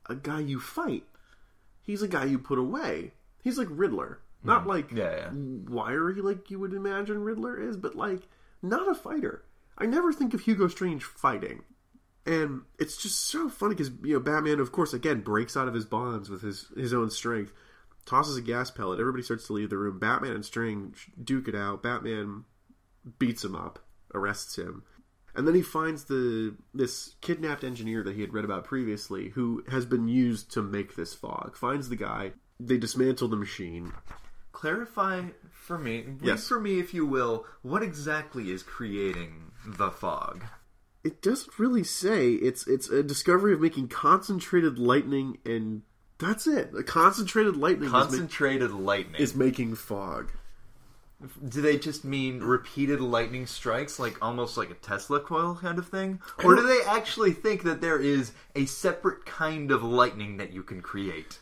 a 0.08 0.16
guy 0.16 0.40
you 0.40 0.60
fight. 0.60 1.04
He's 1.84 2.02
a 2.02 2.08
guy 2.08 2.26
you 2.26 2.40
put 2.40 2.58
away. 2.58 3.12
He's 3.44 3.60
like 3.60 3.68
Riddler. 3.70 4.20
Not 4.44 4.62
mm-hmm. 4.62 4.70
like 4.70 4.92
yeah, 4.92 5.16
yeah. 5.16 5.30
wiry 5.70 6.22
like 6.22 6.50
you 6.50 6.60
would 6.60 6.74
imagine 6.74 7.24
Riddler 7.24 7.62
is, 7.62 7.78
but 7.78 7.96
like 7.96 8.28
not 8.64 8.90
a 8.90 8.96
fighter. 8.96 9.44
I 9.78 9.86
never 9.86 10.12
think 10.12 10.34
of 10.34 10.42
Hugo 10.42 10.68
Strange 10.68 11.04
fighting. 11.04 11.64
And 12.26 12.64
it's 12.78 12.98
just 12.98 13.28
so 13.28 13.48
funny 13.50 13.76
because 13.76 13.92
you 14.04 14.14
know 14.14 14.20
Batman, 14.20 14.60
of 14.60 14.72
course, 14.72 14.94
again 14.94 15.22
breaks 15.22 15.56
out 15.56 15.68
of 15.68 15.74
his 15.74 15.86
bonds 15.86 16.30
with 16.30 16.42
his 16.42 16.68
his 16.76 16.94
own 16.94 17.10
strength, 17.10 17.54
tosses 18.06 18.36
a 18.36 18.42
gas 18.42 18.70
pellet. 18.70 19.00
Everybody 19.00 19.24
starts 19.24 19.48
to 19.48 19.54
leave 19.54 19.70
the 19.70 19.78
room. 19.78 19.98
Batman 19.98 20.34
and 20.34 20.44
Strange 20.44 21.10
duke 21.24 21.48
it 21.48 21.56
out. 21.56 21.84
Batman 21.84 22.44
beats 23.18 23.46
him 23.46 23.56
up, 23.56 23.80
arrests 24.14 24.58
him, 24.58 24.84
and 25.38 25.48
then 25.48 25.54
he 25.54 25.62
finds 25.62 26.06
the 26.06 26.56
this 26.74 27.16
kidnapped 27.22 27.64
engineer 27.64 28.04
that 28.04 28.16
he 28.16 28.22
had 28.22 28.34
read 28.34 28.44
about 28.44 28.66
previously, 28.66 29.30
who 29.30 29.64
has 29.70 29.86
been 29.86 30.08
used 30.08 30.52
to 30.54 30.64
make 30.64 30.96
this 30.96 31.14
fog. 31.14 31.56
Finds 31.56 31.88
the 31.88 31.96
guy. 31.96 32.34
They 32.60 32.78
dismantle 32.78 33.28
the 33.28 33.38
machine. 33.38 33.94
Clarify 34.52 35.26
for 35.68 35.78
me, 35.78 36.06
yes, 36.22 36.48
for 36.48 36.60
me, 36.60 36.80
if 36.80 36.94
you 36.94 37.06
will, 37.06 37.46
what 37.62 37.84
exactly 37.84 38.52
is 38.52 38.64
creating 38.64 39.52
the 39.66 39.92
fog? 39.92 40.44
it 41.08 41.22
doesn't 41.22 41.58
really 41.58 41.84
say. 41.84 42.32
It's 42.32 42.68
it's 42.68 42.90
a 42.90 43.02
discovery 43.02 43.54
of 43.54 43.62
making 43.62 43.88
concentrated 43.88 44.78
lightning, 44.78 45.38
and 45.46 45.84
that's 46.18 46.48
it. 46.48 46.72
A 46.78 46.84
concentrated 46.84 47.56
lightning. 47.56 47.90
Concentrated 47.90 48.64
is 48.64 48.72
ma- 48.72 48.80
lightning 48.80 49.22
is 49.22 49.34
making 49.34 49.76
fog. 49.76 50.32
Do 51.48 51.62
they 51.62 51.78
just 51.78 52.04
mean 52.04 52.42
repeated 52.42 53.00
lightning 53.02 53.48
strikes, 53.48 54.00
like 54.00 54.22
almost 54.22 54.56
like 54.58 54.70
a 54.70 54.76
Tesla 54.76 55.20
coil 55.20 55.58
kind 55.60 55.80
of 55.80 55.88
thing, 55.88 56.20
or 56.44 56.56
do 56.56 56.68
they 56.68 56.82
actually 56.88 57.32
think 57.32 57.64
that 57.64 57.82
there 57.82 58.00
is 58.00 58.34
a 58.56 58.66
separate 58.66 59.26
kind 59.26 59.72
of 59.72 59.84
lightning 59.84 60.38
that 60.38 60.54
you 60.54 60.62
can 60.62 60.82
create? 60.82 61.40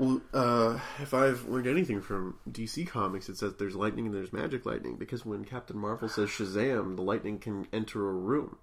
Well, 0.00 0.22
uh, 0.32 0.80
if 0.98 1.12
I've 1.12 1.44
learned 1.44 1.66
anything 1.66 2.00
from 2.00 2.38
DC 2.50 2.88
Comics, 2.88 3.28
it 3.28 3.36
says 3.36 3.52
there's 3.58 3.76
lightning 3.76 4.06
and 4.06 4.14
there's 4.14 4.32
magic 4.32 4.64
lightning 4.64 4.96
because 4.96 5.26
when 5.26 5.44
Captain 5.44 5.76
Marvel 5.76 6.08
says 6.08 6.30
Shazam, 6.30 6.96
the 6.96 7.02
lightning 7.02 7.38
can 7.38 7.66
enter 7.70 8.08
a 8.08 8.12
room. 8.12 8.56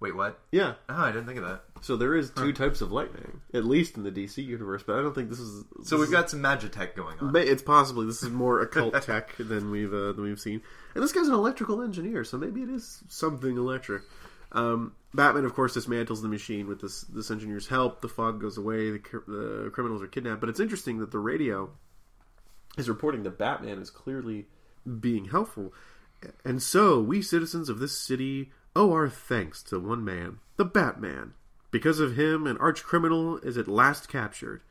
Wait, 0.00 0.16
what? 0.16 0.40
Yeah. 0.50 0.74
Oh, 0.88 0.94
I 0.96 1.12
didn't 1.12 1.26
think 1.26 1.38
of 1.38 1.44
that. 1.44 1.62
So 1.82 1.96
there 1.96 2.16
is 2.16 2.30
two 2.30 2.52
types 2.52 2.80
of 2.80 2.90
lightning, 2.90 3.42
at 3.54 3.64
least 3.64 3.96
in 3.96 4.02
the 4.02 4.10
DC 4.10 4.44
universe, 4.44 4.82
but 4.84 4.98
I 4.98 5.02
don't 5.02 5.14
think 5.14 5.30
this 5.30 5.38
is. 5.38 5.64
This 5.78 5.88
so 5.88 5.98
we've 5.98 6.06
is, 6.06 6.10
got 6.12 6.28
some 6.28 6.42
magitech 6.42 6.96
going 6.96 7.16
on. 7.20 7.34
It's 7.36 7.62
possibly 7.62 8.04
this 8.04 8.24
is 8.24 8.30
more 8.30 8.60
occult 8.60 9.00
tech 9.02 9.36
than 9.38 9.70
we've 9.70 9.94
uh, 9.94 10.12
than 10.12 10.24
we've 10.24 10.40
seen, 10.40 10.62
and 10.96 11.04
this 11.04 11.12
guy's 11.12 11.28
an 11.28 11.34
electrical 11.34 11.80
engineer, 11.80 12.24
so 12.24 12.36
maybe 12.36 12.60
it 12.60 12.70
is 12.70 13.04
something 13.08 13.56
electric. 13.56 14.02
Um, 14.54 14.94
Batman, 15.12 15.44
of 15.44 15.54
course, 15.54 15.76
dismantles 15.76 16.22
the 16.22 16.28
machine 16.28 16.66
with 16.66 16.80
this 16.80 17.02
this 17.02 17.30
engineer's 17.30 17.68
help. 17.68 18.00
The 18.00 18.08
fog 18.08 18.40
goes 18.40 18.56
away. 18.56 18.90
The, 18.90 19.00
the 19.26 19.70
criminals 19.72 20.02
are 20.02 20.06
kidnapped. 20.06 20.40
But 20.40 20.48
it's 20.48 20.60
interesting 20.60 20.98
that 20.98 21.10
the 21.10 21.18
radio 21.18 21.70
is 22.78 22.88
reporting 22.88 23.24
that 23.24 23.38
Batman 23.38 23.78
is 23.78 23.90
clearly 23.90 24.46
being 25.00 25.26
helpful, 25.26 25.72
and 26.44 26.62
so 26.62 27.00
we 27.00 27.20
citizens 27.20 27.68
of 27.68 27.78
this 27.78 27.98
city 27.98 28.50
owe 28.74 28.92
our 28.92 29.08
thanks 29.08 29.62
to 29.64 29.78
one 29.78 30.04
man, 30.04 30.38
the 30.56 30.64
Batman. 30.64 31.34
Because 31.70 31.98
of 31.98 32.16
him, 32.16 32.46
an 32.46 32.56
arch 32.58 32.84
criminal 32.84 33.38
is 33.38 33.58
at 33.58 33.66
last 33.66 34.08
captured. 34.08 34.62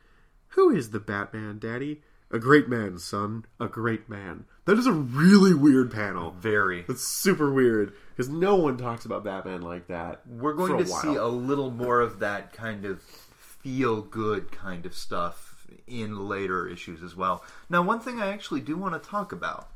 Who 0.48 0.70
is 0.70 0.90
the 0.90 1.00
Batman, 1.00 1.58
Daddy? 1.58 2.02
A 2.34 2.40
great 2.40 2.68
man, 2.68 2.98
son. 2.98 3.44
A 3.60 3.68
great 3.68 4.08
man. 4.08 4.46
That 4.64 4.76
is 4.76 4.88
a 4.88 4.92
really 4.92 5.54
weird 5.54 5.92
panel. 5.92 6.32
Very. 6.32 6.82
That's 6.82 7.06
super 7.06 7.52
weird 7.52 7.92
because 8.10 8.28
no 8.28 8.56
one 8.56 8.76
talks 8.76 9.04
about 9.04 9.22
Batman 9.22 9.62
like 9.62 9.86
that. 9.86 10.22
We're 10.26 10.54
going 10.54 10.78
to 10.78 10.86
see 10.86 11.14
a 11.14 11.28
little 11.28 11.70
more 11.70 12.00
of 12.00 12.18
that 12.18 12.52
kind 12.52 12.86
of 12.86 13.00
feel 13.02 14.02
good 14.02 14.50
kind 14.50 14.84
of 14.84 14.96
stuff 14.96 15.68
in 15.86 16.28
later 16.28 16.66
issues 16.66 17.04
as 17.04 17.14
well. 17.14 17.44
Now, 17.70 17.82
one 17.82 18.00
thing 18.00 18.20
I 18.20 18.32
actually 18.32 18.62
do 18.62 18.76
want 18.76 19.00
to 19.00 19.08
talk 19.08 19.30
about 19.30 19.68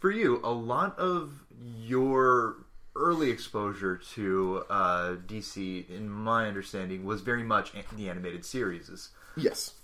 for 0.00 0.10
you, 0.10 0.40
a 0.42 0.50
lot 0.50 0.98
of 0.98 1.44
your 1.78 2.56
early 2.96 3.30
exposure 3.30 3.98
to 4.14 4.64
uh, 4.70 5.16
DC, 5.26 5.90
in 5.90 6.08
my 6.08 6.46
understanding, 6.46 7.04
was 7.04 7.20
very 7.20 7.42
much 7.42 7.72
the 7.92 8.08
animated 8.08 8.46
series. 8.46 9.10
Yes. 9.36 9.74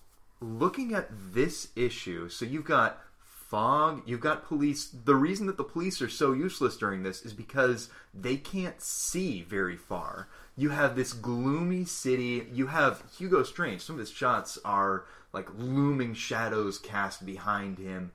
Looking 0.41 0.95
at 0.95 1.09
this 1.33 1.69
issue, 1.75 2.29
so 2.29 2.45
you've 2.45 2.65
got 2.65 3.01
fog, 3.21 4.03
you've 4.07 4.21
got 4.21 4.45
police. 4.45 4.87
The 4.87 5.15
reason 5.15 5.47
that 5.47 5.57
the 5.57 5.65
police 5.65 6.01
are 6.01 6.09
so 6.09 6.33
useless 6.33 6.77
during 6.77 7.03
this 7.03 7.25
is 7.25 7.33
because 7.33 7.91
they 8.15 8.37
can't 8.37 8.81
see 8.81 9.43
very 9.43 9.77
far. 9.77 10.29
You 10.57 10.71
have 10.71 10.97
this 10.97 11.13
gloomy 11.13 11.85
city. 11.85 12.47
You 12.53 12.69
have 12.69 13.03
Hugo 13.19 13.43
Strange. 13.43 13.81
Some 13.81 13.97
of 13.97 14.01
his 14.01 14.11
shots 14.11 14.59
are 14.65 15.05
like 15.33 15.49
looming 15.57 16.15
shadows 16.15 16.79
cast 16.79 17.25
behind 17.25 17.79
him. 17.79 18.13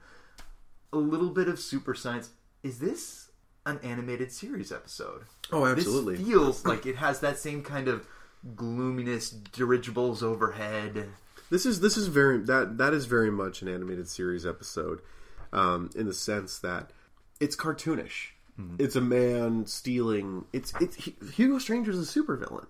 A 0.91 0.97
little 0.97 1.29
bit 1.29 1.47
of 1.47 1.59
super 1.59 1.93
science. 1.95 2.29
Is 2.61 2.79
this 2.79 3.29
an 3.65 3.79
animated 3.83 4.31
series 4.31 4.71
episode. 4.71 5.23
Oh, 5.51 5.65
absolutely. 5.65 6.17
This 6.17 6.27
feels 6.27 6.65
like 6.65 6.85
it 6.85 6.97
has 6.97 7.19
that 7.21 7.37
same 7.37 7.63
kind 7.63 7.87
of 7.87 8.05
gloominess, 8.55 9.29
dirigibles 9.29 10.21
overhead. 10.21 11.09
This 11.53 11.67
is 11.67 11.81
this 11.81 11.97
is 11.97 12.07
very 12.07 12.39
that 12.45 12.79
that 12.79 12.95
is 12.95 13.05
very 13.05 13.29
much 13.29 13.61
an 13.61 13.67
animated 13.67 14.07
series 14.07 14.43
episode, 14.43 15.01
um, 15.51 15.91
in 15.95 16.07
the 16.07 16.13
sense 16.13 16.57
that 16.57 16.89
it's 17.39 17.55
cartoonish. 17.55 18.31
Mm-hmm. 18.59 18.77
It's 18.79 18.95
a 18.95 19.01
man 19.01 19.67
stealing. 19.67 20.45
It's 20.51 20.73
it's 20.81 21.11
Hugo 21.35 21.59
Strange 21.59 21.87
is 21.87 21.99
a 21.99 22.19
supervillain, 22.19 22.65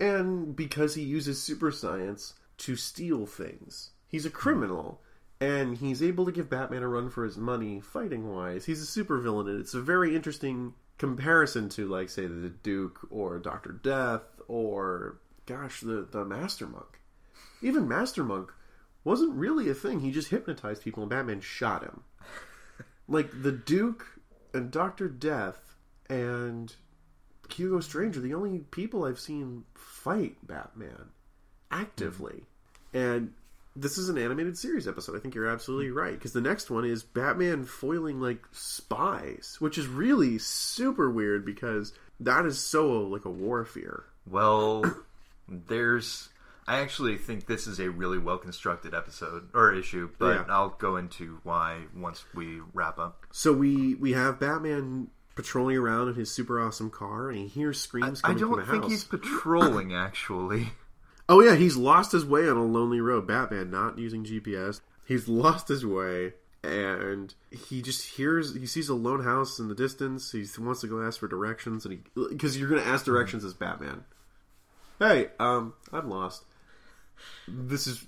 and 0.00 0.56
because 0.56 0.94
he 0.94 1.02
uses 1.02 1.42
super 1.42 1.70
science 1.70 2.32
to 2.56 2.74
steal 2.74 3.26
things, 3.26 3.90
he's 4.08 4.24
a 4.24 4.30
criminal 4.30 5.02
and 5.38 5.76
he's 5.76 6.02
able 6.02 6.24
to 6.24 6.32
give 6.32 6.48
Batman 6.48 6.82
a 6.82 6.88
run 6.88 7.10
for 7.10 7.22
his 7.22 7.36
money 7.36 7.82
fighting 7.82 8.32
wise. 8.32 8.64
He's 8.64 8.82
a 8.82 9.04
supervillain, 9.04 9.50
and 9.50 9.60
it's 9.60 9.74
a 9.74 9.82
very 9.82 10.16
interesting 10.16 10.72
comparison 10.96 11.68
to, 11.68 11.86
like, 11.86 12.08
say, 12.08 12.26
the 12.26 12.48
Duke 12.48 13.06
or 13.10 13.38
Doctor 13.38 13.72
Death 13.72 14.22
or, 14.48 15.18
gosh, 15.44 15.82
the 15.82 16.08
the 16.10 16.24
Master 16.24 16.66
Monk. 16.66 17.00
Even 17.62 17.88
Master 17.88 18.22
Monk 18.22 18.52
wasn't 19.04 19.34
really 19.34 19.68
a 19.68 19.74
thing. 19.74 20.00
He 20.00 20.10
just 20.10 20.30
hypnotized 20.30 20.82
people, 20.82 21.02
and 21.02 21.10
Batman 21.10 21.40
shot 21.40 21.82
him. 21.82 22.02
like 23.08 23.30
the 23.42 23.52
Duke 23.52 24.06
and 24.52 24.70
Doctor 24.70 25.08
Death 25.08 25.76
and 26.08 26.74
Hugo 27.52 27.80
Strange 27.80 28.16
are 28.16 28.20
the 28.20 28.34
only 28.34 28.58
people 28.58 29.04
I've 29.04 29.20
seen 29.20 29.64
fight 29.74 30.36
Batman 30.46 31.10
actively. 31.70 32.44
Mm-hmm. 32.92 32.98
And 32.98 33.32
this 33.74 33.98
is 33.98 34.08
an 34.08 34.18
animated 34.18 34.56
series 34.56 34.88
episode. 34.88 35.16
I 35.16 35.20
think 35.20 35.34
you're 35.34 35.48
absolutely 35.48 35.88
mm-hmm. 35.88 35.98
right 35.98 36.14
because 36.14 36.32
the 36.32 36.40
next 36.40 36.70
one 36.70 36.84
is 36.84 37.02
Batman 37.02 37.64
foiling 37.64 38.20
like 38.20 38.44
spies, 38.52 39.56
which 39.58 39.78
is 39.78 39.86
really 39.86 40.38
super 40.38 41.10
weird 41.10 41.44
because 41.44 41.92
that 42.20 42.46
is 42.46 42.58
so 42.58 43.02
like 43.02 43.24
a 43.24 43.30
war 43.30 43.64
fear. 43.64 44.04
Well, 44.28 44.84
there's 45.48 46.28
I 46.68 46.80
actually 46.80 47.16
think 47.16 47.46
this 47.46 47.66
is 47.66 47.78
a 47.78 47.90
really 47.90 48.18
well 48.18 48.38
constructed 48.38 48.92
episode 48.94 49.48
or 49.54 49.72
issue, 49.72 50.10
but 50.18 50.34
Yeah. 50.34 50.44
I'll 50.48 50.70
go 50.70 50.96
into 50.96 51.38
why 51.44 51.82
once 51.94 52.24
we 52.34 52.60
wrap 52.74 52.98
up. 52.98 53.24
So 53.30 53.52
we 53.52 53.94
we 53.94 54.12
have 54.14 54.40
Batman 54.40 55.08
patrolling 55.36 55.76
around 55.76 56.08
in 56.08 56.14
his 56.14 56.30
super 56.30 56.60
awesome 56.60 56.90
car, 56.90 57.28
and 57.28 57.38
he 57.38 57.46
hears 57.46 57.80
screams 57.80 58.20
I 58.24 58.28
coming 58.34 58.38
from 58.38 58.50
the 58.50 58.56
house. 58.64 58.68
I 58.68 58.72
don't 58.72 58.80
think 58.82 58.90
he's 58.92 59.04
patrolling 59.04 59.94
actually. 59.94 60.70
Oh 61.28 61.40
yeah, 61.40 61.56
he's 61.56 61.76
lost 61.76 62.12
his 62.12 62.24
way 62.24 62.48
on 62.48 62.56
a 62.56 62.64
lonely 62.64 63.00
road. 63.00 63.26
Batman 63.26 63.68
not 63.68 63.98
using 63.98 64.24
GPS. 64.24 64.80
He's 65.06 65.26
lost 65.44 65.66
his 65.66 65.84
way, 65.84 66.34
and 66.62 67.34
he 67.50 67.82
just 67.82 68.10
hears 68.14 68.54
he 68.54 68.64
sees 68.66 68.88
a 68.88 68.94
lone 68.94 69.24
house 69.24 69.58
in 69.58 69.66
the 69.66 69.74
distance. 69.74 70.30
He 70.30 70.46
wants 70.60 70.82
to 70.82 70.86
go 70.86 71.02
ask 71.02 71.18
for 71.18 71.26
directions, 71.26 71.84
and 71.84 71.94
he 71.94 72.28
because 72.28 72.56
you're 72.56 72.68
going 72.68 72.80
to 72.80 72.86
ask 72.86 73.04
directions 73.04 73.44
as 73.44 73.54
Batman. 73.54 74.04
Hey, 75.00 75.30
um, 75.40 75.74
I'm 75.92 76.08
lost. 76.08 76.44
This 77.48 77.86
is 77.86 78.04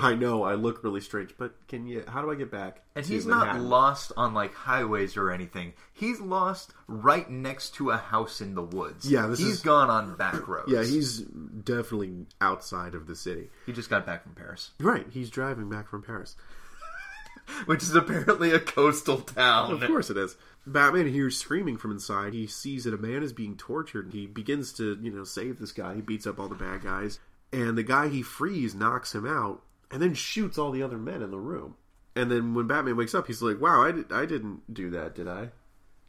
I 0.00 0.14
know 0.14 0.42
I 0.44 0.54
look 0.54 0.84
really 0.84 1.00
strange, 1.00 1.34
but 1.38 1.54
can 1.68 1.86
you? 1.86 2.04
How 2.06 2.22
do 2.22 2.30
I 2.30 2.34
get 2.34 2.50
back? 2.50 2.82
And 2.94 3.04
he's 3.06 3.26
not 3.26 3.46
Manhattan? 3.46 3.68
lost 3.68 4.12
on 4.16 4.34
like 4.34 4.54
highways 4.54 5.16
or 5.16 5.30
anything. 5.30 5.72
He's 5.92 6.20
lost 6.20 6.72
right 6.86 7.28
next 7.30 7.74
to 7.76 7.90
a 7.90 7.96
house 7.96 8.40
in 8.40 8.54
the 8.54 8.62
woods. 8.62 9.10
Yeah, 9.10 9.26
this 9.26 9.38
he's 9.38 9.48
is- 9.48 9.60
gone 9.60 9.90
on 9.90 10.16
back 10.16 10.46
roads. 10.46 10.70
Yeah, 10.70 10.84
he's 10.84 11.20
definitely 11.20 12.26
outside 12.40 12.94
of 12.94 13.06
the 13.06 13.16
city. 13.16 13.48
he 13.66 13.72
just 13.72 13.90
got 13.90 14.04
back 14.06 14.22
from 14.22 14.34
Paris, 14.34 14.70
Right, 14.80 15.06
he's 15.10 15.30
driving 15.30 15.68
back 15.70 15.88
from 15.88 16.02
Paris. 16.02 16.36
which 17.66 17.82
is 17.82 17.94
apparently 17.94 18.50
a 18.52 18.58
coastal 18.58 19.18
town. 19.18 19.72
Of 19.72 19.80
course 19.88 20.10
it 20.10 20.16
is. 20.16 20.36
Batman 20.66 21.06
hears 21.06 21.38
screaming 21.38 21.76
from 21.76 21.92
inside. 21.92 22.34
He 22.34 22.46
sees 22.48 22.84
that 22.84 22.94
a 22.94 22.98
man 22.98 23.22
is 23.22 23.32
being 23.32 23.56
tortured. 23.56 24.10
He 24.12 24.26
begins 24.26 24.72
to, 24.74 24.98
you 25.00 25.12
know, 25.12 25.22
save 25.22 25.60
this 25.60 25.70
guy. 25.70 25.94
He 25.94 26.00
beats 26.00 26.26
up 26.26 26.40
all 26.40 26.48
the 26.48 26.56
bad 26.56 26.82
guys. 26.82 27.20
And 27.56 27.78
the 27.78 27.82
guy 27.82 28.08
he 28.08 28.20
frees 28.22 28.74
knocks 28.74 29.14
him 29.14 29.26
out 29.26 29.62
and 29.90 30.02
then 30.02 30.12
shoots 30.12 30.58
all 30.58 30.70
the 30.70 30.82
other 30.82 30.98
men 30.98 31.22
in 31.22 31.30
the 31.30 31.38
room. 31.38 31.76
And 32.14 32.30
then 32.30 32.54
when 32.54 32.66
Batman 32.66 32.96
wakes 32.96 33.14
up, 33.14 33.26
he's 33.26 33.40
like, 33.40 33.60
wow, 33.60 33.82
I, 33.82 33.92
did, 33.92 34.12
I 34.12 34.26
didn't 34.26 34.72
do 34.72 34.90
that, 34.90 35.14
did 35.14 35.26
I? 35.26 35.50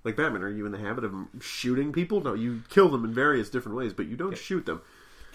Like, 0.04 0.18
Batman, 0.18 0.44
are 0.44 0.50
you 0.50 0.66
in 0.66 0.72
the 0.74 0.78
habit 0.78 1.04
of 1.06 1.14
shooting 1.40 1.94
people? 1.94 2.22
No, 2.22 2.34
you 2.34 2.64
kill 2.70 2.90
them 2.90 3.06
in 3.06 3.14
various 3.14 3.50
different 3.50 3.78
ways, 3.78 3.94
but 3.94 4.08
you 4.08 4.16
don't 4.18 4.38
shoot 4.38 4.66
them. 4.66 4.82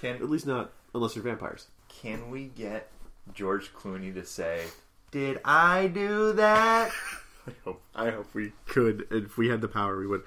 Can 0.01 0.17
At 0.17 0.29
least 0.31 0.47
not 0.47 0.73
unless 0.95 1.15
you're 1.17 1.25
vampires. 1.25 1.69
can 1.89 2.31
we 2.31 2.45
get 2.47 2.91
George 3.33 3.73
Clooney 3.73 4.13
to 4.15 4.25
say, 4.25 4.65
"Did 5.13 5.41
I 5.45 5.87
do 5.87 6.33
that"? 6.33 6.91
I 7.47 7.53
hope, 7.65 7.83
I 7.95 8.11
hope 8.11 8.35
we 8.35 8.53
could. 8.67 9.07
If 9.11 9.37
we 9.37 9.49
had 9.49 9.61
the 9.61 9.69
power, 9.69 9.99
we 9.99 10.07
would. 10.07 10.23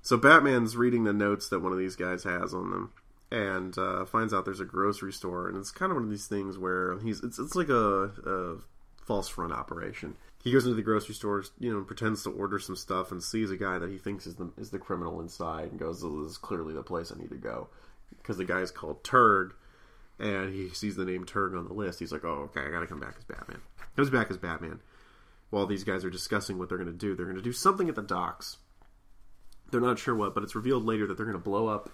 So 0.00 0.16
Batman's 0.16 0.76
reading 0.76 1.04
the 1.04 1.12
notes 1.12 1.48
that 1.50 1.60
one 1.60 1.72
of 1.72 1.78
these 1.78 1.96
guys 1.96 2.24
has 2.24 2.52
on 2.52 2.70
them, 2.70 2.92
and 3.32 3.76
uh, 3.78 4.04
finds 4.04 4.34
out 4.34 4.44
there's 4.44 4.60
a 4.60 4.66
grocery 4.66 5.12
store, 5.12 5.48
and 5.48 5.56
it's 5.56 5.70
kind 5.70 5.90
of 5.90 5.96
one 5.96 6.04
of 6.04 6.10
these 6.10 6.26
things 6.26 6.58
where 6.58 6.98
he's 6.98 7.24
it's 7.24 7.38
it's 7.38 7.56
like 7.56 7.70
a, 7.70 8.10
a 8.26 8.56
false 9.06 9.26
front 9.26 9.54
operation. 9.54 10.16
He 10.44 10.52
goes 10.52 10.64
into 10.64 10.74
the 10.74 10.82
grocery 10.82 11.14
store, 11.14 11.42
you 11.58 11.72
know, 11.72 11.82
pretends 11.82 12.24
to 12.24 12.30
order 12.30 12.58
some 12.58 12.76
stuff, 12.76 13.10
and 13.10 13.22
sees 13.22 13.50
a 13.50 13.56
guy 13.56 13.78
that 13.78 13.90
he 13.90 13.96
thinks 13.96 14.26
is 14.26 14.34
the 14.34 14.52
is 14.58 14.70
the 14.70 14.78
criminal 14.78 15.18
inside, 15.20 15.70
and 15.70 15.80
goes, 15.80 16.02
"This 16.02 16.12
is 16.12 16.36
clearly 16.36 16.74
the 16.74 16.82
place 16.82 17.10
I 17.10 17.18
need 17.18 17.30
to 17.30 17.36
go," 17.36 17.68
because 18.18 18.36
the 18.36 18.44
guy 18.44 18.60
is 18.60 18.70
called 18.70 19.02
Turg, 19.02 19.54
and 20.18 20.52
he 20.52 20.68
sees 20.68 20.96
the 20.96 21.06
name 21.06 21.24
Turg 21.24 21.54
on 21.54 21.66
the 21.66 21.72
list. 21.72 22.00
He's 22.00 22.12
like, 22.12 22.26
"Oh, 22.26 22.50
okay, 22.50 22.60
I 22.60 22.70
got 22.70 22.80
to 22.80 22.86
come 22.86 23.00
back 23.00 23.14
as 23.16 23.24
Batman." 23.24 23.62
Comes 23.96 24.10
back 24.10 24.30
as 24.30 24.36
Batman 24.36 24.80
while 25.48 25.66
these 25.66 25.84
guys 25.84 26.04
are 26.04 26.10
discussing 26.10 26.58
what 26.58 26.68
they're 26.68 26.78
going 26.78 26.92
to 26.92 26.96
do. 26.96 27.14
They're 27.14 27.26
going 27.26 27.36
to 27.36 27.42
do 27.42 27.52
something 27.52 27.88
at 27.88 27.94
the 27.94 28.02
docks. 28.02 28.58
They're 29.70 29.80
not 29.80 29.98
sure 29.98 30.14
what, 30.14 30.34
but 30.34 30.42
it's 30.42 30.54
revealed 30.54 30.84
later 30.84 31.06
that 31.06 31.16
they're 31.16 31.26
going 31.26 31.38
to 31.38 31.42
blow 31.42 31.68
up 31.68 31.90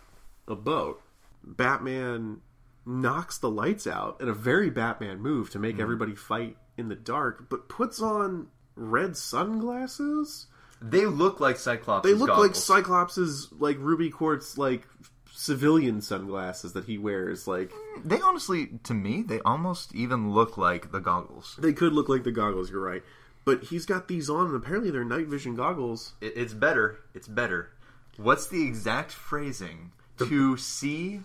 a 0.48 0.56
boat. 0.56 1.00
Batman 1.42 2.40
knocks 2.84 3.38
the 3.38 3.50
lights 3.50 3.86
out 3.86 4.20
in 4.20 4.28
a 4.28 4.32
very 4.32 4.70
Batman 4.70 5.20
move 5.20 5.50
to 5.50 5.58
make 5.58 5.74
mm-hmm. 5.74 5.82
everybody 5.82 6.14
fight 6.14 6.56
in 6.76 6.88
the 6.88 6.96
dark, 6.96 7.48
but 7.50 7.68
puts 7.68 8.00
on 8.00 8.48
red 8.76 9.16
sunglasses. 9.16 10.46
They 10.80 11.06
look 11.06 11.40
like 11.40 11.56
Cyclops. 11.56 12.08
They 12.08 12.14
look 12.14 12.36
like 12.36 12.54
Cyclops's 12.54 13.48
like 13.58 13.76
ruby 13.80 14.10
quartz 14.10 14.56
like 14.56 14.86
civilian 15.32 16.00
sunglasses 16.00 16.72
that 16.72 16.84
he 16.84 16.98
wears. 16.98 17.46
Like 17.46 17.70
mm, 17.70 18.04
They 18.04 18.20
honestly, 18.20 18.68
to 18.84 18.94
me, 18.94 19.22
they 19.22 19.40
almost 19.40 19.94
even 19.94 20.32
look 20.32 20.56
like 20.56 20.92
the 20.92 21.00
goggles. 21.00 21.56
they 21.58 21.72
could 21.72 21.92
look 21.92 22.08
like 22.08 22.24
the 22.24 22.32
goggles. 22.32 22.70
You're 22.70 22.80
right, 22.80 23.02
but 23.44 23.64
he's 23.64 23.86
got 23.86 24.08
these 24.08 24.30
on, 24.30 24.46
and 24.46 24.56
apparently 24.56 24.90
they're 24.90 25.04
night 25.04 25.26
vision 25.26 25.56
goggles. 25.56 26.12
It, 26.20 26.34
it's 26.36 26.54
better. 26.54 27.00
It's 27.14 27.28
better. 27.28 27.70
What's 28.16 28.48
the 28.48 28.66
exact 28.66 29.12
phrasing? 29.12 29.92
To 30.26 30.56
see, 30.56 31.20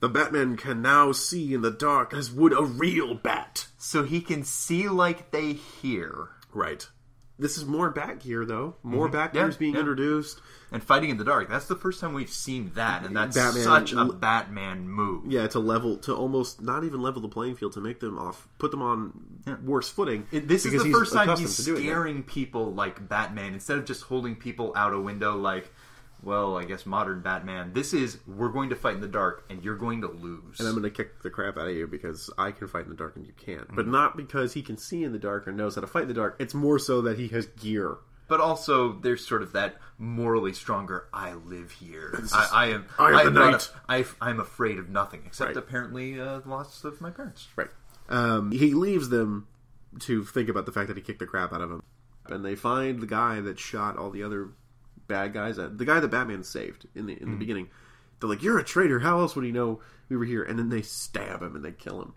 The 0.00 0.08
Batman 0.08 0.56
can 0.56 0.82
now 0.82 1.12
see 1.12 1.54
in 1.54 1.62
the 1.62 1.70
dark 1.70 2.12
as 2.14 2.30
would 2.32 2.52
a 2.52 2.62
real 2.64 3.14
bat. 3.14 3.66
so 3.78 4.02
he 4.04 4.20
can 4.20 4.44
see 4.44 4.88
like 4.88 5.30
they 5.30 5.52
hear. 5.52 6.30
Right. 6.52 6.88
This 7.38 7.56
is 7.58 7.64
more 7.64 7.90
Bat 7.90 8.20
gear, 8.20 8.44
though. 8.44 8.76
More 8.84 9.06
mm-hmm. 9.06 9.16
Bat 9.16 9.30
Yeah, 9.34 9.40
gear 9.40 9.48
is 9.48 9.56
being 9.56 9.74
yeah. 9.74 9.80
introduced. 9.80 10.40
And 10.70 10.82
fighting 10.82 11.10
in 11.10 11.16
the 11.18 11.24
dark. 11.24 11.48
That's 11.50 11.66
the 11.66 11.74
first 11.76 12.00
time 12.00 12.14
we've 12.14 12.30
seen 12.30 12.70
that, 12.76 13.04
and 13.04 13.14
that's 13.16 13.36
Batman- 13.36 13.62
such 13.64 13.92
a 13.92 14.04
Batman 14.06 14.88
move. 14.88 15.30
Yeah, 15.30 15.46
to 15.48 15.58
level, 15.58 15.96
to 15.98 16.14
almost 16.14 16.62
not 16.62 16.84
even 16.84 17.02
level 17.02 17.20
the 17.20 17.28
playing 17.28 17.56
field, 17.56 17.72
to 17.72 17.80
make 17.80 18.00
them 18.00 18.18
off, 18.18 18.46
put 18.58 18.70
them 18.70 18.80
on 18.80 19.12
worse 19.64 19.88
footing. 19.90 20.26
It- 20.30 20.46
this 20.48 20.64
is 20.64 20.82
the 20.82 20.90
first 20.92 21.12
time 21.12 21.36
he's 21.36 21.56
to 21.56 21.64
doing 21.64 21.76
that. 21.82 21.82
scaring 21.88 22.22
people 22.22 22.72
like 22.72 23.06
Batman 23.08 23.54
instead 23.54 23.76
of 23.76 23.84
just 23.84 24.02
holding 24.04 24.34
people 24.36 24.72
out 24.76 24.94
a 24.94 25.00
window 25.00 25.36
like, 25.36 25.72
well, 26.22 26.56
I 26.56 26.64
guess 26.64 26.86
modern 26.86 27.20
Batman. 27.20 27.72
This 27.72 27.92
is 27.92 28.18
we're 28.26 28.48
going 28.50 28.70
to 28.70 28.76
fight 28.76 28.94
in 28.94 29.00
the 29.00 29.08
dark 29.08 29.44
and 29.50 29.62
you're 29.64 29.76
going 29.76 30.00
to 30.02 30.08
lose. 30.08 30.58
And 30.60 30.68
I'm 30.68 30.74
going 30.74 30.84
to 30.84 30.90
kick 30.90 31.22
the 31.22 31.30
crap 31.30 31.56
out 31.58 31.68
of 31.68 31.74
you 31.74 31.86
because 31.86 32.30
I 32.38 32.52
can 32.52 32.68
fight 32.68 32.84
in 32.84 32.90
the 32.90 32.96
dark 32.96 33.16
and 33.16 33.26
you 33.26 33.32
can't. 33.36 33.62
Mm-hmm. 33.66 33.76
But 33.76 33.86
not 33.88 34.16
because 34.16 34.52
he 34.54 34.62
can 34.62 34.76
see 34.76 35.02
in 35.04 35.12
the 35.12 35.18
dark 35.18 35.46
or 35.48 35.52
knows 35.52 35.74
how 35.74 35.80
to 35.80 35.86
fight 35.86 36.02
in 36.02 36.08
the 36.08 36.14
dark. 36.14 36.36
It's 36.38 36.54
more 36.54 36.78
so 36.78 37.02
that 37.02 37.18
he 37.18 37.28
has 37.28 37.46
gear. 37.46 37.96
but 38.28 38.40
also, 38.40 38.92
there's 39.00 39.26
sort 39.26 39.42
of 39.42 39.52
that 39.52 39.76
morally 39.98 40.52
stronger. 40.52 41.08
I 41.12 41.34
live 41.34 41.70
here. 41.72 42.18
I, 42.32 42.48
I 42.52 42.66
am. 42.68 42.86
I 42.98 43.08
am 43.10 43.14
I 43.16 43.24
the 43.24 43.30
knight." 43.30 43.70
a- 43.88 43.92
I, 43.92 44.04
I'm 44.20 44.40
afraid 44.40 44.78
of 44.78 44.88
nothing 44.88 45.22
except 45.26 45.48
Right. 45.48 45.56
apparently 45.56 46.18
uh, 46.20 46.38
the 46.38 46.48
loss 46.48 46.82
of 46.84 47.00
my 47.00 47.10
parents. 47.10 47.48
Right. 47.56 47.68
Um, 48.08 48.50
he 48.52 48.74
leaves 48.74 49.08
them 49.10 49.48
to 50.00 50.24
think 50.24 50.48
about 50.48 50.64
the 50.66 50.72
fact 50.72 50.88
that 50.88 50.96
he 50.96 51.02
kicked 51.02 51.18
the 51.18 51.26
crap 51.26 51.52
out 51.52 51.60
of 51.60 51.70
him. 51.70 51.82
And 52.26 52.44
they 52.44 52.54
find 52.54 53.00
the 53.00 53.06
guy 53.06 53.40
that 53.40 53.58
shot 53.58 53.96
all 53.98 54.10
the 54.10 54.22
other 54.22 54.50
bad 55.12 55.32
guys. 55.32 55.58
uh, 55.58 55.70
The 55.72 55.84
guy 55.84 56.00
that 56.00 56.08
Batman 56.08 56.42
saved 56.42 56.86
in 56.94 57.06
the 57.06 57.12
in 57.12 57.26
the 57.26 57.32
hmm. 57.32 57.38
beginning. 57.38 57.68
They're 58.20 58.30
like, 58.30 58.42
"You're 58.42 58.58
a 58.58 58.64
traitor. 58.64 59.00
How 59.00 59.20
else 59.20 59.36
would 59.36 59.44
he 59.44 59.52
know 59.52 59.80
we 60.08 60.16
were 60.16 60.24
here?" 60.24 60.42
And 60.42 60.58
then 60.58 60.68
they 60.68 60.82
stab 60.82 61.42
him 61.42 61.56
and 61.56 61.64
they 61.64 61.72
kill 61.72 62.00
him. 62.02 62.14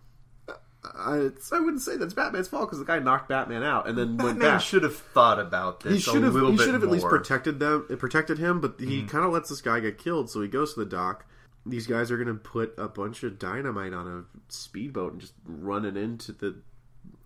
I, 0.93 1.17
it's- 1.17 1.51
I 1.51 1.59
wouldn't 1.59 1.81
say 1.81 1.97
that's 1.97 2.13
Batman's 2.13 2.47
fault 2.47 2.67
because 2.69 2.79
the 2.79 2.85
guy 2.85 2.99
knocked 2.99 3.27
Batman 3.27 3.63
out 3.63 3.87
and 3.87 3.97
then 3.97 4.17
went 4.17 4.39
Batman 4.39 4.57
back. 4.57 4.61
should 4.61 4.83
have 4.83 4.95
thought 4.95 5.39
about 5.39 5.79
this. 5.79 5.93
he 5.93 5.99
should 5.99 6.23
have. 6.23 6.33
little 6.33 6.51
He 6.51 6.57
should 6.57 6.73
have 6.73 6.83
at 6.83 6.91
least 6.91 7.07
protected 7.07 7.59
them. 7.59 7.87
Uh, 7.91 7.95
protected 7.95 8.37
him, 8.37 8.61
but 8.61 8.75
he 8.79 9.01
hmm. 9.01 9.07
kind 9.07 9.25
of 9.25 9.31
lets 9.31 9.49
this 9.49 9.61
guy 9.61 9.79
get 9.79 9.97
killed. 9.97 10.29
So 10.29 10.41
he 10.41 10.47
goes 10.47 10.73
to 10.73 10.79
the 10.79 10.85
dock. 10.85 11.25
These 11.65 11.87
guys 11.87 12.11
are 12.11 12.17
going 12.17 12.27
to 12.27 12.35
put 12.35 12.75
a 12.77 12.87
bunch 12.87 13.23
of 13.23 13.39
dynamite 13.39 13.93
on 13.93 14.07
a 14.07 14.51
speedboat 14.53 15.13
and 15.13 15.21
just 15.21 15.33
run 15.45 15.83
it 15.83 15.97
into 15.97 16.31
the 16.31 16.61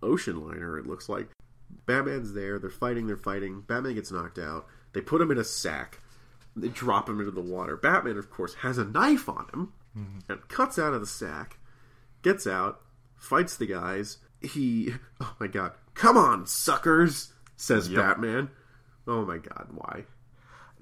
ocean 0.02 0.48
liner. 0.48 0.78
It 0.78 0.88
looks 0.88 1.10
like 1.10 1.28
Batman's 1.86 2.34
there. 2.34 2.58
They're 2.60 2.70
fighting. 2.70 3.08
They're 3.08 3.18
fighting. 3.18 3.62
Batman 3.62 3.96
gets 3.96 4.12
knocked 4.12 4.40
out. 4.40 4.68
They 4.94 5.02
put 5.02 5.22
him 5.22 5.32
in 5.32 5.38
a 5.38 5.44
sack. 5.44 6.00
They 6.56 6.68
drop 6.70 7.08
him 7.10 7.20
into 7.20 7.32
the 7.32 7.42
water. 7.42 7.78
Batman, 7.78 8.18
of 8.18 8.30
course, 8.30 8.56
has 8.56 8.78
a 8.78 8.86
knife 8.86 9.30
on 9.30 9.48
him 9.54 9.74
Mm-hmm. 9.98 10.32
and 10.32 10.48
cuts 10.50 10.78
out 10.78 10.94
of 10.94 11.02
the 11.02 11.08
sack. 11.08 11.58
Gets 12.22 12.46
out, 12.46 12.82
fights 13.18 13.58
the 13.58 13.66
guys. 13.66 14.20
He, 14.42 14.94
oh 15.22 15.36
my 15.40 15.48
god, 15.48 15.72
come 15.96 16.16
on, 16.16 16.46
suckers, 16.46 17.34
says 17.58 17.90
Yep. 17.90 18.00
Batman. 18.00 18.50
Oh 19.08 19.26
my 19.26 19.38
god, 19.40 19.68
why? 19.72 20.04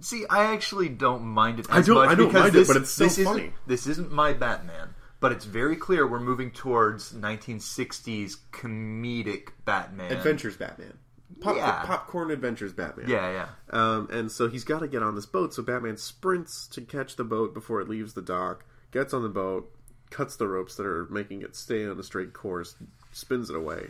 See, 0.01 0.26
I 0.30 0.53
actually 0.53 0.89
don't 0.89 1.24
mind 1.24 1.60
it 1.62 1.68
I 1.70 1.80
as 1.80 1.86
don't- 1.88 1.95
much 1.95 2.10
I 2.10 2.16
don't 2.16 2.28
because 2.28 2.43
mind 2.53 2.55
it, 2.55 2.68
but 2.68 2.76
it's 2.78 2.91
so 2.91 3.03
this 3.05 3.18
funny. 3.24 3.41
Isn't, 3.43 3.53
this 3.66 3.88
isn't 3.88 4.12
my 4.12 4.34
Batman, 4.34 4.89
but 5.22 5.32
it's 5.32 5.45
very 5.45 5.76
clear 5.78 6.05
we're 6.05 6.20
moving 6.20 6.51
towards 6.51 7.14
1960s 7.14 8.36
comedic 8.51 9.49
Batman. 9.66 10.12
Adventures 10.12 10.58
Batman. 10.58 10.97
Pop, 11.41 11.55
Yeah. 11.55 11.84
Popcorn 11.86 12.32
Adventures 12.32 12.73
Batman. 12.73 13.09
Yeah, 13.09 13.32
yeah. 13.32 13.47
Um, 13.69 14.09
and 14.11 14.32
so 14.32 14.47
he's 14.47 14.63
got 14.63 14.80
to 14.80 14.88
get 14.88 15.03
on 15.03 15.15
this 15.15 15.25
boat. 15.25 15.53
So 15.53 15.61
Batman 15.63 15.97
sprints 15.97 16.67
to 16.67 16.82
catch 16.82 17.15
the 17.15 17.23
boat 17.23 17.53
before 17.53 17.82
it 17.82 17.89
leaves 17.89 18.13
the 18.13 18.21
dock, 18.21 18.65
gets 18.91 19.13
on 19.13 19.23
the 19.23 19.30
boat, 19.30 19.71
cuts 20.09 20.36
the 20.38 20.47
ropes 20.47 20.75
that 20.75 20.86
are 20.86 21.05
making 21.09 21.41
it 21.41 21.55
stay 21.55 21.86
on 21.86 21.99
a 21.99 22.03
straight 22.03 22.34
course, 22.34 22.75
spins 23.11 23.49
it 23.49 23.55
away. 23.55 23.88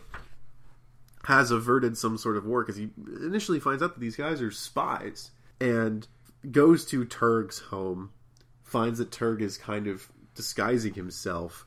Has 1.25 1.51
averted 1.51 1.97
some 1.97 2.17
sort 2.17 2.37
of 2.37 2.45
war 2.45 2.63
because 2.63 2.77
he 2.77 2.89
initially 3.21 3.59
finds 3.59 3.83
out 3.83 3.93
that 3.93 3.99
these 3.99 4.15
guys 4.15 4.41
are 4.41 4.51
spies 4.51 5.31
and 5.59 6.07
goes 6.51 6.85
to 6.85 7.03
Turg's 7.05 7.59
home, 7.59 8.11
finds 8.63 8.99
that 8.99 9.11
Turg 9.11 9.41
is 9.41 9.57
kind 9.57 9.87
of 9.87 10.07
disguising 10.35 10.93
himself, 10.93 11.65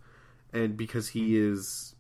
and 0.52 0.76
because 0.76 1.08
he 1.08 1.36
is. 1.36 1.94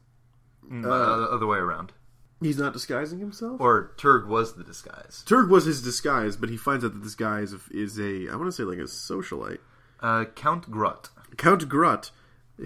Uh, 0.72 0.88
other 0.88 1.46
way 1.46 1.58
around. 1.58 1.92
He's 2.40 2.58
not 2.58 2.72
disguising 2.72 3.18
himself? 3.18 3.60
Or 3.60 3.92
Turg 3.98 4.26
was 4.26 4.54
the 4.54 4.64
disguise. 4.64 5.22
Turg 5.26 5.50
was 5.50 5.66
his 5.66 5.82
disguise, 5.82 6.36
but 6.36 6.48
he 6.48 6.56
finds 6.56 6.84
out 6.84 6.94
that 6.94 7.02
this 7.02 7.14
guy 7.14 7.40
is, 7.40 7.54
is 7.70 7.98
a 7.98 8.32
I 8.32 8.36
want 8.36 8.46
to 8.46 8.52
say 8.52 8.62
like 8.62 8.78
a 8.78 8.82
socialite. 8.82 9.58
Uh, 10.00 10.24
Count 10.34 10.70
Grut. 10.70 11.10
Count 11.36 11.68
Grut 11.68 12.10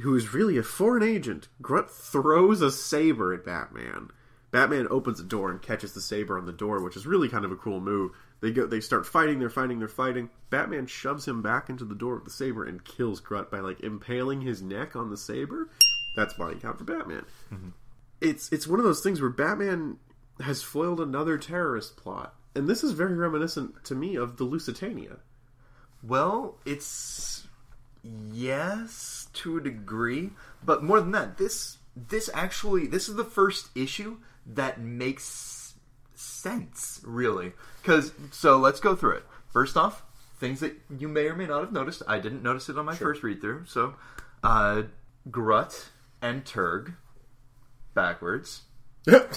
who 0.02 0.14
is 0.14 0.34
really 0.34 0.58
a 0.58 0.62
foreign 0.62 1.02
agent, 1.02 1.48
Grunt 1.62 1.90
throws 1.90 2.60
a 2.60 2.70
saber 2.70 3.32
at 3.32 3.44
Batman. 3.44 4.10
Batman 4.50 4.86
opens 4.90 5.18
the 5.18 5.24
door 5.24 5.50
and 5.50 5.60
catches 5.60 5.94
the 5.94 6.00
saber 6.00 6.38
on 6.38 6.46
the 6.46 6.52
door, 6.52 6.80
which 6.80 6.96
is 6.96 7.06
really 7.06 7.28
kind 7.28 7.44
of 7.44 7.52
a 7.52 7.56
cool 7.56 7.80
move. 7.80 8.12
They 8.40 8.52
go, 8.52 8.66
they 8.66 8.80
start 8.80 9.06
fighting, 9.06 9.38
they're 9.38 9.50
fighting, 9.50 9.78
they're 9.78 9.88
fighting. 9.88 10.30
Batman 10.50 10.86
shoves 10.86 11.26
him 11.26 11.42
back 11.42 11.68
into 11.68 11.84
the 11.84 11.94
door 11.94 12.16
with 12.16 12.24
the 12.24 12.30
saber 12.30 12.64
and 12.64 12.84
kills 12.84 13.20
Grunt 13.20 13.50
by 13.50 13.60
like 13.60 13.80
impaling 13.80 14.42
his 14.42 14.62
neck 14.62 14.94
on 14.94 15.10
the 15.10 15.16
saber. 15.16 15.68
That's 16.16 16.34
body 16.34 16.56
count 16.56 16.78
for 16.78 16.84
Batman. 16.84 17.24
It's 18.24 18.50
it's 18.50 18.66
one 18.66 18.78
of 18.78 18.86
those 18.86 19.02
things 19.02 19.20
where 19.20 19.30
Batman 19.30 19.98
has 20.40 20.62
foiled 20.62 20.98
another 20.98 21.36
terrorist 21.36 21.96
plot, 21.96 22.34
and 22.54 22.66
this 22.66 22.82
is 22.82 22.92
very 22.92 23.14
reminiscent 23.14 23.84
to 23.84 23.94
me 23.94 24.16
of 24.16 24.38
the 24.38 24.44
Lusitania. 24.44 25.18
Well, 26.02 26.56
it's 26.64 27.46
yes 28.02 29.28
to 29.34 29.58
a 29.58 29.60
degree, 29.60 30.30
but 30.64 30.82
more 30.82 31.00
than 31.00 31.12
that, 31.12 31.36
this 31.36 31.78
this 31.94 32.30
actually 32.32 32.86
this 32.86 33.10
is 33.10 33.16
the 33.16 33.24
first 33.24 33.68
issue 33.74 34.16
that 34.46 34.80
makes 34.80 35.74
sense, 36.14 37.02
really. 37.04 37.52
Because 37.82 38.12
so 38.30 38.56
let's 38.56 38.80
go 38.80 38.96
through 38.96 39.16
it. 39.16 39.24
First 39.52 39.76
off, 39.76 40.02
things 40.40 40.60
that 40.60 40.74
you 40.98 41.08
may 41.08 41.26
or 41.26 41.36
may 41.36 41.46
not 41.46 41.60
have 41.60 41.72
noticed. 41.72 42.02
I 42.08 42.20
didn't 42.20 42.42
notice 42.42 42.70
it 42.70 42.78
on 42.78 42.86
my 42.86 42.94
first 42.94 43.22
read 43.22 43.42
through. 43.42 43.66
So, 43.66 43.94
uh, 44.42 44.84
Grut 45.30 45.88
and 46.22 46.44
Turg 46.44 46.94
backwards, 47.94 48.62
but 49.04 49.28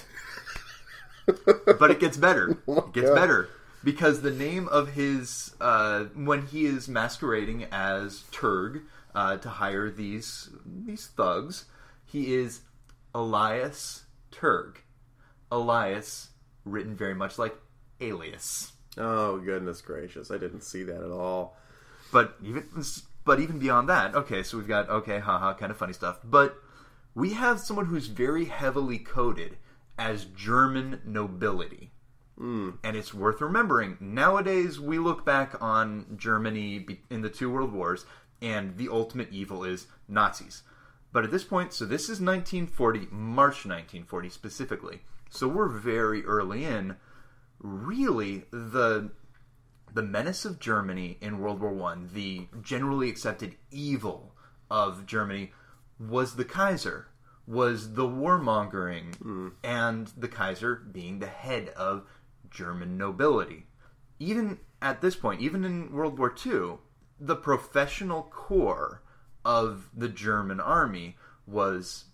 it 1.92 2.00
gets 2.00 2.18
better. 2.18 2.58
It 2.68 2.94
gets 2.94 3.10
God. 3.10 3.16
better 3.16 3.50
because 3.84 4.22
the 4.22 4.32
name 4.32 4.68
of 4.68 4.94
his 4.94 5.54
uh, 5.62 6.06
when 6.16 6.48
he 6.48 6.66
is 6.66 6.88
masquerading 6.88 7.68
as 7.72 8.24
Turg 8.32 8.82
uh, 9.16 9.38
to 9.38 9.50
hire 9.50 9.90
these 9.90 10.50
these 10.66 11.08
thugs, 11.08 11.66
he 12.06 12.34
is 12.34 12.62
Elias 13.14 14.04
Turg. 14.32 14.82
Elias, 15.50 16.30
written 16.66 16.96
very 16.96 17.16
much 17.16 17.40
like 17.40 17.56
Alias, 18.02 18.74
Oh 18.98 19.38
goodness 19.38 19.82
gracious! 19.82 20.32
I 20.32 20.38
didn't 20.38 20.62
see 20.62 20.84
that 20.84 21.04
at 21.04 21.12
all. 21.12 21.56
but 22.12 22.36
even 22.44 22.66
but 23.26 23.40
even 23.40 23.60
beyond 23.60 23.90
that, 23.90 24.16
okay, 24.16 24.42
so 24.44 24.58
we've 24.58 24.68
got 24.68 24.90
okay, 24.90 25.20
haha, 25.20 25.54
kind 25.54 25.72
of 25.72 25.78
funny 25.78 25.94
stuff, 25.94 26.20
but 26.24 26.58
we 27.18 27.34
have 27.34 27.60
someone 27.60 27.88
who's 27.88 28.06
very 28.06 28.46
heavily 28.46 29.00
coded 29.00 29.58
as 29.98 30.26
German 30.26 31.02
nobility. 31.04 31.90
Hmm. 32.38 32.70
And 32.84 32.96
it's 32.96 33.12
worth 33.12 33.42
remembering. 33.42 33.98
Nowadays, 34.00 34.80
we 34.80 35.00
look 35.00 35.26
back 35.26 35.60
on 35.60 36.06
Germany 36.16 36.86
in 37.10 37.24
the 37.24 37.30
two 37.30 37.52
world 37.52 37.74
wars, 37.74 38.06
and 38.40 38.78
the 38.78 38.90
ultimate 38.90 39.30
evil 39.32 39.64
is 39.64 39.88
Nazis. 40.08 40.62
But 41.12 41.24
at 41.24 41.32
this 41.32 41.44
point, 41.44 41.74
so 41.74 41.86
this 41.86 42.04
is 42.04 42.22
1940, 42.22 43.08
March 43.10 43.66
1940 43.66 44.30
specifically. 44.30 45.02
So 45.32 45.48
we're 45.48 45.70
very 45.70 46.24
early 46.24 46.66
in. 46.66 46.98
Really, 47.58 48.44
the 48.52 49.10
the 49.92 50.04
menace 50.04 50.46
of 50.46 50.60
Germany 50.60 51.18
in 51.20 51.40
World 51.40 51.62
War 51.62 51.74
One, 51.74 52.12
the 52.14 52.48
generally 52.62 53.10
accepted 53.10 53.56
evil 53.72 54.36
of 54.70 55.08
Germany, 55.08 55.54
was 56.00 56.36
the 56.36 56.46
Kaiser, 56.46 57.08
was 57.46 57.94
the 57.94 58.08
warmongering, 58.08 59.54
and 59.64 60.08
the 60.18 60.28
Kaiser 60.28 60.76
being 60.76 61.20
the 61.20 61.28
head 61.28 61.70
of 61.70 62.06
German 62.50 62.98
nobility. 62.98 63.68
Even 64.20 64.60
at 64.82 65.02
this 65.02 65.16
point, 65.16 65.42
even 65.42 65.64
in 65.64 65.92
World 65.92 66.20
War 66.20 66.34
II, 66.46 66.78
the 67.20 67.36
professional 67.36 68.24
core 68.24 69.02
of 69.44 69.90
the 69.96 70.10
German 70.10 70.60
army 70.60 71.16
was 71.46 72.06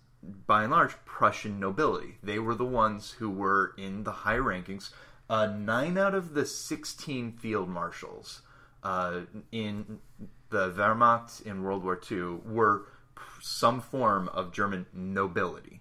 by 0.46 0.62
and 0.62 0.72
large 0.72 0.96
Prussian 1.04 1.60
nobility. 1.60 2.18
They 2.22 2.38
were 2.38 2.54
the 2.54 2.64
ones 2.64 3.12
who 3.12 3.28
were 3.28 3.74
in 3.76 4.04
the 4.04 4.12
high 4.12 4.36
rankings. 4.36 4.90
Uh, 5.28 5.46
nine 5.46 5.98
out 5.98 6.14
of 6.14 6.34
the 6.34 6.46
16 6.46 7.32
field 7.32 7.68
marshals 7.68 8.42
uh, 8.82 9.22
in 9.50 9.98
the 10.50 10.70
Wehrmacht 10.70 11.42
in 11.44 11.62
World 11.62 11.82
War 11.82 12.00
II 12.10 12.38
were 12.46 12.86
some 13.40 13.80
form 13.80 14.28
of 14.28 14.52
German 14.52 14.86
nobility. 14.92 15.80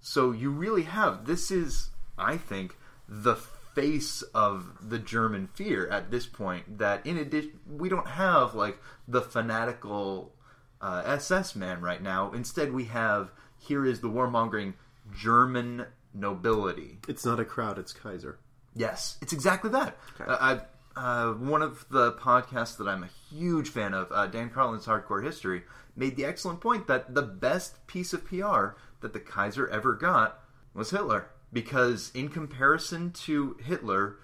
So 0.00 0.32
you 0.32 0.50
really 0.50 0.84
have 0.84 1.26
this 1.26 1.50
is, 1.50 1.90
I 2.16 2.36
think, 2.36 2.76
the 3.08 3.36
face 3.36 4.22
of 4.34 4.88
the 4.88 4.98
German 4.98 5.48
fear 5.54 5.88
at 5.88 6.10
this 6.10 6.26
point. 6.26 6.78
That 6.78 7.06
in 7.06 7.16
addition, 7.16 7.60
we 7.66 7.88
don't 7.88 8.08
have 8.08 8.54
like 8.54 8.78
the 9.06 9.20
fanatical 9.20 10.32
uh, 10.80 11.02
SS 11.04 11.54
man 11.56 11.80
right 11.80 12.02
now. 12.02 12.32
Instead, 12.32 12.72
we 12.72 12.84
have 12.84 13.30
here 13.58 13.84
is 13.84 14.00
the 14.00 14.08
warmongering 14.08 14.74
German 15.16 15.86
nobility. 16.14 16.98
It's 17.08 17.24
not 17.24 17.40
a 17.40 17.44
crowd; 17.44 17.78
it's 17.78 17.92
Kaiser. 17.92 18.38
Yes, 18.74 19.18
it's 19.20 19.32
exactly 19.32 19.70
that. 19.70 19.96
Uh, 20.20 20.36
I, 20.40 20.60
uh, 20.98 21.32
one 21.32 21.62
of 21.62 21.86
the 21.90 22.12
podcasts 22.12 22.76
that 22.76 22.88
I'm 22.88 23.04
a 23.04 23.10
huge 23.30 23.68
fan 23.68 23.94
of, 23.94 24.10
uh, 24.10 24.26
Dan 24.26 24.50
Carlin's 24.50 24.86
Hardcore 24.86 25.22
History, 25.22 25.62
made 25.94 26.16
the 26.16 26.24
excellent 26.24 26.60
point 26.60 26.88
that 26.88 27.14
the 27.14 27.22
best 27.22 27.86
piece 27.86 28.12
of 28.12 28.24
PR 28.24 28.76
that 29.00 29.12
the 29.12 29.20
Kaiser 29.20 29.68
ever 29.68 29.94
got 29.94 30.40
was 30.74 30.90
Hitler. 30.90 31.30
Because 31.52 32.10
in 32.14 32.28
comparison 32.28 33.12
to 33.12 33.56
Hitler, 33.62 34.16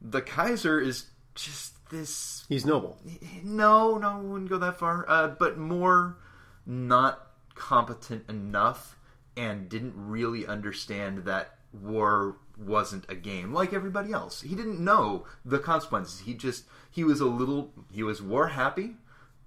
the 0.00 0.22
Kaiser 0.22 0.80
is 0.80 1.06
just 1.34 1.90
this 1.90 2.44
He's 2.48 2.64
noble. 2.64 2.98
no, 3.42 3.98
no, 3.98 4.08
I 4.08 4.20
wouldn't 4.20 4.48
go 4.48 4.58
that 4.58 4.78
far. 4.78 5.04
Uh, 5.08 5.28
but 5.28 5.58
more 5.58 6.18
not 6.64 7.32
competent 7.54 8.28
enough 8.28 8.96
and 9.36 9.68
didn't 9.68 9.94
really 9.96 10.46
understand 10.46 11.24
that 11.24 11.58
war 11.72 12.36
wasn't 12.56 13.04
a 13.08 13.14
game 13.14 13.52
like 13.52 13.72
everybody 13.72 14.12
else. 14.12 14.40
He 14.42 14.54
didn't 14.54 14.82
know 14.82 15.26
the 15.44 15.58
consequences. 15.58 16.20
He 16.20 16.34
just 16.34 16.64
he 16.90 17.04
was 17.04 17.20
a 17.20 17.26
little 17.26 17.72
he 17.92 18.02
was 18.02 18.22
war 18.22 18.48
happy, 18.48 18.96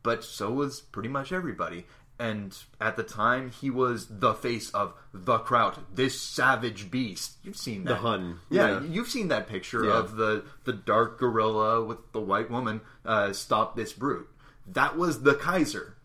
but 0.03 0.24
so 0.24 0.51
was 0.51 0.82
pretty 0.82 1.10
much 1.10 1.32
everybody. 1.32 1.86
And 2.22 2.53
at 2.82 2.97
the 2.97 3.03
time, 3.03 3.49
he 3.49 3.70
was 3.70 4.07
the 4.10 4.34
face 4.34 4.70
of 4.72 4.93
the 5.14 5.38
Kraut, 5.38 5.80
this 5.95 6.20
savage 6.20 6.91
beast. 6.91 7.38
You've 7.43 7.55
seen 7.55 7.86
that, 7.86 7.91
the 7.91 7.95
Hun. 8.01 8.39
Yeah, 8.49 8.68
Yeah. 8.68 8.82
you've 8.82 9.07
seen 9.07 9.30
that 9.30 9.47
picture 9.47 9.86
Yeah. 9.86 9.99
of 9.99 10.18
the 10.18 10.43
the 10.66 10.74
dark 10.74 11.18
gorilla 11.18 11.82
with 11.84 12.12
the 12.12 12.20
white 12.20 12.51
woman. 12.51 12.82
Uh, 13.05 13.32
stop 13.32 13.76
this 13.78 13.93
brute. 13.93 14.28
That 14.68 14.97
was 14.97 15.22
the 15.24 15.34
Kaiser, 15.34 15.95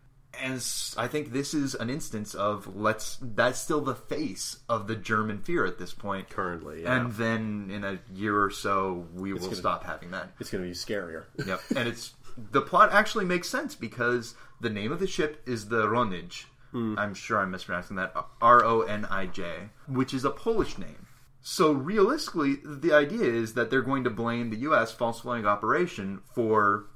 and 0.42 0.54
I 0.96 1.08
think 1.08 1.32
this 1.32 1.54
is 1.54 1.74
an 1.74 1.90
instance 1.90 2.34
of 2.34 2.76
let's. 2.76 3.18
That's 3.20 3.60
still 3.60 3.80
the 3.80 3.94
face 3.94 4.58
of 4.68 4.86
the 4.86 4.96
German 4.96 5.38
fear 5.38 5.64
at 5.64 5.78
this 5.78 5.92
point. 5.92 6.30
Currently, 6.30 6.82
yeah. 6.82 6.96
and 6.96 7.12
then 7.12 7.70
in 7.72 7.84
a 7.84 7.98
year 8.14 8.40
or 8.40 8.50
so, 8.50 9.06
we 9.14 9.32
will 9.32 9.40
gonna- 9.40 9.54
stop 9.54 9.84
having 9.84 10.10
that. 10.12 10.32
It's 10.40 10.50
going 10.50 10.64
to 10.64 10.68
be 10.68 10.74
scarier. 10.74 11.24
Yep, 11.46 11.60
and 11.76 11.88
it's 11.88 12.14
the 12.36 12.62
plot 12.62 12.92
actually 12.92 13.24
makes 13.24 13.48
sense 13.48 13.74
because 13.74 14.34
the 14.60 14.70
name 14.70 14.92
of 14.92 15.00
the 15.00 15.06
ship 15.06 15.42
is 15.46 15.68
the 15.68 15.86
Ronij. 15.86 16.44
Hmm. 16.72 16.98
I'm 16.98 17.14
sure 17.14 17.38
I'm 17.38 17.50
mispronouncing 17.50 17.96
that. 17.96 18.14
R 18.40 18.64
O 18.64 18.82
N 18.82 19.04
I 19.04 19.26
J, 19.26 19.70
which 19.86 20.12
is 20.14 20.24
a 20.24 20.30
Polish 20.30 20.78
name. 20.78 21.06
So 21.46 21.72
realistically, 21.72 22.56
the 22.64 22.94
idea 22.94 23.24
is 23.24 23.52
that 23.52 23.68
they're 23.70 23.82
going 23.82 24.04
to 24.04 24.10
blame 24.10 24.48
the 24.48 24.56
U.S. 24.60 24.90
false 24.92 25.20
flag 25.20 25.44
operation 25.44 26.22
for 26.34 26.86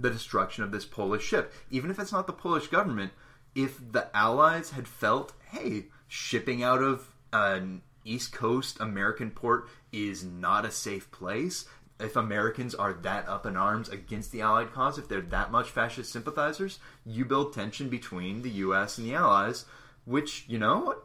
the 0.00 0.10
destruction 0.10 0.64
of 0.64 0.70
this 0.70 0.84
Polish 0.84 1.24
ship, 1.24 1.52
even 1.70 1.90
if 1.90 1.98
it's 1.98 2.12
not 2.12 2.26
the 2.26 2.32
Polish 2.32 2.68
government. 2.68 3.12
If 3.54 3.92
the 3.92 4.14
Allies 4.16 4.70
had 4.70 4.86
felt, 4.86 5.32
hey, 5.50 5.86
shipping 6.06 6.62
out 6.62 6.82
of 6.82 7.12
an 7.32 7.82
East 8.04 8.32
Coast 8.32 8.78
American 8.80 9.30
port 9.30 9.68
is 9.92 10.24
not 10.24 10.64
a 10.64 10.70
safe 10.70 11.10
place. 11.10 11.66
If 12.00 12.14
Americans 12.14 12.74
are 12.74 12.92
that 12.92 13.28
up 13.28 13.44
in 13.44 13.56
arms 13.56 13.88
against 13.88 14.30
the 14.30 14.42
Allied 14.42 14.72
cause, 14.72 14.98
if 14.98 15.08
they're 15.08 15.20
that 15.20 15.50
much 15.50 15.70
fascist 15.70 16.12
sympathizers, 16.12 16.78
you 17.04 17.24
build 17.24 17.52
tension 17.52 17.88
between 17.88 18.42
the 18.42 18.50
U.S. 18.50 18.98
and 18.98 19.06
the 19.06 19.14
Allies, 19.14 19.64
which 20.04 20.44
you 20.48 20.58
know. 20.58 20.96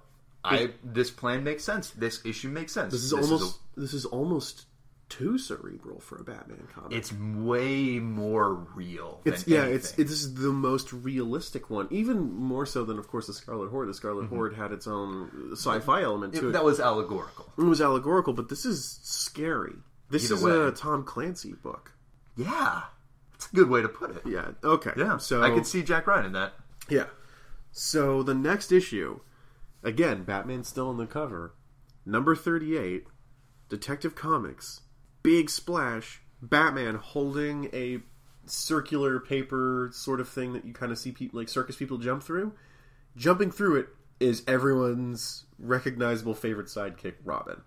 I 0.46 0.72
this 0.84 1.10
plan 1.10 1.46
makes 1.46 1.64
sense. 1.64 1.92
This 1.92 2.24
issue 2.26 2.50
makes 2.50 2.74
sense. 2.74 2.92
This 2.92 3.04
is 3.04 3.14
almost 3.14 3.60
this 3.78 3.94
is 3.94 4.06
almost 4.06 4.66
too 5.18 5.38
cerebral 5.38 6.00
for 6.00 6.18
a 6.18 6.24
Batman 6.24 6.68
comic. 6.74 6.92
it's 6.98 7.12
way 7.14 8.00
more 8.00 8.54
real. 8.76 9.22
Than 9.24 9.34
It's 9.34 9.48
yeah, 9.48 9.60
anything. 9.60 9.76
it's 9.76 9.92
it, 9.94 10.04
this 10.08 10.22
is 10.24 10.34
the 10.36 10.52
most 10.52 10.92
realistic 10.94 11.70
one, 11.70 11.88
even 11.92 12.34
more 12.34 12.66
so 12.66 12.84
than 12.84 12.98
of 12.98 13.08
course 13.08 13.28
the 13.28 13.34
Scarlet 13.34 13.70
Horde. 13.70 13.90
The 13.90 13.94
Scarlet 13.94 14.28
Horde 14.28 14.56
had 14.56 14.72
its 14.72 14.88
own 14.88 15.52
sci-fi 15.54 16.02
element 16.04 16.34
to 16.34 16.40
Mm-hmm. 16.40 16.48
It- 16.48 16.50
it. 16.50 16.54
that 16.54 16.64
was 16.66 16.80
allegorical. 16.80 17.52
It 17.58 17.64
was 17.64 17.82
allegorical, 17.82 18.34
but 18.34 18.50
this 18.50 18.66
is 18.66 19.00
scary. 19.04 19.76
This 20.10 20.26
Either 20.26 20.36
is 20.36 20.44
way. 20.44 20.52
a 20.68 20.72
Tom 20.72 21.04
Clancy 21.04 21.54
book. 21.54 21.92
Yeah, 22.36 22.84
it's 23.36 23.48
a 23.52 23.56
good 23.56 23.70
way 23.70 23.82
to 23.82 23.90
put 23.90 24.16
it. 24.16 24.24
Yeah. 24.26 24.52
Okay. 24.64 24.92
Yeah, 24.98 25.18
So 25.18 25.42
I 25.44 25.50
could 25.52 25.66
see 25.68 25.84
Jack 25.84 26.08
Ryan 26.08 26.26
in 26.26 26.32
that. 26.34 26.54
Yeah. 26.90 27.06
So 27.72 28.22
the 28.24 28.34
next 28.36 28.72
issue, 28.72 29.20
again, 29.84 30.24
Batman's 30.24 30.68
still 30.68 30.90
on 30.90 30.98
the 30.98 31.06
cover. 31.08 31.54
Number 32.06 32.36
38, 32.36 33.06
Detective 33.70 34.14
Comics. 34.14 34.82
Big 35.24 35.50
splash. 35.50 36.22
Batman 36.42 36.96
holding 36.96 37.70
a 37.74 38.00
circular 38.46 39.20
paper 39.20 39.90
sort 39.94 40.20
of 40.20 40.28
thing 40.28 40.54
that 40.54 40.66
you 40.66 40.74
kind 40.74 40.92
of 40.92 40.98
see 40.98 41.12
people 41.12 41.40
like 41.40 41.50
circus 41.50 41.78
people 41.78 41.98
jump 41.98 42.22
through. 42.22 42.54
Jumping 43.16 43.52
through 43.52 43.78
it 43.78 43.88
is 44.20 44.44
everyone's 44.48 45.46
recognizable 45.58 46.34
favorite 46.34 46.68
sidekick, 46.68 47.16
Robin. 47.24 47.62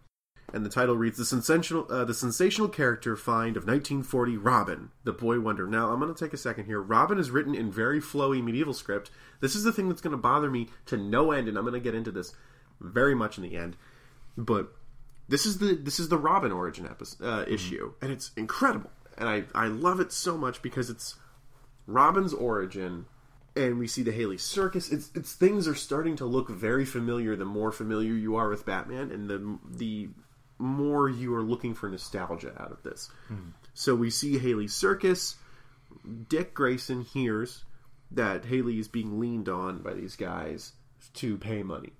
And 0.52 0.64
the 0.64 0.70
title 0.70 0.96
reads 0.96 1.18
the 1.18 1.24
sensational, 1.24 1.86
uh, 1.90 2.04
the 2.04 2.14
sensational 2.14 2.68
character 2.68 3.16
find 3.16 3.57
of 3.57 3.64
1940, 3.64 4.36
Robin, 4.36 4.90
the 5.04 5.12
boy 5.12 5.40
wonder. 5.40 5.66
Now, 5.66 5.90
I'm 5.90 5.98
going 5.98 6.14
to 6.14 6.24
take 6.24 6.32
a 6.32 6.38
second 6.38 6.66
here. 6.66 6.80
Robin 6.80 7.18
is 7.18 7.30
written 7.30 7.54
in 7.54 7.70
very 7.70 8.00
flowy 8.00 8.42
medieval 8.42 8.74
script. 8.74 9.11
This 9.40 9.57
is 9.57 9.64
the 9.64 9.72
thing 9.72 9.88
that's 9.88 10.00
going 10.00 10.12
to 10.12 10.16
bother 10.16 10.48
me 10.48 10.68
to 10.86 10.96
no 10.96 11.32
end, 11.32 11.48
and 11.48 11.59
I'm 11.59 11.64
going 11.64 11.74
to 11.74 11.80
get 11.80 11.96
into 11.96 12.12
this 12.12 12.32
very 12.80 13.14
much 13.14 13.38
in 13.38 13.42
the 13.42 13.57
end. 13.57 13.76
But 14.36 14.72
this 15.28 15.46
is 15.46 15.58
the 15.58 15.74
this 15.74 15.98
is 15.98 16.08
the 16.08 16.18
Robin 16.18 16.52
origin 16.52 16.86
episode, 16.86 17.24
uh, 17.24 17.44
issue, 17.48 17.92
and 18.00 18.12
it's 18.12 18.30
incredible, 18.36 18.90
and 19.18 19.28
I 19.28 19.44
I 19.54 19.66
love 19.66 20.00
it 20.00 20.12
so 20.12 20.36
much 20.36 20.62
because 20.62 20.90
it's 20.90 21.16
Robin's 21.86 22.32
origin, 22.34 23.06
and 23.54 23.78
we 23.78 23.86
see 23.88 24.02
the 24.02 24.12
Haly 24.12 24.38
Circus. 24.38 24.90
It's 24.90 25.10
it's 25.14 25.32
things 25.34 25.66
are 25.66 25.74
starting 25.74 26.16
to 26.16 26.24
look 26.24 26.48
very 26.48 26.84
familiar. 26.84 27.36
The 27.36 27.44
more 27.44 27.72
familiar 27.72 28.14
you 28.14 28.36
are 28.36 28.48
with 28.48 28.66
Batman, 28.66 29.10
and 29.10 29.28
the 29.28 29.58
the 29.68 30.08
more 30.58 31.08
you 31.08 31.34
are 31.34 31.42
looking 31.42 31.74
for 31.74 31.88
nostalgia 31.88 32.52
out 32.58 32.72
of 32.72 32.82
this. 32.82 33.10
So 33.74 33.94
we 33.94 34.10
see 34.10 34.38
Haly 34.38 34.70
Circus. 34.70 35.36
Dick 36.28 36.54
Grayson 36.54 37.02
hears 37.02 37.64
that 38.10 38.44
Haly 38.44 38.78
is 38.78 38.88
being 38.88 39.18
leaned 39.18 39.48
on 39.48 39.82
by 39.82 39.92
these 39.92 40.16
guys 40.16 40.72
to 41.14 41.36
pay 41.36 41.62
money. 41.62 41.92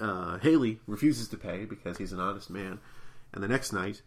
Uh, 0.00 0.38
Haly 0.38 0.78
refuses 0.86 1.28
to 1.28 1.36
pay 1.36 1.64
because 1.64 1.98
he's 1.98 2.12
an 2.12 2.20
honest 2.20 2.50
man. 2.50 2.78
And 3.32 3.42
the 3.42 3.48
next 3.48 3.72
night, 3.72 4.02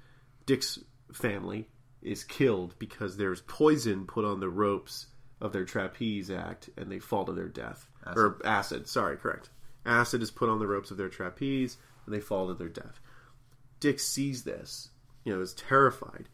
Dick's 0.46 0.80
family 1.14 1.68
is 2.02 2.24
killed 2.24 2.76
because 2.80 3.18
there's 3.18 3.42
poison 3.42 4.06
put 4.06 4.26
on 4.26 4.40
the 4.40 4.50
ropes 4.50 5.08
of 5.42 5.54
their 5.54 5.66
trapeze 5.66 6.30
act 6.30 6.70
and 6.78 6.92
they 6.92 7.00
fall 7.00 7.26
to 7.26 7.34
their 7.34 7.48
death. 7.48 7.88
Or 8.06 8.40
acid, 8.46 8.88
sorry, 8.88 9.18
correct. 9.18 9.50
Acid 9.86 10.22
is 10.22 10.32
put 10.32 10.50
on 10.50 10.60
the 10.60 10.68
ropes 10.68 10.92
of 10.92 10.98
their 10.98 11.10
trapeze 11.10 11.78
and 12.06 12.14
they 12.14 12.20
fall 12.20 12.48
to 12.48 12.54
their 12.54 12.70
death. 12.70 13.00
Dick 13.80 14.00
sees 14.00 14.44
this, 14.44 14.90
you 15.24 15.36
know, 15.36 15.42
is 15.42 15.54
terrified. 15.54 16.30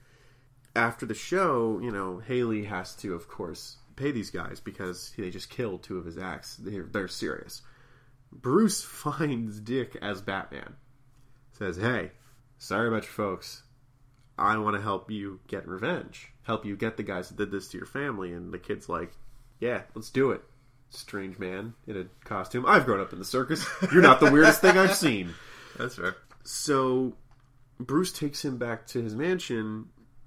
After 0.76 1.06
the 1.06 1.14
show, 1.14 1.80
you 1.82 1.92
know, 1.92 2.22
Haly 2.28 2.68
has 2.68 2.96
to, 2.98 3.14
of 3.14 3.28
course, 3.28 3.78
pay 3.96 4.12
these 4.12 4.30
guys 4.30 4.60
because 4.60 5.12
they 5.18 5.30
just 5.30 5.50
killed 5.50 5.84
two 5.84 5.98
of 5.98 6.06
his 6.06 6.18
acts. 6.18 6.56
They're, 6.58 6.84
they're 6.84 7.08
serious. 7.08 7.62
Bruce 8.32 8.82
finds 8.84 9.60
Dick 9.60 9.98
as 10.02 10.22
Batman. 10.22 10.76
Says, 11.54 11.78
"Hey, 11.78 12.12
sorry 12.58 12.88
about 12.88 13.04
your 13.04 13.12
folks. 13.12 13.64
I 14.38 14.58
want 14.58 14.76
to 14.76 14.82
help 14.82 15.12
you 15.12 15.40
get 15.48 15.68
revenge. 15.68 16.32
Help 16.44 16.66
you 16.66 16.76
get 16.76 16.98
the 16.98 17.04
guys 17.04 17.30
that 17.30 17.38
did 17.38 17.52
this 17.52 17.68
to 17.70 17.78
your 17.78 17.86
family." 17.86 18.34
And 18.34 18.54
the 18.54 18.60
kid's 18.60 18.90
like, 18.90 19.12
"Yeah, 19.60 19.84
let's 19.96 20.10
do 20.10 20.32
it." 20.32 20.44
Strange 20.90 21.40
man 21.40 21.74
in 21.88 21.96
a 21.98 22.06
costume. 22.26 22.66
I've 22.68 22.86
grown 22.86 23.00
up 23.00 23.14
in 23.14 23.20
the 23.20 23.26
circus. 23.26 23.66
You're 23.94 24.02
not 24.02 24.20
the 24.20 24.30
weirdest 24.32 24.60
thing 24.62 24.78
I've 24.78 24.96
seen. 24.96 25.34
That's 25.78 25.96
fair. 25.96 26.16
So 26.44 27.16
Bruce 27.80 28.12
takes 28.12 28.44
him 28.44 28.58
back 28.58 28.88
to 28.88 29.02
his 29.02 29.16
mansion, 29.16 29.86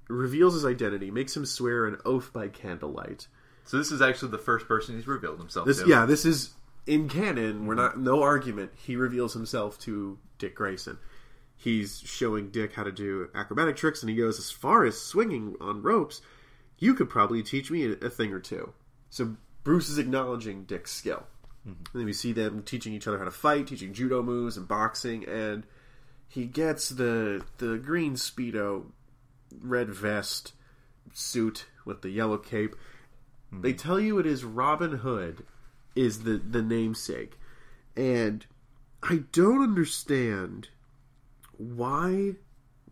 reveals 0.09 0.55
his 0.55 0.65
identity, 0.65 1.11
makes 1.11 1.37
him 1.37 1.45
swear 1.45 1.85
an 1.87 1.99
oath 2.07 2.33
by 2.33 2.49
candlelight. 2.49 3.27
So 3.65 3.77
this 3.77 3.93
is 3.93 4.01
actually 4.01 4.31
the 4.31 4.39
first 4.39 4.67
person 4.67 4.95
he's 4.97 5.07
revealed 5.07 5.39
himself 5.39 5.67
This 5.67 5.83
to. 5.83 5.89
yeah, 5.89 6.07
this 6.07 6.25
is 6.25 6.55
in 6.87 7.09
canon. 7.09 7.67
We're 7.67 7.75
not 7.75 7.99
no 7.99 8.23
argument. 8.23 8.73
He 8.77 8.97
reveals 8.97 9.33
himself 9.33 9.79
to 9.81 10.19
Dick 10.39 10.55
Grayson. 10.55 10.99
He's 11.57 12.01
showing 12.05 12.51
Dick 12.51 12.75
how 12.75 12.83
to 12.83 12.93
do 12.93 13.29
acrobatic 13.35 13.77
tricks, 13.77 14.03
and 14.03 14.11
he 14.11 14.17
goes 14.17 14.39
as 14.39 14.51
far 14.51 14.85
as 14.85 15.01
swinging 15.01 15.57
on 15.61 15.83
ropes. 15.83 16.21
You 16.79 16.95
could 16.95 17.09
probably 17.09 17.43
teach 17.43 17.71
me 17.71 17.93
a, 17.93 18.11
thing 18.11 18.33
or 18.33 18.41
two. 18.41 18.73
So 19.09 19.37
Bruce 19.63 19.89
is 19.89 19.99
acknowledging 19.99 20.65
Dick's 20.65 20.93
skill. 20.93 21.25
Mm-hmm. 21.67 21.71
And 21.71 22.01
then 22.01 22.05
we 22.05 22.13
see 22.13 22.33
them 22.33 22.63
teaching 22.63 22.93
each 22.93 23.07
other 23.07 23.19
how 23.19 23.25
to 23.25 23.31
fight, 23.31 23.69
teaching 23.69 23.95
judo 23.95 24.23
moves 24.23 24.57
and 24.57 24.69
boxing, 24.69 25.27
and 25.27 25.65
he 26.29 26.47
gets 26.47 26.91
the 26.91 27.45
the 27.59 27.79
green 27.79 28.15
speedo, 28.15 28.87
red 29.63 29.89
vest 29.89 30.53
suit 31.13 31.67
with 31.85 32.03
the 32.03 32.11
yellow 32.11 32.37
cape. 32.39 32.75
They 33.53 33.73
mm-hmm. 33.73 33.79
tell 33.79 34.01
you 34.01 34.19
it 34.19 34.27
is 34.27 34.45
Robin 34.45 34.99
Hood 34.99 35.45
is 35.95 36.25
the 36.25 36.39
the 36.39 36.63
namesake, 36.63 37.39
and 37.97 38.47
I 39.03 39.25
don't 39.33 39.63
understand 39.63 40.69
why 41.57 42.35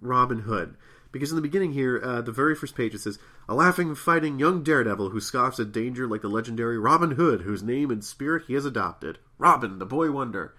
Robin 0.00 0.40
Hood. 0.40 0.76
Because 1.10 1.30
in 1.30 1.36
the 1.36 1.42
beginning 1.42 1.72
here, 1.72 2.00
uh, 2.02 2.22
the 2.22 2.32
very 2.32 2.54
first 2.54 2.74
page, 2.74 2.94
it 2.94 3.00
says, 3.00 3.18
A 3.48 3.54
laughing, 3.54 3.94
fighting 3.94 4.38
young 4.38 4.62
daredevil 4.62 5.10
who 5.10 5.20
scoffs 5.20 5.60
at 5.60 5.70
danger 5.70 6.06
like 6.08 6.22
the 6.22 6.28
legendary 6.28 6.78
Robin 6.78 7.12
Hood, 7.12 7.42
whose 7.42 7.62
name 7.62 7.90
and 7.90 8.02
spirit 8.02 8.44
he 8.46 8.54
has 8.54 8.64
adopted. 8.64 9.18
Robin, 9.36 9.78
the 9.78 9.86
boy 9.86 10.10
wonder. 10.10 10.54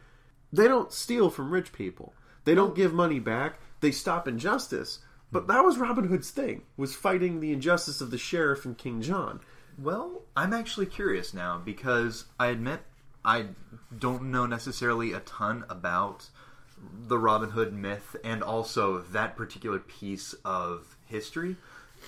They 0.51 0.67
don't 0.67 0.93
steal 0.93 1.31
from 1.31 1.49
rich 1.49 1.73
people. 1.73 2.13
They 2.45 2.53
don't 2.53 2.75
give 2.75 2.93
money 2.93 3.19
back. 3.19 3.59
They 3.81 3.91
stop 3.91 4.27
injustice. 4.27 4.99
But 5.31 5.47
that 5.47 5.63
was 5.63 5.79
Robin 5.79 6.05
Hood's 6.05 6.29
thing, 6.29 6.61
was 6.77 6.95
fighting 6.95 7.39
the 7.39 7.51
injustice 7.51 8.01
of 8.01 8.11
the 8.11 8.19
sheriff 8.19 8.65
and 8.65 8.77
King 8.77 9.01
John. 9.01 9.39
Well, 9.77 10.21
I'm 10.35 10.53
actually 10.53 10.85
curious 10.85 11.33
now 11.33 11.57
because 11.57 12.25
I 12.39 12.47
admit 12.47 12.81
I 13.25 13.47
don't 13.97 14.31
know 14.31 14.45
necessarily 14.45 15.13
a 15.13 15.19
ton 15.21 15.65
about 15.69 16.29
the 17.07 17.17
Robin 17.17 17.51
Hood 17.51 17.73
myth 17.73 18.15
and 18.23 18.43
also 18.43 18.99
that 18.99 19.35
particular 19.35 19.79
piece 19.79 20.33
of 20.45 20.97
history. 21.05 21.55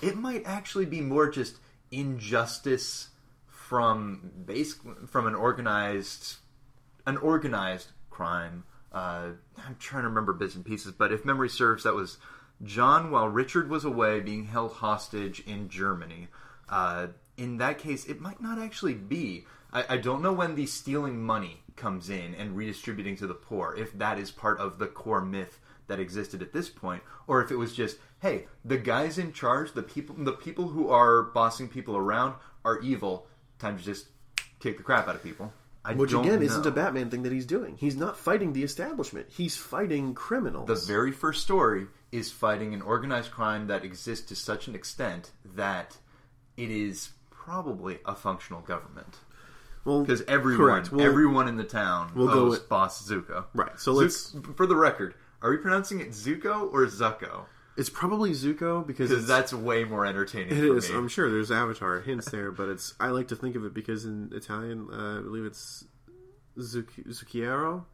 It 0.02 0.16
might 0.16 0.42
actually 0.44 0.86
be 0.86 1.00
more 1.00 1.30
just 1.30 1.56
injustice 1.90 3.08
from 3.46 4.30
base 4.44 4.76
from 5.06 5.26
an 5.26 5.34
organized 5.34 6.36
an 7.06 7.16
organized 7.16 7.88
crime. 8.10 8.64
Uh, 8.92 9.30
I'm 9.58 9.76
trying 9.78 10.02
to 10.02 10.08
remember 10.08 10.32
bits 10.32 10.54
and 10.54 10.64
pieces, 10.64 10.92
but 10.92 11.12
if 11.12 11.24
memory 11.24 11.48
serves, 11.48 11.84
that 11.84 11.94
was 11.94 12.18
John 12.62 13.10
while 13.10 13.28
Richard 13.28 13.68
was 13.68 13.84
away 13.84 14.20
being 14.20 14.46
held 14.46 14.72
hostage 14.72 15.40
in 15.40 15.68
Germany. 15.68 16.28
Uh, 16.68 17.08
in 17.36 17.58
that 17.58 17.78
case, 17.78 18.04
it 18.06 18.20
might 18.20 18.40
not 18.40 18.58
actually 18.58 18.94
be. 18.94 19.46
I, 19.72 19.84
I 19.90 19.96
don't 19.96 20.22
know 20.22 20.32
when 20.32 20.54
the 20.54 20.66
stealing 20.66 21.22
money 21.22 21.62
comes 21.76 22.08
in 22.08 22.34
and 22.34 22.56
redistributing 22.56 23.16
to 23.16 23.26
the 23.26 23.34
poor, 23.34 23.74
if 23.76 23.92
that 23.98 24.18
is 24.18 24.30
part 24.30 24.58
of 24.58 24.78
the 24.78 24.86
core 24.86 25.20
myth 25.20 25.60
that 25.88 26.00
existed 26.00 26.42
at 26.42 26.52
this 26.52 26.68
point, 26.68 27.02
or 27.26 27.42
if 27.42 27.50
it 27.50 27.56
was 27.56 27.74
just, 27.74 27.98
hey, 28.20 28.46
the 28.64 28.78
guys 28.78 29.18
in 29.18 29.32
charge, 29.32 29.72
the 29.72 29.82
people, 29.82 30.16
the 30.18 30.32
people 30.32 30.68
who 30.68 30.88
are 30.88 31.22
bossing 31.22 31.68
people 31.68 31.96
around, 31.96 32.34
are 32.64 32.80
evil. 32.80 33.26
Time 33.58 33.78
to 33.78 33.84
just 33.84 34.06
kick 34.60 34.76
the 34.76 34.82
crap 34.82 35.08
out 35.08 35.14
of 35.14 35.22
people. 35.22 35.52
I 35.84 35.94
Which 35.94 36.10
don't 36.10 36.24
again 36.26 36.40
know. 36.40 36.46
isn't 36.46 36.66
a 36.66 36.72
Batman 36.72 37.10
thing 37.10 37.22
that 37.22 37.32
he's 37.32 37.46
doing. 37.46 37.76
He's 37.78 37.94
not 37.94 38.18
fighting 38.18 38.52
the 38.52 38.64
establishment. 38.64 39.28
He's 39.30 39.56
fighting 39.56 40.14
criminals. 40.14 40.66
The 40.66 40.92
very 40.92 41.12
first 41.12 41.42
story 41.42 41.86
is 42.10 42.32
fighting 42.32 42.74
an 42.74 42.82
organized 42.82 43.30
crime 43.30 43.68
that 43.68 43.84
exists 43.84 44.26
to 44.28 44.34
such 44.34 44.66
an 44.66 44.74
extent 44.74 45.30
that 45.54 45.96
it 46.56 46.70
is 46.70 47.10
probably 47.46 47.98
a 48.04 48.14
functional 48.14 48.60
government. 48.60 49.16
well, 49.84 50.00
Because 50.00 50.22
everyone. 50.22 50.84
We'll- 50.90 51.06
everyone 51.06 51.46
in 51.48 51.56
the 51.56 51.64
town 51.64 52.10
we'll 52.14 52.26
go 52.28 52.48
with- 52.50 52.68
Boss 52.68 53.08
Zucco. 53.08 53.44
Right, 53.54 53.78
so 53.78 53.92
let's- 53.92 54.34
for 54.56 54.66
the 54.66 54.74
record, 54.76 55.14
are 55.42 55.50
we 55.50 55.56
pronouncing 55.58 56.00
it 56.00 56.10
Zucco 56.10 56.72
or 56.72 56.86
Zucco? 56.86 57.44
It's 57.76 57.90
probably 57.90 58.32
Zucco 58.32 58.84
because 58.86 59.26
that's 59.26 59.52
way 59.52 59.84
more 59.84 60.04
entertaining. 60.06 60.56
it 60.56 60.64
is. 60.64 60.90
me. 60.90 60.96
I'm 60.96 61.08
sure 61.08 61.30
there's 61.30 61.52
Avatar 61.52 62.00
hints 62.00 62.30
there, 62.30 62.50
but 62.50 62.68
it's. 62.70 62.94
I 62.98 63.08
like 63.08 63.28
to 63.28 63.36
think 63.36 63.54
of 63.54 63.64
it 63.66 63.74
because 63.74 64.06
in 64.06 64.30
Italian, 64.34 64.88
uh, 64.90 65.18
I 65.18 65.22
believe 65.22 65.44
it's 65.44 65.84
Zuc- 66.58 67.06
Zucchiero 67.06 67.84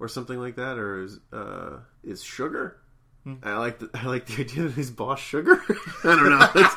or 0.00 0.08
something 0.08 0.38
like 0.40 0.56
that, 0.56 0.78
or 0.78 1.02
is 1.02 1.20
uh, 1.34 1.80
is 2.02 2.22
sugar. 2.24 2.78
Hmm. 3.24 3.34
I 3.42 3.58
like 3.58 3.78
the 3.78 3.90
I 3.94 4.06
like 4.06 4.24
the 4.26 4.40
idea 4.40 4.62
that 4.64 4.72
his 4.72 4.90
boss 4.90 5.20
sugar. 5.20 5.60
I 6.04 6.16
don't 6.16 6.30
know. 6.30 6.48
It 6.54 6.70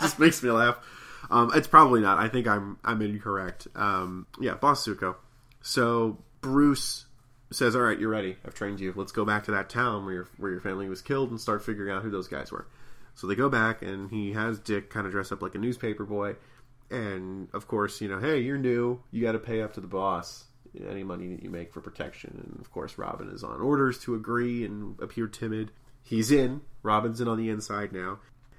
just 0.00 0.18
makes 0.18 0.42
me 0.42 0.50
laugh. 0.50 0.78
Um, 1.30 1.50
it's 1.54 1.68
probably 1.68 2.00
not. 2.00 2.18
I 2.18 2.28
think 2.28 2.46
I'm 2.46 2.78
I'm 2.84 3.02
incorrect. 3.02 3.68
Um, 3.74 4.26
yeah, 4.40 4.54
boss 4.54 4.86
Zucco. 4.86 5.16
So 5.60 6.18
Bruce 6.40 7.06
says, 7.50 7.76
"All 7.76 7.82
right, 7.82 7.98
you're 7.98 8.10
ready. 8.10 8.36
I've 8.44 8.54
trained 8.54 8.80
you. 8.80 8.92
Let's 8.96 9.12
go 9.12 9.24
back 9.24 9.44
to 9.44 9.50
that 9.52 9.68
town 9.68 10.04
where 10.04 10.14
your 10.14 10.28
where 10.38 10.50
your 10.50 10.60
family 10.60 10.88
was 10.88 11.02
killed 11.02 11.30
and 11.30 11.40
start 11.40 11.64
figuring 11.64 11.94
out 11.94 12.02
who 12.02 12.10
those 12.10 12.28
guys 12.28 12.50
were." 12.50 12.66
So 13.14 13.26
they 13.26 13.34
go 13.34 13.48
back, 13.48 13.82
and 13.82 14.10
he 14.10 14.32
has 14.32 14.58
Dick 14.58 14.90
kind 14.90 15.06
of 15.06 15.12
dress 15.12 15.32
up 15.32 15.42
like 15.42 15.54
a 15.54 15.58
newspaper 15.58 16.04
boy, 16.04 16.36
and 16.90 17.48
of 17.52 17.66
course, 17.66 18.00
you 18.00 18.08
know, 18.08 18.20
hey, 18.20 18.38
you're 18.38 18.58
new. 18.58 19.02
You 19.10 19.22
got 19.22 19.32
to 19.32 19.38
pay 19.38 19.60
up 19.60 19.74
to 19.74 19.80
the 19.80 19.88
boss 19.88 20.44
any 20.88 21.02
money 21.02 21.28
that 21.28 21.42
you 21.42 21.50
make 21.50 21.72
for 21.72 21.80
protection. 21.80 22.42
And 22.44 22.60
of 22.60 22.70
course, 22.70 22.98
Robin 22.98 23.28
is 23.30 23.42
on 23.42 23.60
orders 23.60 23.98
to 24.00 24.14
agree 24.14 24.64
and 24.64 24.98
appear 25.00 25.26
timid. 25.26 25.70
He's 26.02 26.30
in. 26.30 26.60
Robin's 26.82 27.20
in 27.20 27.28
on 27.28 27.38
the 27.38 27.50
inside 27.50 27.92
now, 27.92 28.18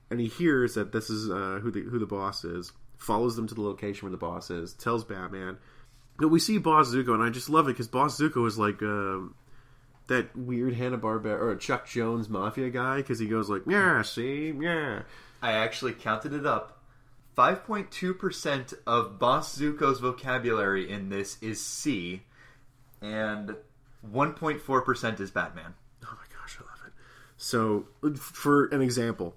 and 0.09 0.19
he 0.19 0.27
hears 0.27 0.75
that 0.75 0.91
this 0.91 1.09
is 1.09 1.29
uh, 1.29 1.59
who 1.61 1.71
the 1.71 1.81
who 1.81 1.99
the 1.99 2.05
boss 2.05 2.43
is. 2.43 2.71
Follows 2.97 3.35
them 3.35 3.47
to 3.47 3.55
the 3.55 3.61
location 3.61 4.05
where 4.05 4.11
the 4.11 4.17
boss 4.17 4.49
is. 4.49 4.73
Tells 4.73 5.03
Batman. 5.03 5.57
But 6.17 6.27
we 6.27 6.39
see 6.39 6.57
Boss 6.57 6.89
Zucco, 6.89 7.13
and 7.13 7.23
I 7.23 7.29
just 7.29 7.49
love 7.49 7.67
it 7.67 7.71
because 7.71 7.87
Boss 7.87 8.19
Zucco 8.19 8.45
is 8.45 8.57
like 8.57 8.81
um 8.81 9.35
that 10.07 10.35
weird 10.35 10.73
Hanna 10.73 10.97
Barbera 10.97 11.39
or 11.39 11.55
Chuck 11.55 11.87
Jones 11.87 12.27
mafia 12.27 12.69
guy 12.69 12.97
because 12.97 13.19
he 13.19 13.27
goes 13.27 13.49
like, 13.49 13.61
"Yeah, 13.67 14.01
see, 14.01 14.53
yeah." 14.59 15.03
I 15.41 15.53
actually 15.53 15.93
counted 15.93 16.33
it 16.33 16.45
up. 16.45 16.79
5.2% 17.37 18.73
of 18.85 19.17
Boss 19.17 19.57
Zucco's 19.57 20.01
vocabulary 20.01 20.91
in 20.91 21.07
this 21.07 21.37
is 21.41 21.65
C, 21.65 22.23
and 23.01 23.55
1.4% 24.05 25.19
is 25.21 25.31
Batman. 25.31 25.73
Oh 26.03 26.09
my 26.11 26.37
gosh, 26.37 26.57
I 26.59 26.63
love 26.63 26.87
it. 26.87 26.93
So, 27.37 27.85
for 28.17 28.65
an 28.65 28.81
example, 28.81 29.35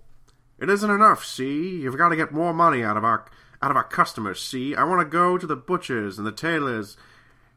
it 0.62 0.70
isn't 0.70 0.90
enough. 0.90 1.24
See, 1.24 1.80
you've 1.80 1.98
got 1.98 2.10
to 2.10 2.16
get 2.16 2.30
more 2.30 2.54
money 2.54 2.84
out 2.84 2.96
of 2.96 3.04
our 3.04 3.26
out 3.60 3.70
of 3.72 3.76
our 3.76 3.84
customers. 3.84 4.40
See, 4.40 4.74
I 4.76 4.84
want 4.84 5.00
to 5.00 5.04
go 5.04 5.36
to 5.36 5.46
the 5.46 5.56
butchers 5.56 6.18
and 6.18 6.26
the 6.26 6.32
tailors. 6.32 6.96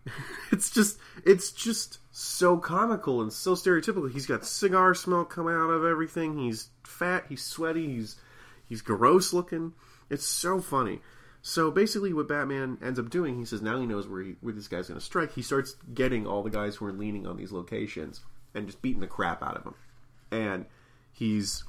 it's 0.51 0.69
just, 0.69 0.99
it's 1.25 1.51
just 1.51 1.97
so 2.11 2.57
comical 2.57 3.21
and 3.21 3.33
so 3.33 3.53
stereotypical. 3.53 4.11
He's 4.11 4.27
got 4.27 4.45
cigar 4.45 4.93
smell 4.93 5.25
coming 5.25 5.55
out 5.55 5.69
of 5.69 5.83
everything. 5.83 6.37
He's 6.37 6.69
fat. 6.83 7.25
He's 7.29 7.43
sweaty. 7.43 7.87
He's 7.87 8.15
he's 8.67 8.81
gross 8.81 9.33
looking. 9.33 9.73
It's 10.09 10.25
so 10.25 10.59
funny. 10.59 10.99
So 11.41 11.69
basically, 11.69 12.11
what 12.11 12.27
Batman 12.27 12.79
ends 12.83 12.97
up 12.97 13.11
doing, 13.11 13.37
he 13.37 13.45
says 13.45 13.61
now 13.61 13.79
he 13.79 13.85
knows 13.85 14.07
where 14.07 14.23
he, 14.23 14.35
where 14.41 14.53
this 14.53 14.67
guy's 14.67 14.87
going 14.87 14.99
to 14.99 15.05
strike. 15.05 15.33
He 15.33 15.43
starts 15.43 15.75
getting 15.93 16.25
all 16.25 16.41
the 16.41 16.49
guys 16.49 16.75
who 16.75 16.85
are 16.87 16.91
leaning 16.91 17.27
on 17.27 17.37
these 17.37 17.51
locations 17.51 18.21
and 18.55 18.65
just 18.65 18.81
beating 18.81 19.01
the 19.01 19.07
crap 19.07 19.43
out 19.43 19.55
of 19.55 19.63
them. 19.63 19.75
And 20.31 20.65
he's 21.13 21.63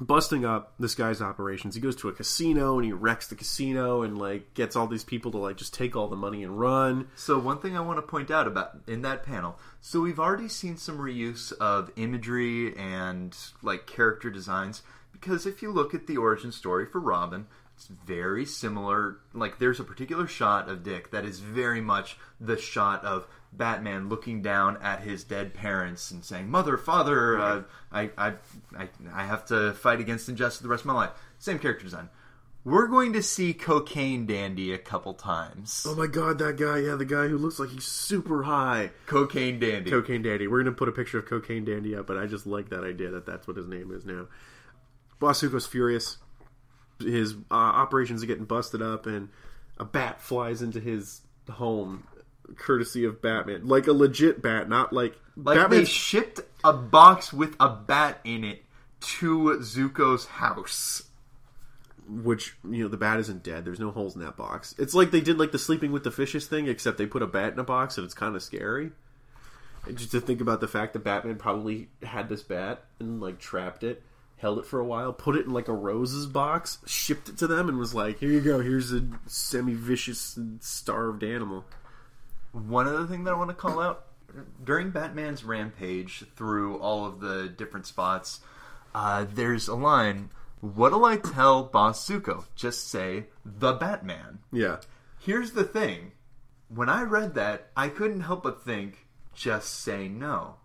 busting 0.00 0.44
up 0.44 0.72
this 0.78 0.94
guy's 0.94 1.20
operations. 1.20 1.74
He 1.74 1.80
goes 1.80 1.96
to 1.96 2.08
a 2.08 2.12
casino 2.12 2.76
and 2.76 2.84
he 2.84 2.92
wrecks 2.92 3.28
the 3.28 3.34
casino 3.34 4.02
and 4.02 4.18
like 4.18 4.54
gets 4.54 4.74
all 4.74 4.86
these 4.86 5.04
people 5.04 5.30
to 5.32 5.38
like 5.38 5.56
just 5.56 5.74
take 5.74 5.94
all 5.94 6.08
the 6.08 6.16
money 6.16 6.42
and 6.42 6.58
run. 6.58 7.08
So 7.14 7.38
one 7.38 7.58
thing 7.58 7.76
I 7.76 7.80
want 7.80 7.98
to 7.98 8.02
point 8.02 8.30
out 8.30 8.46
about 8.46 8.78
in 8.86 9.02
that 9.02 9.24
panel, 9.24 9.58
so 9.80 10.00
we've 10.00 10.18
already 10.18 10.48
seen 10.48 10.76
some 10.76 10.98
reuse 10.98 11.52
of 11.52 11.90
imagery 11.96 12.76
and 12.76 13.36
like 13.62 13.86
character 13.86 14.30
designs 14.30 14.82
because 15.12 15.44
if 15.44 15.60
you 15.60 15.70
look 15.70 15.94
at 15.94 16.06
the 16.06 16.16
origin 16.16 16.50
story 16.50 16.86
for 16.86 17.00
Robin, 17.00 17.46
it's 17.80 17.88
very 17.88 18.44
similar. 18.44 19.20
Like 19.32 19.58
there's 19.58 19.80
a 19.80 19.84
particular 19.84 20.26
shot 20.26 20.68
of 20.68 20.82
Dick 20.82 21.12
that 21.12 21.24
is 21.24 21.40
very 21.40 21.80
much 21.80 22.18
the 22.38 22.58
shot 22.58 23.02
of 23.06 23.26
Batman 23.54 24.10
looking 24.10 24.42
down 24.42 24.76
at 24.82 25.00
his 25.00 25.24
dead 25.24 25.54
parents 25.54 26.10
and 26.10 26.22
saying, 26.22 26.50
"Mother, 26.50 26.76
father, 26.76 27.38
uh, 27.38 27.62
I, 27.90 28.10
I, 28.18 28.34
I, 28.76 28.88
I 29.14 29.24
have 29.24 29.46
to 29.46 29.72
fight 29.72 29.98
against 29.98 30.28
injustice 30.28 30.60
the 30.60 30.68
rest 30.68 30.82
of 30.82 30.88
my 30.88 30.92
life." 30.92 31.10
Same 31.38 31.58
character 31.58 31.84
design. 31.84 32.10
We're 32.66 32.86
going 32.86 33.14
to 33.14 33.22
see 33.22 33.54
Cocaine 33.54 34.26
Dandy 34.26 34.74
a 34.74 34.78
couple 34.78 35.14
times. 35.14 35.86
Oh 35.88 35.94
my 35.94 36.06
god, 36.06 36.38
that 36.40 36.58
guy! 36.58 36.80
Yeah, 36.80 36.96
the 36.96 37.06
guy 37.06 37.28
who 37.28 37.38
looks 37.38 37.58
like 37.58 37.70
he's 37.70 37.86
super 37.86 38.42
high. 38.42 38.90
Cocaine 39.06 39.58
Dandy. 39.58 39.90
Cocaine 39.90 40.20
Dandy. 40.20 40.48
We're 40.48 40.62
gonna 40.62 40.76
put 40.76 40.90
a 40.90 40.92
picture 40.92 41.18
of 41.18 41.24
Cocaine 41.24 41.64
Dandy 41.64 41.96
up, 41.96 42.06
but 42.06 42.18
I 42.18 42.26
just 42.26 42.46
like 42.46 42.68
that 42.68 42.84
idea 42.84 43.08
that 43.12 43.24
that's 43.24 43.48
what 43.48 43.56
his 43.56 43.66
name 43.66 43.90
is 43.90 44.04
now. 44.04 44.26
Boss 45.18 45.42
Zucco's 45.42 45.66
furious. 45.66 46.18
His 47.00 47.34
uh, 47.50 47.54
operations 47.54 48.22
are 48.22 48.26
getting 48.26 48.44
busted 48.44 48.82
up, 48.82 49.06
and 49.06 49.28
a 49.78 49.84
bat 49.84 50.20
flies 50.20 50.62
into 50.62 50.80
his 50.80 51.22
home, 51.48 52.04
courtesy 52.56 53.04
of 53.04 53.20
Batman, 53.22 53.66
like 53.66 53.86
a 53.86 53.92
legit 53.92 54.42
bat, 54.42 54.68
not 54.68 54.92
like, 54.92 55.18
Like 55.36 55.70
they 55.70 55.84
shipped 55.84 56.40
a 56.62 56.72
box 56.72 57.32
with 57.32 57.56
a 57.58 57.68
bat 57.68 58.20
in 58.24 58.44
it 58.44 58.62
to 59.00 59.58
Zucco's 59.60 60.26
house. 60.26 61.02
which 62.08 62.54
you 62.68 62.82
know 62.82 62.88
the 62.88 62.96
bat 62.96 63.20
isn't 63.20 63.42
dead. 63.42 63.64
There's 63.64 63.78
no 63.80 63.90
holes 63.92 64.14
in 64.16 64.20
that 64.22 64.36
box. 64.36 64.74
It's 64.78 64.94
like 64.94 65.10
they 65.12 65.20
did 65.20 65.38
like 65.38 65.52
the 65.52 65.58
sleeping 65.58 65.92
with 65.92 66.02
the 66.04 66.10
fishes 66.10 66.46
thing, 66.46 66.66
except 66.66 66.98
they 66.98 67.06
put 67.06 67.22
a 67.22 67.26
bat 67.26 67.52
in 67.52 67.58
a 67.58 67.64
box, 67.64 67.96
and 67.96 68.04
it's 68.04 68.14
kind 68.14 68.34
of 68.36 68.42
scary. 68.42 68.90
And 69.86 69.96
just 69.96 70.10
to 70.10 70.20
think 70.20 70.40
about 70.40 70.60
the 70.60 70.68
fact 70.68 70.92
that 70.92 71.04
Batman 71.04 71.36
probably 71.36 71.88
had 72.02 72.28
this 72.28 72.42
bat 72.42 72.84
and 72.98 73.20
like 73.20 73.38
trapped 73.38 73.84
it, 73.84 74.02
held 74.40 74.58
it 74.58 74.66
for 74.66 74.80
a 74.80 74.84
while, 74.84 75.12
put 75.12 75.36
it 75.36 75.46
in 75.46 75.52
like 75.52 75.68
a 75.68 75.72
roses 75.74 76.26
box, 76.26 76.78
shipped 76.86 77.28
it 77.28 77.38
to 77.38 77.46
them, 77.46 77.68
and 77.68 77.78
was 77.78 77.94
like, 77.94 78.18
"Here 78.18 78.30
you 78.30 78.40
go. 78.40 78.60
Here's 78.60 78.92
a 78.92 79.06
semi-vicious, 79.26 80.38
starved 80.60 81.22
animal." 81.22 81.64
One 82.52 82.88
other 82.88 83.06
thing 83.06 83.24
that 83.24 83.34
I 83.34 83.36
want 83.36 83.50
to 83.50 83.54
call 83.54 83.80
out 83.80 84.06
during 84.64 84.90
Batman's 84.90 85.44
rampage 85.44 86.24
through 86.36 86.78
all 86.78 87.06
of 87.06 87.20
the 87.20 87.48
different 87.48 87.86
spots, 87.86 88.40
uh, 88.94 89.26
there's 89.32 89.68
a 89.68 89.74
line. 89.74 90.30
What'll 90.60 91.04
I 91.04 91.16
tell 91.16 91.62
Boss 91.62 92.06
Zucco? 92.06 92.44
Just 92.54 92.88
say 92.88 93.26
the 93.44 93.72
Batman. 93.72 94.40
Yeah, 94.52 94.78
Here's 95.20 95.52
the 95.52 95.64
thing. 95.64 96.12
When 96.68 96.88
I 96.88 97.02
read 97.02 97.34
that, 97.34 97.70
I 97.76 97.88
couldn't 97.88 98.22
help 98.22 98.42
but 98.42 98.64
think, 98.64 99.06
just 99.34 99.80
say 99.80 100.08
no. 100.08 100.56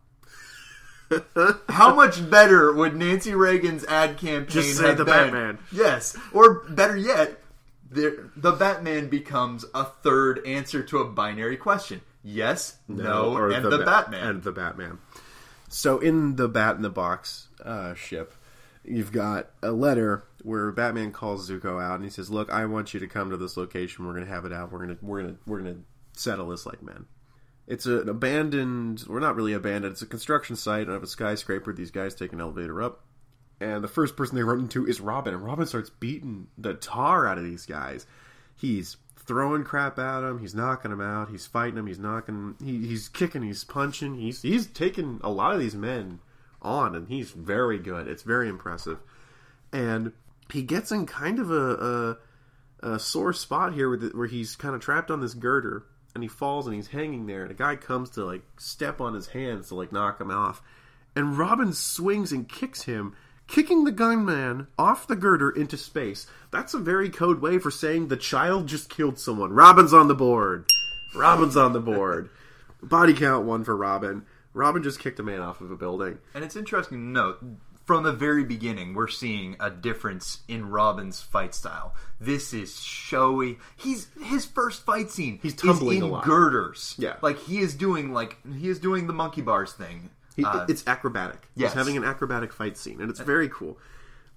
How 1.69 1.93
much 1.95 2.29
better 2.29 2.73
would 2.73 2.95
Nancy 2.95 3.33
Reagan's 3.35 3.83
ad 3.85 4.17
campaign 4.17 4.49
Just 4.49 4.77
say 4.77 4.87
have 4.87 4.97
the 4.97 5.05
been? 5.05 5.13
Batman. 5.31 5.59
Yes, 5.71 6.17
or 6.33 6.61
better 6.69 6.97
yet, 6.97 7.39
the, 7.89 8.29
the 8.35 8.51
Batman 8.51 9.07
becomes 9.09 9.65
a 9.73 9.85
third 9.85 10.45
answer 10.45 10.81
to 10.83 10.99
a 10.99 11.05
binary 11.05 11.57
question: 11.57 12.01
yes, 12.23 12.77
no, 12.87 13.35
or 13.35 13.51
and 13.51 13.65
the, 13.65 13.77
Ba- 13.79 13.85
Batman. 13.85 14.27
and 14.27 14.43
the 14.43 14.51
Batman. 14.51 14.99
So 15.69 15.99
in 15.99 16.35
the 16.37 16.47
Bat 16.47 16.77
in 16.77 16.81
the 16.81 16.89
Box 16.89 17.47
uh, 17.63 17.93
ship, 17.95 18.33
you've 18.83 19.11
got 19.11 19.49
a 19.61 19.71
letter 19.71 20.23
where 20.43 20.71
Batman 20.71 21.11
calls 21.11 21.49
Zucco 21.49 21.81
out 21.83 21.95
and 21.95 22.03
he 22.03 22.09
says, 22.09 22.29
"Look, 22.29 22.49
I 22.51 22.65
want 22.65 22.93
you 22.93 22.99
to 22.99 23.07
come 23.07 23.29
to 23.31 23.37
this 23.37 23.57
location. 23.57 24.05
We're 24.05 24.13
going 24.13 24.25
to 24.25 24.31
have 24.31 24.45
it 24.45 24.53
out. 24.53 24.71
We're 24.71 24.85
going 24.85 24.97
to 24.97 25.05
we're 25.05 25.21
going 25.21 25.33
to 25.35 25.39
we're 25.45 25.61
going 25.61 25.75
to 25.75 26.19
settle 26.19 26.47
this 26.49 26.65
like 26.65 26.81
men." 26.81 27.05
It's 27.67 27.85
an 27.85 28.07
abandoned, 28.07 29.05
or 29.09 29.19
not 29.19 29.35
really 29.35 29.53
abandoned. 29.53 29.93
It's 29.93 30.01
a 30.01 30.07
construction 30.07 30.55
site 30.55 30.87
of 30.87 31.01
a 31.01 31.07
skyscraper. 31.07 31.73
These 31.73 31.91
guys 31.91 32.13
take 32.13 32.31
an 32.31 32.41
elevator 32.41 32.81
up, 32.81 33.03
and 33.59 33.83
the 33.83 33.87
first 33.87 34.15
person 34.15 34.35
they 34.35 34.43
run 34.43 34.59
into 34.59 34.85
is 34.85 35.01
Robin. 35.01 35.33
And 35.33 35.43
Robin 35.43 35.65
starts 35.65 35.89
beating 35.89 36.47
the 36.57 36.75
tar 36.75 37.27
out 37.27 37.39
of 37.39 37.43
these 37.43 37.65
guys. 37.65 38.05
He's 38.55 38.97
throwing 39.25 39.63
crap 39.63 39.97
at 39.97 40.21
them. 40.21 40.39
He's 40.39 40.53
knocking 40.53 40.91
them 40.91 41.01
out. 41.01 41.29
He's 41.29 41.47
fighting 41.47 41.75
them. 41.75 41.87
He's 41.87 41.99
knocking. 41.99 42.55
He, 42.63 42.85
he's 42.85 43.09
kicking. 43.09 43.41
He's 43.41 43.63
punching. 43.63 44.15
He's 44.15 44.41
he's 44.41 44.67
taking 44.67 45.19
a 45.23 45.29
lot 45.29 45.53
of 45.53 45.59
these 45.59 45.75
men 45.75 46.19
on, 46.61 46.95
and 46.95 47.07
he's 47.07 47.31
very 47.31 47.79
good. 47.79 48.07
It's 48.07 48.23
very 48.23 48.47
impressive. 48.47 48.99
And 49.73 50.13
he 50.51 50.61
gets 50.61 50.91
in 50.91 51.05
kind 51.05 51.39
of 51.39 51.51
a 51.51 52.17
a, 52.81 52.93
a 52.93 52.99
sore 52.99 53.33
spot 53.33 53.73
here 53.73 53.93
it, 53.95 54.15
where 54.15 54.27
he's 54.27 54.55
kind 54.55 54.75
of 54.75 54.81
trapped 54.81 55.09
on 55.09 55.21
this 55.21 55.33
girder, 55.33 55.85
and 56.15 56.23
he 56.23 56.27
falls 56.27 56.65
and 56.65 56.75
he's 56.75 56.87
hanging 56.87 57.27
there. 57.27 57.43
And 57.43 57.51
a 57.51 57.55
guy 57.55 57.75
comes 57.75 58.09
to 58.11 58.25
like 58.25 58.41
step 58.57 58.99
on 58.99 59.13
his 59.13 59.27
hands 59.27 59.67
to 59.67 59.75
like 59.75 59.91
knock 59.91 60.19
him 60.19 60.31
off, 60.31 60.63
and 61.15 61.37
Robin 61.37 61.73
swings 61.73 62.31
and 62.31 62.49
kicks 62.49 62.83
him. 62.83 63.15
Kicking 63.47 63.83
the 63.83 63.91
gunman 63.91 64.65
off 64.75 65.05
the 65.05 65.15
girder 65.15 65.51
into 65.51 65.77
space. 65.77 66.25
That's 66.49 66.73
a 66.73 66.79
very 66.79 67.11
code 67.11 67.43
way 67.43 67.59
for 67.59 67.69
saying 67.69 68.07
the 68.07 68.17
child 68.17 68.65
just 68.65 68.89
killed 68.89 69.19
someone. 69.19 69.53
Robin's 69.53 69.93
on 69.93 70.07
the 70.07 70.15
board. 70.15 70.65
Robin's 71.15 71.55
on 71.55 71.73
the 71.73 71.79
board. 71.79 72.31
Body 72.81 73.13
count 73.13 73.45
one 73.45 73.63
for 73.63 73.77
Robin. 73.77 74.25
Robin 74.55 74.81
just 74.81 74.99
kicked 74.99 75.19
a 75.19 75.23
man 75.23 75.41
off 75.41 75.61
of 75.61 75.69
a 75.69 75.75
building. 75.75 76.17
And 76.33 76.43
it's 76.43 76.55
interesting 76.55 76.97
to 76.97 77.03
note 77.03 77.37
from 77.85 78.03
the 78.03 78.11
very 78.13 78.43
beginning, 78.43 78.93
we're 78.95 79.07
seeing 79.07 79.55
a 79.59 79.69
difference 79.69 80.39
in 80.47 80.69
Robin's 80.69 81.21
fight 81.21 81.53
style. 81.53 81.93
This 82.19 82.53
is 82.53 82.79
showy. 82.81 83.59
He's 83.75 84.07
his 84.23 84.45
first 84.45 84.83
fight 84.85 85.11
scene. 85.11 85.39
He's 85.41 85.53
tumbling 85.55 86.03
in 86.03 86.19
girders. 86.21 86.95
Yeah. 86.97 87.17
like 87.21 87.37
he 87.39 87.59
is 87.59 87.75
doing 87.75 88.11
like 88.13 88.37
he 88.57 88.69
is 88.69 88.79
doing 88.79 89.07
the 89.07 89.13
monkey 89.13 89.41
bars 89.41 89.71
thing. 89.73 90.09
He, 90.35 90.43
Uh, 90.43 90.65
it's 90.67 90.85
acrobatic. 90.87 91.47
yes. 91.55 91.71
He's 91.71 91.77
having 91.77 91.95
an 91.95 92.03
acrobatic 92.03 92.51
fight 92.51 92.75
scene, 92.77 92.99
and 92.99 93.09
it's 93.09 93.19
very 93.21 93.47
cool. 93.49 93.77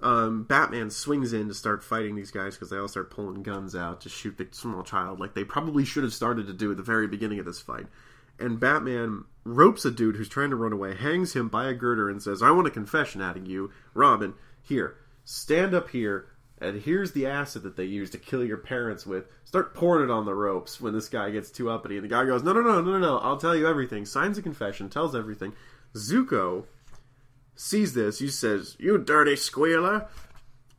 Um, 0.00 0.44
Batman 0.44 0.90
swings 0.90 1.32
in 1.32 1.48
to 1.48 1.54
start 1.54 1.82
fighting 1.82 2.14
these 2.14 2.30
guys 2.30 2.54
because 2.54 2.70
they 2.70 2.76
all 2.76 2.86
start 2.86 3.10
pulling 3.10 3.42
guns 3.42 3.74
out 3.74 4.02
to 4.02 4.08
shoot 4.08 4.36
the 4.38 4.46
small 4.52 4.84
child, 4.84 5.18
like 5.18 5.34
they 5.34 5.42
probably 5.42 5.84
should 5.84 6.04
have 6.04 6.12
started 6.14 6.46
to 6.46 6.52
do 6.52 6.70
at 6.70 6.76
the 6.76 6.84
very 6.84 7.08
beginning 7.08 7.40
of 7.40 7.46
this 7.46 7.60
fight. 7.60 7.86
And 8.38 8.60
Batman 8.60 9.24
ropes 9.44 9.84
a 9.84 9.90
dude 9.90 10.16
who's 10.16 10.28
trying 10.28 10.50
to 10.50 10.56
run 10.56 10.72
away, 10.72 10.94
hangs 10.94 11.34
him 11.34 11.48
by 11.48 11.68
a 11.68 11.74
girder, 11.74 12.08
and 12.08 12.22
says, 12.22 12.42
"I 12.42 12.50
want 12.50 12.66
a 12.66 12.70
confession 12.72 13.20
out 13.20 13.36
of 13.36 13.46
you, 13.46 13.70
Robin. 13.94 14.34
Here, 14.62 14.96
stand 15.24 15.74
up 15.74 15.90
here." 15.90 16.26
And 16.60 16.82
here's 16.82 17.12
the 17.12 17.24
acid 17.24 17.62
that 17.62 17.76
they 17.76 17.84
use 17.84 18.10
to 18.10 18.18
kill 18.18 18.44
your 18.44 18.56
parents 18.56 19.06
with. 19.06 19.28
Start 19.44 19.74
pouring 19.74 20.02
it 20.02 20.10
on 20.10 20.24
the 20.24 20.34
ropes 20.34 20.80
when 20.80 20.92
this 20.92 21.08
guy 21.08 21.30
gets 21.30 21.52
too 21.52 21.70
uppity. 21.70 21.96
And 21.96 22.04
the 22.04 22.08
guy 22.08 22.24
goes, 22.24 22.42
No, 22.42 22.52
no, 22.52 22.60
no, 22.60 22.80
no, 22.80 22.92
no, 22.92 22.98
no. 22.98 23.18
I'll 23.18 23.36
tell 23.36 23.54
you 23.54 23.68
everything. 23.68 24.04
Signs 24.04 24.38
a 24.38 24.42
confession, 24.42 24.88
tells 24.88 25.14
everything. 25.14 25.52
Zucco 25.94 26.64
sees 27.54 27.94
this. 27.94 28.18
He 28.18 28.28
says, 28.28 28.76
"You 28.78 28.98
dirty 28.98 29.36
squealer!" 29.36 30.08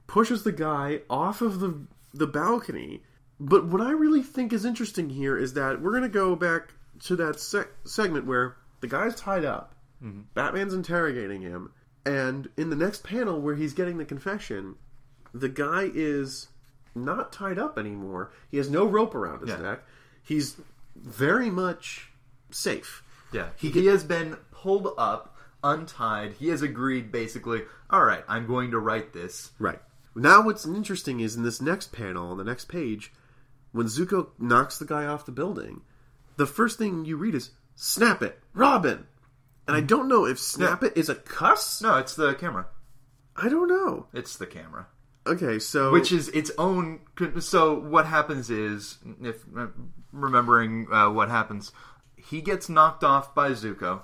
Pushes 0.07 0.43
the 0.43 0.51
guy 0.51 1.01
off 1.09 1.41
of 1.41 1.59
the 1.59 1.87
the 2.13 2.27
balcony. 2.27 3.03
But 3.39 3.67
what 3.67 3.81
I 3.81 3.91
really 3.91 4.23
think 4.23 4.51
is 4.51 4.65
interesting 4.65 5.09
here 5.11 5.37
is 5.37 5.53
that 5.53 5.81
we're 5.81 5.91
going 5.91 6.03
to 6.03 6.09
go 6.09 6.35
back 6.35 6.73
to 7.05 7.15
that 7.17 7.39
sec- 7.39 7.69
segment 7.85 8.25
where 8.25 8.55
the 8.81 8.87
guy's 8.87 9.15
tied 9.15 9.45
up. 9.45 9.73
Mm-hmm. 10.03 10.21
Batman's 10.33 10.73
interrogating 10.73 11.41
him, 11.41 11.71
and 12.05 12.49
in 12.57 12.69
the 12.69 12.75
next 12.75 13.03
panel 13.03 13.41
where 13.41 13.55
he's 13.55 13.73
getting 13.73 13.97
the 13.97 14.05
confession, 14.05 14.75
the 15.33 15.49
guy 15.49 15.89
is 15.93 16.47
not 16.95 17.31
tied 17.31 17.59
up 17.59 17.77
anymore. 17.77 18.31
He 18.49 18.57
has 18.57 18.69
no 18.69 18.85
rope 18.85 19.13
around 19.15 19.41
his 19.41 19.49
Yeah. 19.49 19.57
neck. 19.61 19.83
He's 20.23 20.57
very 20.95 21.49
much 21.49 22.11
safe. 22.51 23.03
Yeah, 23.31 23.49
he, 23.57 23.69
he 23.69 23.85
has 23.87 24.03
been 24.03 24.37
pulled 24.51 24.87
up, 24.97 25.35
untied. 25.63 26.33
He 26.39 26.47
has 26.49 26.61
agreed, 26.61 27.11
basically. 27.11 27.63
All 27.89 28.03
right, 28.03 28.23
I'm 28.27 28.47
going 28.47 28.71
to 28.71 28.79
write 28.79 29.13
this. 29.13 29.51
Right. 29.59 29.81
Now, 30.15 30.41
what's 30.43 30.65
interesting 30.65 31.19
is 31.19 31.35
in 31.35 31.43
this 31.43 31.61
next 31.61 31.91
panel 31.91 32.31
on 32.31 32.37
the 32.37 32.43
next 32.43 32.65
page, 32.65 33.13
when 33.71 33.85
Zucco 33.85 34.29
knocks 34.39 34.79
the 34.79 34.85
guy 34.85 35.05
off 35.05 35.25
the 35.25 35.31
building, 35.31 35.81
the 36.39 36.47
first 36.47 36.77
thing 36.77 37.03
you 37.03 37.17
read 37.17 37.35
is 37.35 37.51
"Snap 37.75 38.23
it, 38.23 38.39
Robin," 38.53 39.05
and 39.67 39.75
I 39.75 39.81
don't 39.81 40.07
know 40.07 40.25
if 40.25 40.39
"Snap 40.39 40.81
it" 40.81 40.93
is 40.95 41.09
a 41.09 41.15
cuss. 41.15 41.81
No, 41.81 41.97
it's 41.97 42.15
the 42.15 42.33
camera. 42.33 42.67
I 43.35 43.49
don't 43.49 43.67
know. 43.67 44.07
It's 44.13 44.37
the 44.37 44.47
camera. 44.47 44.87
Okay, 45.27 45.59
so 45.59 45.91
which 45.91 46.13
is 46.13 46.29
its 46.29 46.49
own. 46.57 47.01
So 47.39 47.77
what 47.77 48.05
happens 48.05 48.49
is, 48.49 48.99
if 49.21 49.43
uh, 49.55 49.67
remembering 50.13 50.87
uh, 50.91 51.09
what 51.09 51.27
happens, 51.27 51.73
he 52.15 52.39
gets 52.41 52.69
knocked 52.69 53.03
off 53.03 53.35
by 53.35 53.51
Zucco. 53.51 54.03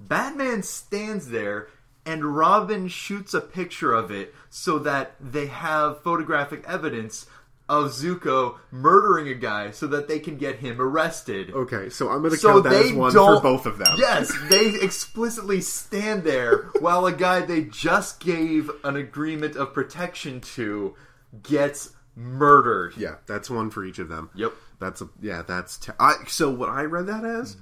Batman 0.00 0.62
stands 0.62 1.28
there, 1.28 1.68
and 2.06 2.34
Robin 2.34 2.88
shoots 2.88 3.34
a 3.34 3.42
picture 3.42 3.92
of 3.92 4.10
it 4.10 4.34
so 4.48 4.78
that 4.78 5.16
they 5.20 5.46
have 5.46 6.02
photographic 6.02 6.64
evidence 6.66 7.26
of 7.68 7.90
Zucco 7.90 8.58
murdering 8.70 9.28
a 9.28 9.34
guy 9.34 9.70
so 9.72 9.86
that 9.88 10.08
they 10.08 10.18
can 10.18 10.36
get 10.36 10.56
him 10.56 10.80
arrested. 10.80 11.52
okay, 11.52 11.90
so 11.90 12.08
I'm 12.08 12.20
going 12.20 12.32
to 12.32 12.38
So 12.38 12.52
count 12.52 12.64
that 12.64 12.72
as 12.72 12.92
one 12.92 13.12
for 13.12 13.40
both 13.40 13.66
of 13.66 13.78
them. 13.78 13.96
Yes, 13.98 14.32
they 14.48 14.74
explicitly 14.80 15.60
stand 15.60 16.24
there 16.24 16.70
while 16.80 17.06
a 17.06 17.12
guy 17.12 17.40
they 17.40 17.62
just 17.64 18.20
gave 18.20 18.70
an 18.84 18.96
agreement 18.96 19.56
of 19.56 19.74
protection 19.74 20.40
to 20.40 20.94
gets 21.42 21.92
murdered. 22.14 22.94
Yeah, 22.96 23.16
that's 23.26 23.50
one 23.50 23.70
for 23.70 23.84
each 23.84 23.98
of 23.98 24.08
them. 24.08 24.30
Yep. 24.34 24.52
That's 24.80 25.00
a 25.00 25.08
yeah. 25.20 25.42
That's 25.46 25.76
te- 25.76 25.92
I. 25.98 26.14
So 26.28 26.50
what 26.50 26.68
I 26.68 26.82
read 26.82 27.06
that 27.06 27.24
as 27.24 27.56
mm. 27.56 27.60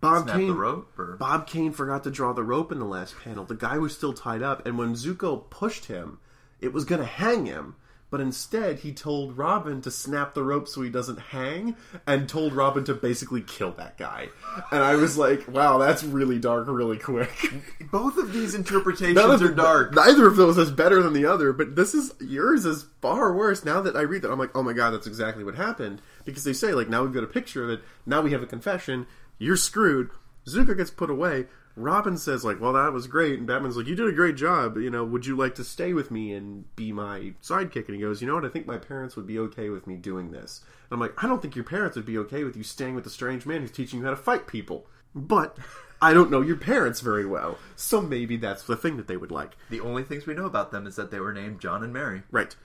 Bob 0.00 0.24
Snap 0.24 0.36
Kane. 0.36 0.48
the 0.48 0.54
rope, 0.54 0.98
or 0.98 1.16
Bob 1.16 1.46
Kane 1.46 1.72
forgot 1.72 2.04
to 2.04 2.10
draw 2.10 2.32
the 2.32 2.42
rope 2.42 2.72
in 2.72 2.78
the 2.78 2.84
last 2.84 3.14
panel. 3.22 3.44
The 3.44 3.54
guy 3.54 3.78
was 3.78 3.94
still 3.94 4.12
tied 4.12 4.42
up, 4.42 4.66
and 4.66 4.76
when 4.76 4.94
Zucco 4.94 5.48
pushed 5.48 5.86
him, 5.86 6.18
it 6.60 6.72
was 6.72 6.84
going 6.84 7.00
to 7.00 7.06
hang 7.06 7.46
him. 7.46 7.76
But 8.12 8.20
instead, 8.20 8.80
he 8.80 8.92
told 8.92 9.38
Robin 9.38 9.80
to 9.80 9.90
snap 9.90 10.34
the 10.34 10.42
rope 10.42 10.68
so 10.68 10.82
he 10.82 10.90
doesn't 10.90 11.18
hang, 11.18 11.76
and 12.06 12.28
told 12.28 12.52
Robin 12.52 12.84
to 12.84 12.92
basically 12.92 13.40
kill 13.40 13.70
that 13.72 13.96
guy. 13.96 14.28
And 14.70 14.82
I 14.82 14.96
was 14.96 15.16
like, 15.16 15.48
"Wow, 15.48 15.78
that's 15.78 16.04
really 16.04 16.38
dark, 16.38 16.66
really 16.68 16.98
quick." 16.98 17.30
both 17.90 18.18
of 18.18 18.34
these 18.34 18.54
interpretations 18.54 19.18
of 19.18 19.40
are 19.40 19.54
dark. 19.54 19.94
Neither 19.94 20.26
of 20.26 20.36
those 20.36 20.58
is 20.58 20.70
better 20.70 21.02
than 21.02 21.14
the 21.14 21.24
other, 21.24 21.54
but 21.54 21.74
this 21.74 21.94
is 21.94 22.12
yours 22.20 22.66
is 22.66 22.84
far 23.00 23.32
worse. 23.32 23.64
Now 23.64 23.80
that 23.80 23.96
I 23.96 24.02
read 24.02 24.20
that, 24.22 24.30
I'm 24.30 24.38
like, 24.38 24.54
oh 24.54 24.62
my 24.62 24.74
god, 24.74 24.90
that's 24.90 25.06
exactly 25.06 25.42
what 25.42 25.54
happened. 25.54 26.02
Because 26.26 26.44
they 26.44 26.52
say 26.52 26.74
like, 26.74 26.90
now 26.90 27.02
we've 27.02 27.14
got 27.14 27.24
a 27.24 27.26
picture 27.26 27.64
of 27.64 27.70
it. 27.70 27.80
Now 28.04 28.20
we 28.20 28.32
have 28.32 28.42
a 28.42 28.46
confession. 28.46 29.06
You're 29.38 29.56
screwed. 29.56 30.10
Zucco 30.46 30.76
gets 30.76 30.90
put 30.90 31.08
away. 31.08 31.46
Robin 31.74 32.18
says 32.18 32.44
like, 32.44 32.60
well, 32.60 32.74
that 32.74 32.92
was 32.92 33.06
great, 33.06 33.38
and 33.38 33.46
Batman's 33.46 33.76
like, 33.76 33.86
you 33.86 33.94
did 33.94 34.08
a 34.08 34.12
great 34.12 34.36
job. 34.36 34.76
You 34.76 34.90
know, 34.90 35.04
would 35.04 35.26
you 35.26 35.36
like 35.36 35.54
to 35.56 35.64
stay 35.64 35.92
with 35.94 36.10
me 36.10 36.32
and 36.32 36.74
be 36.76 36.92
my 36.92 37.32
sidekick? 37.42 37.86
And 37.86 37.96
he 37.96 38.02
goes, 38.02 38.20
you 38.20 38.28
know 38.28 38.34
what? 38.34 38.44
I 38.44 38.48
think 38.48 38.66
my 38.66 38.78
parents 38.78 39.16
would 39.16 39.26
be 39.26 39.38
okay 39.38 39.70
with 39.70 39.86
me 39.86 39.96
doing 39.96 40.30
this. 40.30 40.60
And 40.90 40.96
I'm 40.96 41.00
like, 41.00 41.22
I 41.22 41.26
don't 41.26 41.40
think 41.40 41.56
your 41.56 41.64
parents 41.64 41.96
would 41.96 42.06
be 42.06 42.18
okay 42.18 42.44
with 42.44 42.56
you 42.56 42.62
staying 42.62 42.94
with 42.94 43.06
a 43.06 43.10
strange 43.10 43.46
man 43.46 43.62
who's 43.62 43.70
teaching 43.70 44.00
you 44.00 44.04
how 44.04 44.10
to 44.10 44.16
fight 44.16 44.46
people. 44.46 44.86
But 45.14 45.56
I 46.00 46.12
don't 46.12 46.30
know 46.30 46.40
your 46.40 46.56
parents 46.56 47.00
very 47.00 47.24
well, 47.24 47.58
so 47.76 48.00
maybe 48.00 48.36
that's 48.36 48.64
the 48.64 48.76
thing 48.76 48.96
that 48.96 49.06
they 49.06 49.16
would 49.16 49.30
like. 49.30 49.56
The 49.70 49.80
only 49.80 50.02
things 50.02 50.26
we 50.26 50.34
know 50.34 50.46
about 50.46 50.72
them 50.72 50.86
is 50.86 50.96
that 50.96 51.10
they 51.10 51.20
were 51.20 51.32
named 51.32 51.60
John 51.60 51.82
and 51.82 51.92
Mary. 51.92 52.22
Right. 52.30 52.56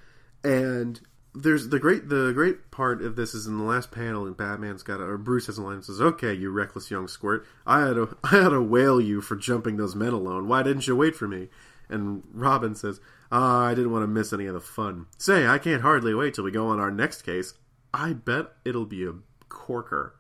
And 0.43 0.99
there's 1.41 1.69
the 1.69 1.79
great 1.79 2.09
the 2.09 2.31
great 2.33 2.71
part 2.71 3.01
of 3.01 3.15
this 3.15 3.33
is 3.33 3.47
in 3.47 3.57
the 3.57 3.63
last 3.63 3.91
panel 3.91 4.25
and 4.25 4.35
Batman's 4.35 4.83
got 4.83 4.99
a, 4.99 5.03
or 5.03 5.17
Bruce 5.17 5.47
has 5.47 5.57
a 5.57 5.61
line 5.61 5.77
that 5.77 5.85
says, 5.85 6.01
Okay, 6.01 6.33
you 6.33 6.49
reckless 6.49 6.89
young 6.89 7.07
squirt, 7.07 7.45
I 7.65 7.81
had 7.81 7.93
to 7.95 8.17
I 8.23 8.41
had 8.41 8.49
to 8.49 8.61
whale 8.61 8.99
you 8.99 9.21
for 9.21 9.35
jumping 9.35 9.77
those 9.77 9.95
men 9.95 10.13
alone. 10.13 10.47
Why 10.47 10.63
didn't 10.63 10.87
you 10.87 10.95
wait 10.95 11.15
for 11.15 11.27
me? 11.27 11.49
And 11.89 12.23
Robin 12.33 12.75
says, 12.75 12.99
Ah, 13.31 13.65
I 13.65 13.73
didn't 13.75 13.91
want 13.91 14.03
to 14.03 14.07
miss 14.07 14.33
any 14.33 14.45
of 14.45 14.53
the 14.53 14.59
fun. 14.59 15.07
Say, 15.17 15.47
I 15.47 15.57
can't 15.57 15.81
hardly 15.81 16.13
wait 16.13 16.33
till 16.33 16.43
we 16.43 16.51
go 16.51 16.67
on 16.67 16.79
our 16.79 16.91
next 16.91 17.21
case. 17.23 17.53
I 17.93 18.13
bet 18.13 18.53
it'll 18.65 18.85
be 18.85 19.05
a 19.05 19.13
corker. 19.49 20.15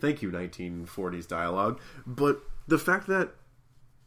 Thank 0.00 0.22
you, 0.22 0.30
1940s 0.30 1.26
dialogue. 1.26 1.80
But 2.06 2.40
the 2.66 2.78
fact 2.78 3.06
that 3.06 3.34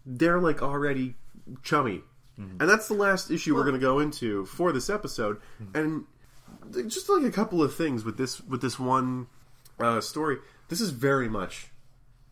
they're 0.06 0.40
like 0.40 0.62
already 0.62 1.16
chummy. 1.64 2.02
And 2.60 2.70
that's 2.70 2.88
the 2.88 2.94
last 2.94 3.32
issue 3.32 3.56
we're 3.56 3.64
going 3.64 3.74
to 3.74 3.80
go 3.80 3.98
into 3.98 4.46
for 4.46 4.72
this 4.72 4.92
episode. 4.92 5.42
And 5.74 6.06
just 6.88 7.10
like 7.10 7.24
a 7.24 7.32
couple 7.32 7.62
of 7.62 7.76
things 7.76 8.04
with 8.04 8.18
this 8.18 8.42
with 8.42 8.62
this 8.62 8.80
one 8.80 9.28
uh, 9.80 10.02
story. 10.02 10.38
This 10.70 10.82
is 10.82 10.90
very 10.90 11.30
much 11.30 11.70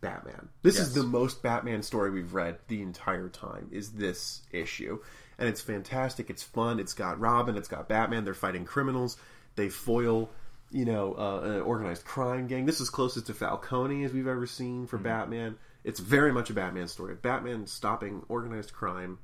Batman. 0.00 0.48
This 0.62 0.78
is 0.78 0.94
the 0.94 1.02
most 1.02 1.42
Batman 1.42 1.82
story 1.82 2.10
we've 2.10 2.34
read 2.34 2.58
the 2.68 2.82
entire 2.82 3.28
time. 3.28 3.68
Is 3.72 3.92
this 3.92 4.42
issue, 4.52 5.00
and 5.38 5.48
it's 5.48 5.60
fantastic. 5.60 6.30
It's 6.30 6.42
fun. 6.42 6.78
It's 6.78 6.94
got 6.94 7.18
Robin. 7.18 7.56
It's 7.56 7.68
got 7.68 7.88
Batman. 7.88 8.24
They're 8.24 8.34
fighting 8.34 8.64
criminals. 8.64 9.16
They 9.56 9.68
foil, 9.68 10.30
you 10.70 10.84
know, 10.84 11.14
uh, 11.14 11.40
an 11.44 11.60
organized 11.62 12.04
crime 12.04 12.46
gang. 12.46 12.66
This 12.66 12.80
is 12.80 12.90
closest 12.90 13.26
to 13.26 13.34
Falcone 13.34 14.04
as 14.04 14.12
we've 14.12 14.26
ever 14.26 14.46
seen 14.46 14.86
for 14.86 14.98
Batman. 14.98 15.56
It's 15.82 16.00
very 16.00 16.32
much 16.32 16.50
a 16.50 16.52
Batman 16.52 16.88
story. 16.88 17.14
Batman 17.14 17.66
stopping 17.66 18.22
organized 18.28 18.72
crime 18.72 19.18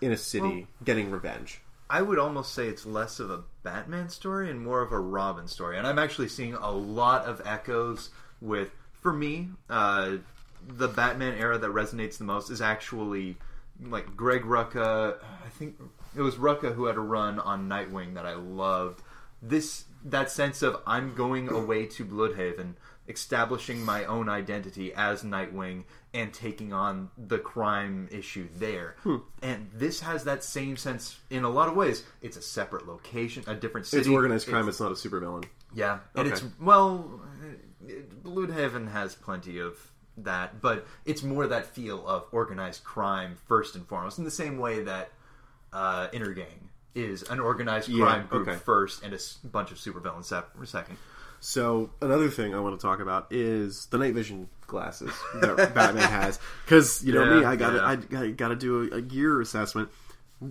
in 0.00 0.12
a 0.12 0.16
city, 0.16 0.66
getting 0.84 1.10
revenge. 1.10 1.60
I 1.92 2.00
would 2.00 2.18
almost 2.18 2.54
say 2.54 2.68
it's 2.68 2.86
less 2.86 3.20
of 3.20 3.30
a 3.30 3.42
Batman 3.62 4.08
story 4.08 4.48
and 4.48 4.64
more 4.64 4.80
of 4.80 4.92
a 4.92 4.98
Robin 4.98 5.46
story. 5.46 5.76
And 5.76 5.86
I'm 5.86 5.98
actually 5.98 6.28
seeing 6.28 6.54
a 6.54 6.70
lot 6.70 7.26
of 7.26 7.42
echoes 7.44 8.08
with, 8.40 8.70
for 9.02 9.12
me, 9.12 9.50
uh, 9.68 10.12
the 10.66 10.88
Batman 10.88 11.34
era 11.34 11.58
that 11.58 11.70
resonates 11.70 12.16
the 12.16 12.24
most 12.24 12.48
is 12.48 12.62
actually 12.62 13.36
like 13.78 14.16
Greg 14.16 14.44
Rucka. 14.44 15.16
I 15.22 15.48
think 15.50 15.78
it 16.16 16.22
was 16.22 16.36
Rucka 16.36 16.74
who 16.74 16.86
had 16.86 16.96
a 16.96 17.00
run 17.00 17.38
on 17.38 17.68
Nightwing 17.68 18.14
that 18.14 18.24
I 18.24 18.36
loved. 18.36 19.02
This 19.42 19.84
that 20.02 20.30
sense 20.30 20.62
of 20.62 20.80
I'm 20.86 21.14
going 21.14 21.50
away 21.50 21.84
to 21.86 22.06
Blüdhaven, 22.06 22.72
establishing 23.06 23.84
my 23.84 24.06
own 24.06 24.30
identity 24.30 24.94
as 24.94 25.24
Nightwing 25.24 25.84
and 26.14 26.32
taking 26.32 26.72
on 26.72 27.10
the 27.16 27.38
crime 27.38 28.08
issue 28.10 28.46
there. 28.56 28.96
And 29.42 29.70
this 29.72 30.00
has 30.00 30.24
that 30.24 30.44
same 30.44 30.76
sense 30.76 31.18
in 31.30 31.44
a 31.44 31.48
lot 31.48 31.68
of 31.68 31.74
ways. 31.76 32.04
It's 32.20 32.36
a 32.36 32.42
separate 32.42 32.86
location, 32.86 33.44
a 33.46 33.54
different 33.54 33.86
city. 33.86 34.00
It's 34.00 34.08
organized 34.08 34.46
crime. 34.48 34.68
It's- 34.68 34.74
It's, 34.74 34.80
not 34.80 34.92
a 34.92 34.94
supervillain. 34.94 35.44
yeah, 35.74 36.00
and 36.14 36.26
Okay. 36.26 36.32
it's 36.32 36.44
well, 36.60 37.20
Blüdhaven 38.22 38.90
has 38.92 39.14
plenty 39.14 39.58
of 39.58 39.90
that, 40.18 40.60
but 40.60 40.86
it's 41.04 41.22
more 41.22 41.46
that 41.46 41.66
feel 41.66 42.06
of 42.06 42.26
organized 42.32 42.84
crime 42.84 43.36
first 43.46 43.74
and 43.74 43.86
foremost, 43.86 44.18
in 44.18 44.24
the 44.24 44.30
same 44.30 44.58
way 44.58 44.82
that 44.82 45.10
uh, 45.72 46.08
Intergang 46.08 46.68
is 46.94 47.22
an 47.24 47.40
organized 47.40 47.88
Yeah, 47.88 48.04
crime 48.04 48.26
group 48.26 48.48
okay. 48.48 48.58
first 48.58 49.02
and 49.02 49.14
a 49.14 49.16
s- 49.16 49.38
bunch 49.42 49.72
of 49.72 49.78
supervillains 49.78 50.26
second. 50.66 50.98
So 51.44 51.90
another 52.00 52.30
thing 52.30 52.54
I 52.54 52.60
want 52.60 52.78
to 52.78 52.86
talk 52.86 53.00
about 53.00 53.26
is 53.32 53.86
the 53.86 53.98
night 53.98 54.14
vision 54.14 54.48
glasses 54.68 55.10
that 55.40 55.56
Batman 55.74 56.08
has. 56.08 56.38
Because 56.64 57.04
you 57.04 57.12
know 57.12 57.24
Yeah, 57.24 57.40
me, 57.40 57.44
I 57.44 57.56
gotta 57.56 57.76
yeah. 57.78 57.84
I, 57.84 57.96
gotta- 57.96 58.30
gotta 58.32 58.54
do 58.56 58.92
a, 58.92 58.96
a 58.98 59.02
gear 59.02 59.40
assessment. 59.40 59.88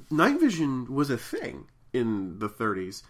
Night 0.09 0.39
vision 0.41 0.93
was 0.93 1.09
a 1.09 1.17
thing 1.17 1.67
in 1.93 2.39
the 2.39 2.49
30s. 2.49 3.03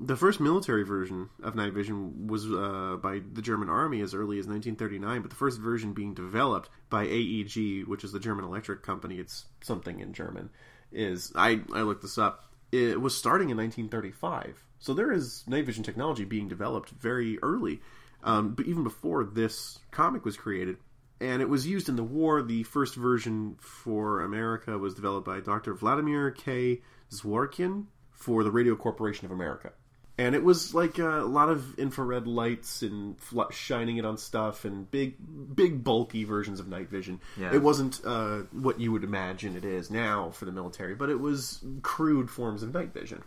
The 0.00 0.16
first 0.16 0.40
military 0.40 0.84
version 0.84 1.28
of 1.42 1.54
night 1.54 1.72
vision 1.72 2.26
was 2.26 2.44
uh, 2.46 2.96
by 3.00 3.20
the 3.32 3.42
German 3.42 3.68
army 3.68 4.00
as 4.00 4.14
early 4.14 4.38
as 4.40 4.46
1939, 4.48 5.22
but 5.22 5.30
the 5.30 5.36
first 5.36 5.60
version 5.60 5.92
being 5.92 6.14
developed 6.14 6.70
by 6.90 7.04
AEG, 7.04 7.84
which 7.86 8.02
is 8.02 8.10
the 8.10 8.20
German 8.20 8.44
electric 8.44 8.82
company. 8.82 9.16
It's 9.18 9.46
something 9.60 10.00
in 10.00 10.12
German. 10.12 10.50
Is 10.90 11.32
I 11.36 11.60
I 11.72 11.82
looked 11.82 12.02
this 12.02 12.18
up. 12.18 12.44
It 12.72 13.00
was 13.00 13.16
starting 13.16 13.50
in 13.50 13.56
1935, 13.56 14.62
so 14.78 14.94
there 14.94 15.12
is 15.12 15.44
night 15.46 15.66
vision 15.66 15.82
technology 15.82 16.24
being 16.24 16.48
developed 16.48 16.90
very 16.90 17.38
early, 17.42 17.80
um, 18.22 18.54
but 18.54 18.66
even 18.66 18.84
before 18.84 19.24
this 19.24 19.78
comic 19.90 20.24
was 20.24 20.36
created 20.36 20.76
and 21.20 21.42
it 21.42 21.48
was 21.48 21.66
used 21.66 21.88
in 21.88 21.96
the 21.96 22.02
war. 22.02 22.42
The 22.42 22.62
first 22.62 22.94
version 22.94 23.56
for 23.60 24.22
America 24.22 24.78
was 24.78 24.94
developed 24.94 25.26
by 25.26 25.40
Dr. 25.40 25.74
Vladimir 25.74 26.30
K. 26.30 26.80
Zworykin 27.10 27.86
for 28.12 28.44
the 28.44 28.50
Radio 28.50 28.76
Corporation 28.76 29.26
of 29.26 29.32
America. 29.32 29.72
And 30.20 30.34
it 30.34 30.42
was 30.42 30.74
like 30.74 30.98
uh, 30.98 31.20
a 31.20 31.26
lot 31.30 31.48
of 31.48 31.78
infrared 31.78 32.26
lights 32.26 32.82
and 32.82 33.18
fl- 33.20 33.50
shining 33.50 33.98
it 33.98 34.04
on 34.04 34.18
stuff 34.18 34.64
and 34.64 34.90
big, 34.90 35.14
big 35.54 35.84
bulky 35.84 36.24
versions 36.24 36.58
of 36.58 36.66
night 36.66 36.90
vision. 36.90 37.20
Yeah. 37.36 37.54
It 37.54 37.62
wasn't 37.62 38.00
uh, 38.04 38.38
what 38.50 38.80
you 38.80 38.90
would 38.90 39.04
imagine 39.04 39.56
it 39.56 39.64
is 39.64 39.92
now 39.92 40.30
for 40.30 40.44
the 40.44 40.50
military, 40.50 40.96
but 40.96 41.08
it 41.08 41.20
was 41.20 41.64
crude 41.82 42.30
forms 42.30 42.64
of 42.64 42.74
night 42.74 42.92
vision. 42.92 43.22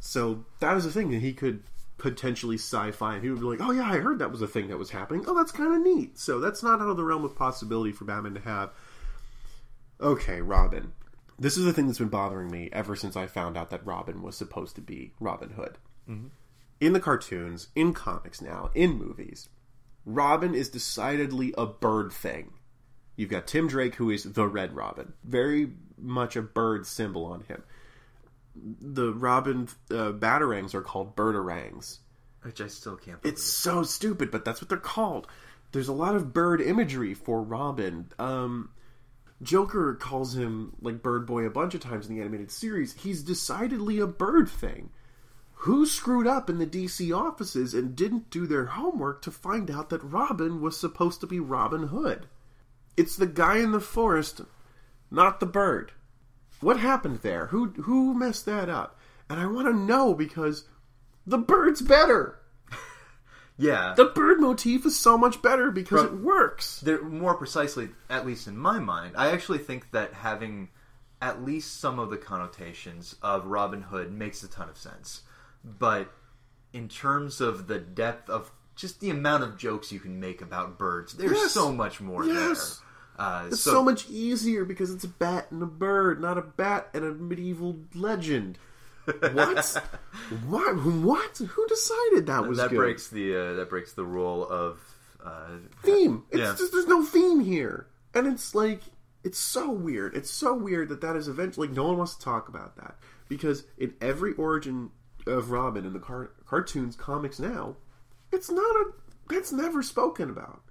So 0.00 0.44
that 0.60 0.74
was 0.74 0.86
a 0.86 0.90
thing 0.90 1.10
that 1.10 1.20
he 1.20 1.32
could 1.32 1.62
potentially 1.98 2.56
sci-fi, 2.56 3.14
and 3.14 3.24
he 3.24 3.30
would 3.30 3.40
be 3.40 3.46
like, 3.46 3.60
"Oh 3.60 3.72
yeah, 3.72 3.90
I 3.90 3.98
heard 3.98 4.20
that 4.20 4.30
was 4.30 4.42
a 4.42 4.46
thing 4.46 4.68
that 4.68 4.78
was 4.78 4.90
happening. 4.90 5.24
Oh, 5.26 5.34
that's 5.34 5.52
kind 5.52 5.74
of 5.74 5.82
neat." 5.82 6.18
So 6.18 6.40
that's 6.40 6.62
not 6.62 6.80
out 6.80 6.88
of 6.88 6.96
the 6.96 7.04
realm 7.04 7.24
of 7.24 7.36
possibility 7.36 7.92
for 7.92 8.04
Batman 8.04 8.34
to 8.34 8.40
have. 8.40 8.70
Okay, 10.00 10.40
Robin. 10.40 10.92
This 11.38 11.56
is 11.56 11.64
the 11.64 11.72
thing 11.72 11.86
that's 11.86 11.98
been 11.98 12.08
bothering 12.08 12.50
me 12.50 12.68
ever 12.72 12.96
since 12.96 13.16
I 13.16 13.26
found 13.26 13.56
out 13.56 13.70
that 13.70 13.86
Robin 13.86 14.22
was 14.22 14.36
supposed 14.36 14.74
to 14.76 14.80
be 14.80 15.12
Robin 15.20 15.50
Hood. 15.50 15.78
Mm-hmm. 16.08 16.28
In 16.80 16.92
the 16.92 17.00
cartoons, 17.00 17.68
in 17.74 17.92
comics 17.92 18.40
now, 18.40 18.70
in 18.74 18.98
movies, 18.98 19.48
Robin 20.04 20.54
is 20.54 20.68
decidedly 20.68 21.54
a 21.58 21.66
bird 21.66 22.12
thing. 22.12 22.54
You've 23.16 23.30
got 23.30 23.48
Tim 23.48 23.66
Drake, 23.68 23.96
who 23.96 24.10
is 24.10 24.24
the 24.24 24.46
Red 24.46 24.74
Robin, 24.74 25.12
very 25.24 25.72
much 25.96 26.36
a 26.36 26.42
bird 26.42 26.86
symbol 26.86 27.24
on 27.26 27.42
him. 27.42 27.62
The 28.80 29.12
Robin 29.12 29.68
uh, 29.90 30.12
batarangs 30.12 30.74
are 30.74 30.82
called 30.82 31.16
birdarangs. 31.16 31.98
Which 32.42 32.60
I 32.60 32.68
still 32.68 32.96
can't 32.96 33.20
believe. 33.20 33.34
It's 33.34 33.44
so 33.44 33.82
stupid, 33.82 34.30
but 34.30 34.44
that's 34.44 34.60
what 34.60 34.68
they're 34.68 34.78
called. 34.78 35.26
There's 35.72 35.88
a 35.88 35.92
lot 35.92 36.14
of 36.14 36.32
bird 36.32 36.60
imagery 36.60 37.14
for 37.14 37.42
Robin. 37.42 38.10
Um, 38.18 38.70
Joker 39.42 39.94
calls 39.94 40.36
him 40.36 40.74
like 40.80 41.02
Bird 41.02 41.26
Boy 41.26 41.44
a 41.44 41.50
bunch 41.50 41.74
of 41.74 41.80
times 41.80 42.08
in 42.08 42.14
the 42.14 42.20
animated 42.20 42.50
series. 42.50 42.94
He's 42.94 43.22
decidedly 43.22 43.98
a 43.98 44.06
bird 44.06 44.48
thing. 44.48 44.90
Who 45.62 45.86
screwed 45.86 46.26
up 46.26 46.48
in 46.48 46.58
the 46.58 46.66
DC 46.66 47.16
offices 47.16 47.74
and 47.74 47.96
didn't 47.96 48.30
do 48.30 48.46
their 48.46 48.66
homework 48.66 49.22
to 49.22 49.30
find 49.30 49.70
out 49.70 49.90
that 49.90 50.04
Robin 50.04 50.60
was 50.60 50.78
supposed 50.78 51.20
to 51.20 51.26
be 51.26 51.40
Robin 51.40 51.88
Hood? 51.88 52.28
It's 52.96 53.16
the 53.16 53.26
guy 53.26 53.58
in 53.58 53.72
the 53.72 53.80
forest, 53.80 54.40
not 55.10 55.40
the 55.40 55.46
bird. 55.46 55.92
What 56.60 56.78
happened 56.80 57.20
there? 57.22 57.46
Who 57.46 57.66
who 57.70 58.14
messed 58.14 58.46
that 58.46 58.68
up? 58.68 58.98
And 59.30 59.38
I 59.38 59.46
want 59.46 59.66
to 59.68 59.74
know 59.74 60.14
because 60.14 60.64
the 61.26 61.38
bird's 61.38 61.82
better. 61.82 62.40
yeah. 63.58 63.94
The 63.96 64.06
bird 64.06 64.40
motif 64.40 64.86
is 64.86 64.96
so 64.98 65.18
much 65.18 65.42
better 65.42 65.70
because 65.70 66.04
it 66.04 66.14
works. 66.14 66.82
More 67.02 67.34
precisely, 67.34 67.90
at 68.08 68.26
least 68.26 68.46
in 68.46 68.56
my 68.56 68.78
mind, 68.78 69.14
I 69.16 69.30
actually 69.30 69.58
think 69.58 69.90
that 69.92 70.14
having 70.14 70.70
at 71.20 71.44
least 71.44 71.80
some 71.80 71.98
of 71.98 72.10
the 72.10 72.16
connotations 72.16 73.16
of 73.22 73.46
Robin 73.46 73.82
Hood 73.82 74.12
makes 74.12 74.42
a 74.42 74.48
ton 74.48 74.68
of 74.68 74.76
sense. 74.78 75.22
But 75.64 76.10
in 76.72 76.88
terms 76.88 77.40
of 77.40 77.66
the 77.66 77.78
depth 77.78 78.30
of 78.30 78.50
just 78.76 79.00
the 79.00 79.10
amount 79.10 79.42
of 79.42 79.56
jokes 79.58 79.90
you 79.90 79.98
can 79.98 80.20
make 80.20 80.40
about 80.40 80.78
birds, 80.78 81.14
there's 81.14 81.32
Yes. 81.32 81.50
so 81.52 81.72
much 81.72 82.00
more 82.00 82.24
Yes. 82.24 82.78
there. 82.78 82.87
Uh, 83.18 83.46
It's 83.48 83.60
so, 83.60 83.82
much 83.82 84.08
easier 84.08 84.64
because 84.64 84.92
it's 84.94 85.04
a 85.04 85.08
bat 85.08 85.48
and 85.50 85.62
a 85.62 85.66
bird, 85.66 86.20
not 86.20 86.38
a 86.38 86.42
bat 86.42 86.88
and 86.94 87.04
a 87.04 87.12
medieval 87.12 87.80
legend. 87.94 88.58
What? 89.06 89.82
what? 90.46 90.74
What? 90.76 91.38
Who 91.38 91.66
decided 91.66 92.26
that 92.26 92.46
was 92.46 92.58
that 92.58 92.70
good? 92.70 92.76
breaks 92.76 93.08
the 93.08 93.34
uh, 93.36 93.52
that 93.54 93.70
breaks 93.70 93.92
the 93.94 94.04
rule 94.04 94.46
of 94.48 94.80
uh, 95.24 95.56
theme. 95.82 96.24
It's 96.30 96.38
Yeah. 96.40 96.54
just 96.56 96.72
there's 96.72 96.86
no 96.86 97.02
theme 97.04 97.40
here, 97.40 97.86
and 98.14 98.26
it's 98.26 98.54
like 98.54 98.82
it's 99.24 99.38
so 99.38 99.70
weird. 99.70 100.14
It's 100.14 100.30
so 100.30 100.54
weird 100.54 100.90
that 100.90 101.00
that 101.00 101.16
is 101.16 101.26
eventually 101.26 101.68
like 101.68 101.76
no 101.76 101.84
one 101.88 101.96
wants 101.98 102.14
to 102.16 102.22
talk 102.24 102.48
about 102.48 102.76
that 102.76 102.96
because 103.28 103.64
in 103.78 103.94
every 104.00 104.34
origin 104.34 104.90
of 105.26 105.50
Robin 105.50 105.84
in 105.86 105.92
the 105.92 105.98
car- 105.98 106.30
cartoons, 106.46 106.94
comics 106.94 107.38
now, 107.40 107.76
it's 108.30 108.50
not 108.50 108.76
a 108.76 108.84
that's 109.28 109.52
never 109.52 109.82
spoken 109.82 110.30
about. 110.30 110.62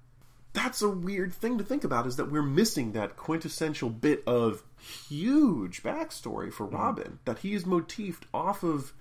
That's 0.58 0.82
a 0.82 0.90
weird 0.90 1.36
thing 1.36 1.60
to 1.60 1.64
think 1.64 1.84
about 1.84 2.08
is 2.08 2.16
that 2.16 2.32
we're 2.32 2.42
missing 2.42 2.94
that 2.94 3.16
quintessential 3.16 3.92
bit 3.92 4.24
of 4.26 4.64
huge 5.08 5.84
backstory 5.84 6.52
for 6.52 6.66
Robin 6.66 7.20
that 7.26 7.38
he 7.40 7.54
is 7.54 7.64
motifed 7.64 8.26
off 8.34 8.64
of 8.64 8.92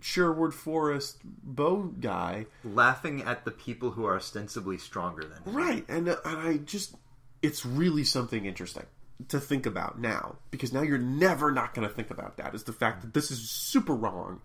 Sherwood 0.00 0.52
Forest 0.52 1.20
bow 1.24 1.94
guy 1.98 2.44
laughing 2.62 3.22
at 3.22 3.46
the 3.46 3.50
people 3.50 3.92
who 3.92 4.04
are 4.04 4.16
ostensibly 4.16 4.76
stronger 4.76 5.22
than 5.22 5.42
him. 5.42 5.54
Right, 5.54 5.84
and 5.88 6.10
uh, 6.10 6.16
and 6.26 6.38
I 6.38 6.56
just 6.58 6.94
it's 7.40 7.64
really 7.64 8.04
something 8.04 8.44
interesting 8.44 8.84
to 9.28 9.40
think 9.40 9.64
about 9.64 9.98
now 9.98 10.36
because 10.50 10.74
now 10.74 10.82
you're 10.82 10.98
never 10.98 11.52
not 11.52 11.72
going 11.72 11.88
to 11.88 11.94
think 11.94 12.10
about 12.10 12.36
that 12.36 12.54
is 12.54 12.64
the 12.64 12.72
fact 12.74 13.00
that 13.00 13.14
this 13.14 13.30
is 13.30 13.48
super 13.48 13.94
wrong 13.94 14.42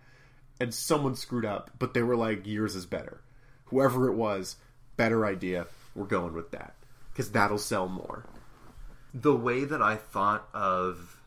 and 0.61 0.73
someone 0.73 1.15
screwed 1.15 1.45
up, 1.45 1.71
but 1.77 1.93
they 1.93 2.03
were 2.03 2.15
like 2.15 2.47
yours 2.47 2.73
is 2.73 2.85
better. 2.85 3.19
Whoever 3.65 4.07
it 4.07 4.15
was, 4.15 4.55
better 4.95 5.25
idea. 5.25 5.67
We're 5.97 6.05
going 6.05 6.33
with 6.33 6.51
that 6.51 6.75
because 7.11 7.31
that'll 7.31 7.57
sell 7.57 7.87
more. 7.89 8.23
the 9.13 9.35
way 9.35 9.63
that 9.65 9.81
I 9.81 9.95
thought 9.95 10.47
of 10.53 11.19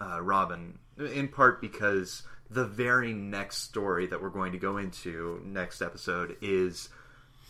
uh, 0.00 0.20
Robin, 0.22 0.78
in 0.98 1.28
part 1.28 1.60
because 1.60 2.22
the 2.50 2.64
very 2.64 3.12
next 3.12 3.58
story 3.58 4.06
that 4.06 4.22
we're 4.22 4.30
going 4.30 4.52
to 4.52 4.58
go 4.58 4.78
into 4.78 5.40
next 5.44 5.82
episode 5.82 6.36
is 6.40 6.88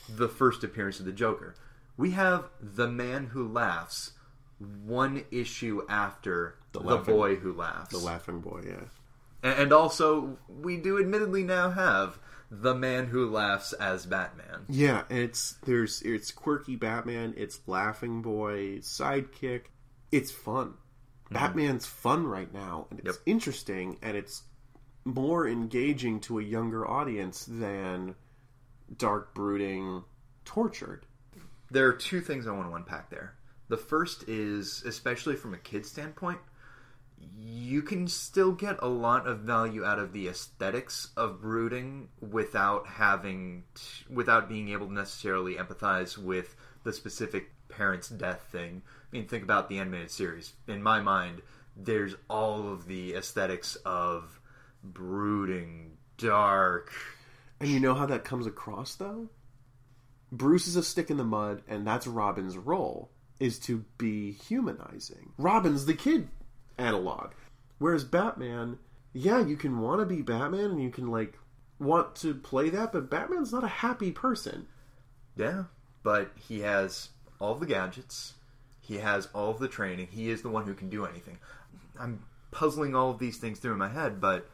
the 0.08 0.28
first 0.28 0.64
appearance 0.64 0.98
of 0.98 1.06
the 1.06 1.12
Joker. 1.12 1.54
We 1.96 2.10
have 2.12 2.48
the 2.60 2.88
man 2.88 3.26
who 3.26 3.46
laughs 3.46 4.12
one 4.84 5.24
issue 5.30 5.82
after 5.88 6.56
the, 6.72 6.80
Laughing- 6.80 7.14
boy 7.14 7.36
who 7.36 7.52
laughs. 7.52 7.90
The 7.90 7.98
laughing 7.98 8.40
boy, 8.40 8.62
yeah. 8.66 8.84
And 9.42 9.72
also, 9.72 10.38
we 10.48 10.78
do 10.78 10.98
admittedly 10.98 11.44
now 11.44 11.70
have 11.70 12.18
the 12.62 12.74
man 12.74 13.06
who 13.06 13.30
laughs 13.30 13.72
as 13.74 14.06
Batman. 14.06 14.64
Yeah, 14.68 15.04
it's 15.10 15.52
there's 15.64 16.02
it's 16.02 16.30
quirky 16.30 16.76
Batman, 16.76 17.34
it's 17.36 17.60
laughing 17.66 18.22
boy, 18.22 18.78
sidekick. 18.78 19.66
It's 20.12 20.30
fun. 20.30 20.74
Mm-hmm. 21.24 21.34
Batman's 21.34 21.86
fun 21.86 22.26
right 22.26 22.52
now, 22.52 22.86
and 22.90 23.00
it's 23.00 23.08
Yep. 23.08 23.22
interesting, 23.26 23.98
and 24.02 24.16
it's 24.16 24.42
more 25.04 25.46
engaging 25.48 26.20
to 26.20 26.38
a 26.38 26.42
younger 26.42 26.86
audience 26.88 27.44
than 27.46 28.14
dark, 28.96 29.34
brooding, 29.34 30.04
tortured. 30.44 31.06
There 31.70 31.88
are 31.88 31.92
two 31.94 32.20
things 32.20 32.46
I 32.46 32.52
want 32.52 32.68
to 32.68 32.74
unpack 32.74 33.10
there. 33.10 33.34
The 33.68 33.76
first 33.78 34.28
is, 34.28 34.82
especially 34.86 35.36
from 35.36 35.54
a 35.54 35.58
kid 35.58 35.84
standpoint, 35.86 36.38
you 37.36 37.82
can 37.82 38.08
still 38.08 38.52
get 38.52 38.76
a 38.80 38.88
lot 38.88 39.26
of 39.26 39.40
value 39.40 39.84
out 39.84 39.98
of 39.98 40.12
the 40.12 40.28
aesthetics 40.28 41.08
of 41.16 41.40
brooding 41.40 42.08
without 42.20 42.86
having, 42.86 43.64
t- 43.74 44.04
without 44.12 44.48
being 44.48 44.68
able 44.70 44.86
to 44.86 44.92
necessarily 44.92 45.54
empathize 45.54 46.18
with 46.18 46.56
the 46.84 46.92
specific 46.92 47.50
parent's 47.68 48.08
death 48.08 48.48
thing. 48.50 48.82
I 48.86 49.16
mean, 49.16 49.26
think 49.26 49.42
about 49.42 49.68
the 49.68 49.78
animated 49.78 50.10
series. 50.10 50.52
In 50.68 50.82
my 50.82 51.00
mind, 51.00 51.42
there's 51.76 52.14
all 52.28 52.72
of 52.72 52.86
the 52.86 53.14
aesthetics 53.14 53.76
of 53.84 54.40
brooding, 54.82 55.96
dark. 56.18 56.92
And 57.60 57.70
you 57.70 57.80
know 57.80 57.94
how 57.94 58.06
that 58.06 58.24
comes 58.24 58.46
across, 58.46 58.94
though? 58.94 59.28
Bruce 60.30 60.66
is 60.66 60.76
a 60.76 60.82
stick 60.82 61.10
in 61.10 61.16
the 61.16 61.24
mud, 61.24 61.62
and 61.68 61.86
that's 61.86 62.06
Robin's 62.06 62.56
role, 62.58 63.10
is 63.38 63.58
to 63.60 63.84
be 63.98 64.32
humanizing. 64.32 65.32
Robin's 65.38 65.86
the 65.86 65.94
kid 65.94 66.28
analog. 66.78 67.32
Whereas 67.78 68.04
Batman, 68.04 68.78
yeah, 69.12 69.44
you 69.44 69.56
can 69.56 69.80
want 69.80 70.00
to 70.00 70.06
be 70.06 70.22
Batman, 70.22 70.70
and 70.70 70.82
you 70.82 70.90
can, 70.90 71.10
like, 71.10 71.38
want 71.78 72.14
to 72.16 72.34
play 72.34 72.70
that, 72.70 72.92
but 72.92 73.10
Batman's 73.10 73.52
not 73.52 73.64
a 73.64 73.68
happy 73.68 74.10
person. 74.12 74.66
Yeah, 75.36 75.64
but 76.02 76.32
he 76.36 76.60
has 76.60 77.10
all 77.40 77.54
the 77.54 77.66
gadgets. 77.66 78.34
He 78.80 78.98
has 78.98 79.28
all 79.34 79.54
the 79.54 79.68
training. 79.68 80.08
He 80.10 80.30
is 80.30 80.42
the 80.42 80.50
one 80.50 80.66
who 80.66 80.74
can 80.74 80.88
do 80.88 81.04
anything. 81.04 81.38
I'm 81.98 82.24
puzzling 82.50 82.94
all 82.94 83.10
of 83.10 83.18
these 83.18 83.38
things 83.38 83.58
through 83.58 83.72
in 83.72 83.78
my 83.78 83.88
head, 83.88 84.20
but 84.20 84.48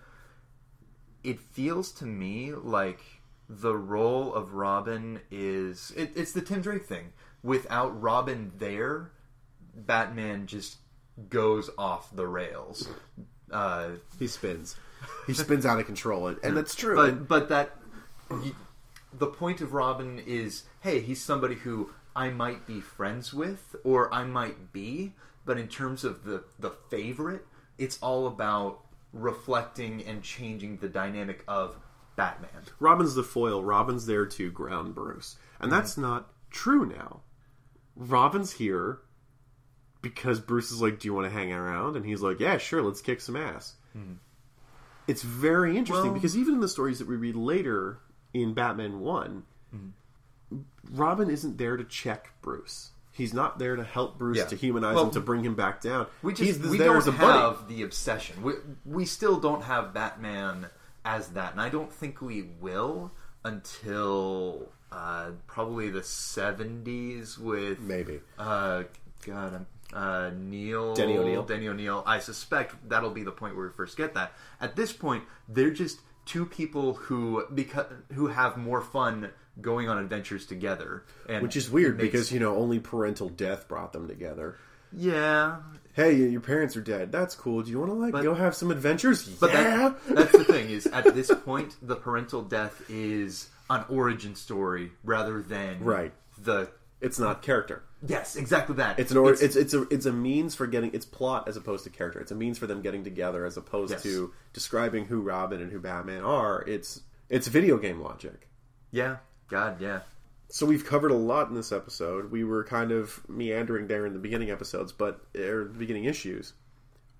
it 1.23 1.41
feels 1.41 1.93
to 1.93 2.07
me 2.07 2.53
like 2.53 3.01
the 3.49 3.77
role 3.77 4.33
of 4.33 4.55
Robin 4.55 5.21
is 5.31 5.93
it, 5.97 6.13
it's 6.15 6.33
the 6.33 6.41
Tim 6.41 6.63
Drake 6.63 6.87
thing. 6.87 7.13
Without 7.43 8.01
Robin 8.01 8.53
there, 8.57 9.11
Batman 9.75 10.47
just 10.47 10.77
goes 11.29 11.71
off 11.77 12.15
the 12.15 12.27
rails. 12.27 12.89
Uh, 13.51 13.91
He 14.19 14.27
spins. 14.27 14.77
He 15.27 15.35
spins 15.35 15.65
out 15.67 15.79
of 15.81 15.87
control, 15.87 16.27
and, 16.29 16.39
and 16.43 16.57
that's 16.57 16.75
true. 16.75 16.95
but 16.97 17.29
but 17.29 17.49
that 17.49 17.77
you, 18.43 18.55
the 19.13 19.27
point 19.27 19.61
of 19.61 19.73
Robin 19.73 20.19
is, 20.27 20.65
hey, 20.83 21.01
he's 21.01 21.23
somebody 21.23 21.55
who 21.57 21.91
I 22.15 22.31
might 22.31 22.67
be 22.67 22.81
friends 22.81 23.33
with, 23.33 23.77
or 23.85 24.13
I 24.13 24.25
might 24.25 24.73
be. 24.73 25.13
But 25.47 25.59
in 25.59 25.69
terms 25.69 26.05
of 26.05 26.25
the 26.25 26.45
the 26.59 26.71
favorite, 26.71 27.47
it's 27.79 27.99
all 28.03 28.27
about 28.27 28.81
reflecting 29.13 30.05
and 30.07 30.23
changing 30.23 30.77
the 30.77 30.89
dynamic 30.89 31.43
of 31.49 31.77
Batman. 32.17 32.63
Robin's 32.79 33.15
the 33.15 33.23
foil. 33.23 33.65
Robin's 33.65 34.07
there 34.07 34.27
to 34.27 34.51
ground 34.51 34.95
Bruce. 34.95 35.37
And 35.61 35.73
that's 35.73 35.97
not 35.97 36.31
true 36.51 36.85
now. 36.87 37.21
Robin's 37.97 38.53
here 38.53 39.01
because 40.03 40.41
Bruce 40.41 40.71
is 40.71 40.81
like, 40.81 40.99
Do 41.01 41.09
you 41.09 41.15
want 41.15 41.27
to 41.27 41.31
hang 41.31 41.53
around? 41.53 41.97
And 41.97 42.05
he's 42.05 42.21
like, 42.23 42.41
Yeah, 42.41 42.59
sure, 42.59 42.83
let's 42.83 43.01
kick 43.01 43.21
some 43.21 43.37
ass. 43.37 43.75
It's 45.07 45.23
very 45.23 45.77
interesting 45.77 46.07
Well- 46.13 46.15
because 46.15 46.37
even 46.37 46.55
in 46.55 46.61
the 46.61 46.69
stories 46.69 46.99
that 47.01 47.09
we 47.09 47.17
read 47.17 47.35
later 47.37 47.99
in 48.33 48.55
Batman 48.55 49.01
1, 49.01 49.43
Robin 50.93 51.31
isn't 51.31 51.59
there 51.59 51.77
to 51.77 51.85
check 51.85 52.33
Bruce. 52.43 52.91
He's 53.13 53.35
not 53.35 53.59
there 53.59 53.77
to 53.77 53.85
help 53.85 54.19
Bruce 54.19 54.39
Yeah. 54.39 54.47
to 54.47 54.57
humanize 54.57 54.95
Well, 54.95 55.07
him 55.07 55.11
to 55.13 55.21
bring 55.21 55.45
him 55.45 55.55
back 55.55 55.81
down. 55.81 56.07
We 56.23 56.33
just 56.33 56.59
He's 56.61 56.71
we 56.71 56.79
there 56.79 56.89
don't 56.89 56.97
as 56.99 57.07
a 57.09 57.13
buddy. 57.13 57.39
have 57.39 57.69
the 57.69 57.83
obsession. 57.83 58.43
We, 58.43 58.55
we 58.87 59.05
still 59.05 59.39
don't 59.39 59.63
have 59.63 59.93
Batman 59.93 60.67
as 61.05 61.29
that, 61.31 61.53
and 61.53 61.61
I 61.61 61.69
don't 61.69 61.93
think 61.93 62.21
we 62.23 62.43
will 62.61 63.11
until 63.45 64.71
uh, 64.93 65.31
probably 65.47 65.91
the 65.91 66.03
seventies 66.03 67.39
with 67.39 67.81
Maybe. 67.81 68.21
Uh, 68.39 68.85
God, 69.27 69.53
I'm- 69.53 69.67
uh, 69.93 70.31
Neil 70.37 70.95
Denny 70.95 71.17
O'Neil. 71.19 71.43
Denny 71.43 71.69
O'Neil. 71.69 72.03
I 72.07 72.19
suspect 72.21 72.75
that'll 72.89 73.11
be 73.11 73.23
the 73.23 73.33
point 73.33 73.57
where 73.57 73.67
we 73.67 73.73
first 73.73 73.97
get 73.97 74.15
that. 74.15 74.33
At 74.61 74.77
this 74.77 74.93
point, 74.93 75.25
they're 75.49 75.71
just 75.71 76.01
two 76.27 76.47
people 76.47 76.95
who 76.95 77.45
because 77.55 77.87
who 78.13 78.29
have 78.29 78.57
more 78.57 78.81
fun 78.81 79.31
going 79.61 79.89
on 79.89 79.99
adventures 79.99 80.47
together, 80.47 81.05
and 81.29 81.43
Which 81.43 81.57
is 81.57 81.69
weird 81.71 81.97
makes- 81.99 82.13
because, 82.13 82.33
you 82.33 82.41
know, 82.41 82.57
only 82.57 82.79
parental 82.79 83.29
death 83.29 83.69
brought 83.69 83.93
them 83.93 84.07
together. 84.09 84.57
yeah, 84.93 85.57
hey, 85.93 86.15
your 86.15 86.41
parents 86.41 86.77
are 86.77 86.81
dead. 86.81 87.13
That's 87.13 87.35
cool. 87.35 87.63
Do 87.63 87.71
you 87.71 87.79
want 87.79 87.91
to 87.91 87.95
like 87.95 88.13
But- 88.13 88.23
go 88.23 88.35
have 88.35 88.55
some 88.55 88.71
adventures? 88.71 89.29
But 89.29 89.53
yeah. 89.53 89.91
that, 90.09 90.15
that's 90.15 90.33
the 90.33 90.45
thing 90.45 90.71
is 90.71 90.87
at 90.93 91.15
this 91.15 91.31
point 91.45 91.77
the 91.83 91.97
parental 91.97 92.43
death 92.43 92.83
is 92.89 93.49
an 93.69 93.85
origin 93.89 94.35
story 94.35 94.93
rather 95.05 95.43
than 95.43 95.81
Right. 95.85 96.13
the 96.39 96.71
it's 97.01 97.19
not 97.19 97.43
character. 97.43 97.83
Yes 98.07 98.37
exactly 98.37 98.77
that 98.77 98.99
It's 98.99 99.11
an 99.11 99.17
or, 99.19 99.33
it's, 99.33 99.57
it's 99.57 99.75
a 99.75 99.83
it's 99.89 100.07
a 100.07 100.13
means 100.13 100.55
for 100.55 100.67
getting 100.67 100.91
it's 100.95 101.05
plot 101.05 101.49
as 101.49 101.57
opposed 101.57 101.85
to 101.85 101.91
character. 101.91 102.21
It's 102.21 102.31
a 102.31 102.35
means 102.35 102.59
for 102.59 102.67
them 102.67 102.81
getting 102.83 103.05
together 103.05 103.45
as 103.45 103.57
opposed 103.57 103.93
Yes. 103.93 104.03
to 104.05 104.33
describing 104.53 105.05
who 105.07 105.21
Robin 105.21 105.61
and 105.61 105.71
who 105.71 105.79
Batman 105.81 106.23
are. 106.25 106.63
It's 106.67 107.01
it's 107.29 107.47
video 107.49 107.77
game 107.79 108.01
logic. 108.01 108.49
yeah 108.91 109.17
God 109.49 109.81
yeah 109.81 110.01
So 110.49 110.67
we've 110.67 110.85
covered 110.85 111.11
a 111.11 111.15
lot 111.17 111.49
in 111.49 111.55
this 111.55 111.73
episode. 111.73 112.31
We 112.31 112.43
were 112.45 112.65
kind 112.65 112.91
of 112.91 113.21
meandering 113.29 113.87
there 113.87 114.07
in 114.07 114.13
the 114.15 114.19
beginning 114.19 114.51
episodes, 114.51 114.93
but 114.93 115.21
or 115.37 115.65
the 115.65 115.79
beginning 115.79 116.05
issues. 116.05 116.55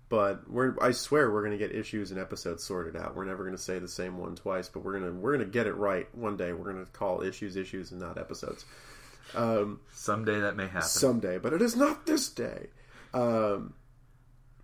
But 0.09 0.51
we're 0.51 0.75
I 0.83 0.91
swear 0.91 1.31
we're 1.31 1.43
going 1.45 1.57
to 1.57 1.65
get 1.65 1.73
issues 1.77 2.11
and 2.11 2.19
episodes 2.19 2.65
sorted 2.65 2.97
out. 2.97 3.15
We're 3.15 3.27
never 3.27 3.45
going 3.45 3.57
to 3.57 3.63
say 3.63 3.79
the 3.79 3.87
same 3.87 4.19
one 4.19 4.35
twice, 4.35 4.69
but 4.69 4.83
we're 4.83 4.99
going 4.99 5.05
to 5.05 5.13
we're 5.21 5.37
going 5.37 5.47
to 5.47 5.53
get 5.53 5.69
it 5.69 5.75
right 5.75 6.13
one 6.17 6.37
day. 6.37 6.53
We're 6.53 6.73
going 6.73 6.85
to 6.85 6.91
call 6.91 7.23
issues 7.23 7.55
issues 7.55 7.93
and 7.93 8.01
not 8.01 8.19
episodes. 8.19 8.65
Someday 9.93 10.41
that 10.41 10.57
may 10.57 10.67
happen 10.67 10.89
someday, 10.89 11.39
but 11.39 11.53
it 11.53 11.63
is 11.63 11.77
not 11.77 12.07
this 12.07 12.29
day. 12.29 12.69
Um, 13.13 13.75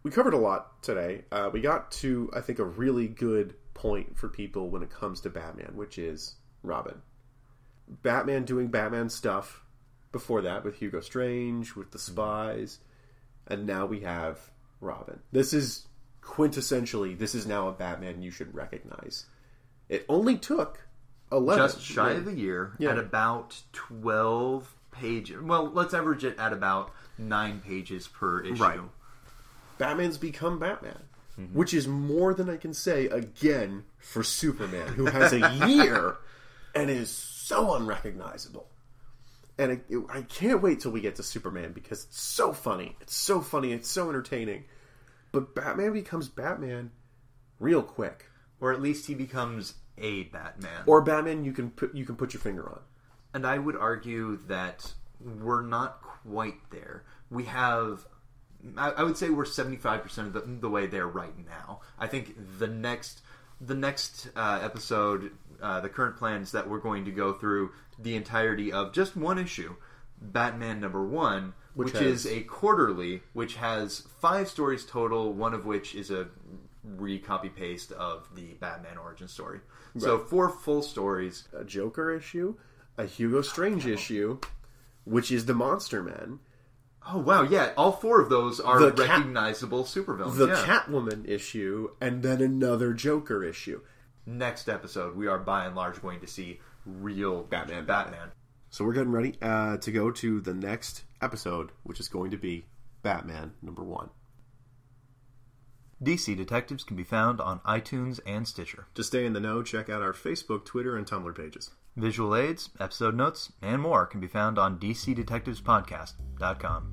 we 0.02 0.10
covered 0.10 0.34
a 0.34 0.38
lot 0.38 0.82
today. 0.82 1.24
Uh, 1.32 1.50
we 1.52 1.60
got 1.60 1.90
to, 1.92 2.30
I 2.34 2.40
think, 2.40 2.58
a 2.58 2.64
really 2.64 3.08
good 3.08 3.54
point 3.74 4.16
for 4.18 4.28
people 4.28 4.70
when 4.70 4.82
it 4.82 4.90
comes 4.90 5.20
to 5.22 5.30
Batman, 5.30 5.72
which 5.74 5.98
is 5.98 6.36
Robin. 6.62 7.02
Batman 7.88 8.44
doing 8.44 8.68
Batman 8.68 9.08
stuff 9.10 9.64
before 10.12 10.42
that 10.42 10.64
with 10.64 10.76
Hugo 10.76 11.00
Strange, 11.00 11.74
with 11.74 11.90
the 11.90 11.98
spies, 11.98 12.78
and 13.46 13.66
now 13.66 13.86
we 13.86 14.00
have 14.00 14.50
Robin. 14.80 15.20
This 15.32 15.52
is 15.52 15.86
quintessentially, 16.22 17.18
this 17.18 17.34
is 17.34 17.46
now 17.46 17.68
a 17.68 17.72
Batman 17.72 18.22
you 18.22 18.30
should 18.30 18.54
recognize. 18.54 19.26
It 19.88 20.04
only 20.08 20.36
took 20.36 20.86
11. 21.32 21.62
just 21.62 21.80
shy 21.82 22.12
of 22.12 22.26
a 22.28 22.34
year 22.34 22.72
Yeah. 22.78 22.90
at 22.92 22.98
about 22.98 23.60
12 23.72 24.74
pages 24.92 25.42
well 25.42 25.70
let's 25.72 25.92
average 25.94 26.24
it 26.24 26.38
at 26.38 26.52
about 26.52 26.92
9 27.18 27.60
pages 27.60 28.06
per 28.08 28.40
issue 28.40 28.62
Right. 28.62 28.80
Batman's 29.78 30.16
become 30.16 30.58
Batman, 30.58 31.02
mm-hmm. 31.38 31.52
which 31.54 31.74
is 31.74 31.86
more 31.86 32.32
than 32.32 32.48
I 32.48 32.56
can 32.56 32.72
say 32.72 33.06
again 33.08 33.84
for 33.98 34.22
Superman, 34.22 34.88
who 34.94 35.04
has 35.04 35.34
a 35.34 35.66
year 35.68 36.16
and 36.74 36.88
is 36.88 37.10
so 37.10 37.74
unrecognizable. 37.74 38.68
And 39.58 39.72
I, 39.72 40.18
I 40.18 40.22
can't 40.22 40.62
wait 40.62 40.80
till 40.80 40.92
we 40.92 41.02
get 41.02 41.16
to 41.16 41.22
Superman 41.22 41.72
because 41.72 42.04
it's 42.04 42.22
so 42.22 42.54
funny. 42.54 42.96
It's 43.02 43.14
so 43.14 43.42
funny. 43.42 43.72
It's 43.72 43.88
so 43.88 44.08
entertaining. 44.08 44.64
But 45.30 45.54
Batman 45.54 45.92
becomes 45.92 46.28
Batman 46.30 46.90
real 47.60 47.82
quick. 47.82 48.30
or 48.60 48.72
at 48.72 48.80
least 48.80 49.06
he 49.06 49.14
becomes 49.14 49.74
a 49.99 50.24
Batman 50.24 50.82
Or 50.86 51.03
Batman 51.03 51.44
you 51.44 51.53
can 51.53 51.70
put 51.70 51.94
you 51.94 52.05
can 52.05 52.16
put 52.16 52.34
your 52.34 52.40
finger 52.40 52.68
on. 52.68 52.80
And 53.34 53.47
I 53.47 53.59
would 53.59 53.76
argue 53.76 54.38
that 54.49 54.92
we're 55.20 55.62
not 55.62 56.03
quite 56.03 56.70
there. 56.70 57.05
We 57.30 57.44
have, 57.44 58.07
I, 58.76 58.90
I 58.90 59.03
would 59.03 59.16
say 59.16 59.30
we're 59.30 59.44
seventy 59.44 59.76
five 59.76 60.03
percent 60.03 60.28
of 60.28 60.32
the, 60.34 60.40
the 60.40 60.70
way 60.70 60.86
there 60.86 61.07
right 61.07 61.36
now. 61.47 61.80
I 61.99 62.07
think 62.07 62.34
the 62.59 62.66
next, 62.66 63.22
the 63.61 63.74
next 63.74 64.28
uh, 64.36 64.61
episode, 64.62 65.32
uh, 65.61 65.80
the 65.80 65.88
current 65.88 66.16
plans 66.16 66.53
that 66.53 66.68
we're 66.68 66.78
going 66.78 67.05
to 67.05 67.11
go 67.11 67.32
through 67.32 67.72
the 67.99 68.16
entirety 68.16 68.72
of 68.72 68.92
just 68.92 69.16
one 69.16 69.38
issue, 69.38 69.76
Batman 70.20 70.80
number 70.80 71.05
one, 71.05 71.55
Which 71.74 71.92
which, 71.92 72.03
is 72.03 72.26
a 72.26 72.40
quarterly, 72.42 73.22
which 73.32 73.57
has 73.57 74.07
five 74.20 74.49
stories 74.49 74.84
total. 74.84 75.32
One 75.32 75.55
of 75.55 75.66
which 75.66 75.94
is 75.94 76.11
a 76.11 76.28
re-copy 76.84 77.49
paste 77.49 77.92
of 77.92 78.28
the 78.34 78.55
Batman 78.61 78.97
origin 78.97 79.28
story. 79.28 79.61
So 79.99 80.18
four 80.18 80.49
full 80.49 80.82
stories. 80.82 81.49
A 81.53 81.64
Joker 81.64 82.11
issue, 82.14 82.57
a 82.99 83.05
Hugo 83.07 83.42
Strange 83.42 83.86
issue, 83.86 84.38
which 85.05 85.30
is 85.30 85.47
the 85.47 85.55
Monster 85.55 86.03
Man, 86.03 86.40
Oh 87.09 87.18
wow, 87.18 87.42
yeah, 87.42 87.72
all 87.76 87.92
four 87.92 88.20
of 88.20 88.28
those 88.28 88.59
are 88.59 88.80
The 88.80 88.90
cat- 88.90 89.09
recognizable 89.18 89.84
supervillains. 89.84 90.36
the 90.38 90.49
yeah. 90.49 90.57
Catwoman 90.64 91.28
issue, 91.28 91.90
and 92.01 92.22
then 92.22 92.40
another 92.40 92.92
Joker 92.92 93.44
issue. 93.44 93.80
Next 94.26 94.68
episode, 94.68 95.14
we 95.14 95.28
are 95.28 95.38
by 95.38 95.66
and 95.66 95.76
large 95.76 96.03
going 96.03 96.18
to 96.20 96.26
see 96.26 96.59
real 96.84 97.44
Batman, 97.44 97.84
Batman. 97.86 98.30
So 98.70 98.84
we're 98.84 98.92
getting 98.94 99.12
ready 99.12 99.34
uh, 99.40 99.76
to 99.76 99.92
go 99.92 100.11
to 100.11 100.40
the 100.40 100.53
next 100.53 101.05
episode, 101.22 101.70
which 101.84 102.01
is 102.01 102.09
going 102.09 102.32
to 102.32 102.36
be 102.36 102.66
Batman 103.03 103.53
number 103.62 103.84
one. 103.84 104.11
DC 106.03 106.36
Detectives 106.36 106.84
can 106.84 106.94
be 106.94 107.05
found 107.05 107.40
on 107.40 107.61
iTunes 107.61 108.20
and 108.26 108.47
Stitcher. 108.47 108.86
To 108.97 109.03
stay 109.03 109.24
in 109.24 109.32
the 109.32 109.40
know, 109.40 109.62
check 109.62 109.88
out 109.88 110.03
our 110.03 110.12
Facebook, 110.12 110.66
Twitter, 110.66 110.94
and 110.94 111.07
Tumblr 111.07 111.34
pages. 111.34 111.70
Visual 111.97 112.36
aids, 112.36 112.68
episode 112.78 113.14
notes, 113.14 113.51
and 113.62 113.80
more 113.80 114.05
can 114.05 114.20
be 114.20 114.26
found 114.26 114.59
on 114.59 114.78
DCDetectivespodcast.com. 114.78 116.92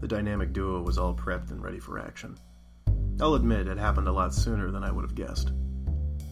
The 0.00 0.08
dynamic 0.08 0.54
duo 0.54 0.80
was 0.80 0.96
all 0.96 1.14
prepped 1.14 1.50
and 1.50 1.62
ready 1.62 1.80
for 1.80 1.98
action. 1.98 2.38
I'll 3.20 3.34
admit 3.34 3.68
it 3.68 3.76
happened 3.76 4.08
a 4.08 4.12
lot 4.12 4.32
sooner 4.32 4.70
than 4.70 4.84
I 4.84 4.90
would 4.90 5.04
have 5.04 5.14
guessed. 5.14 5.52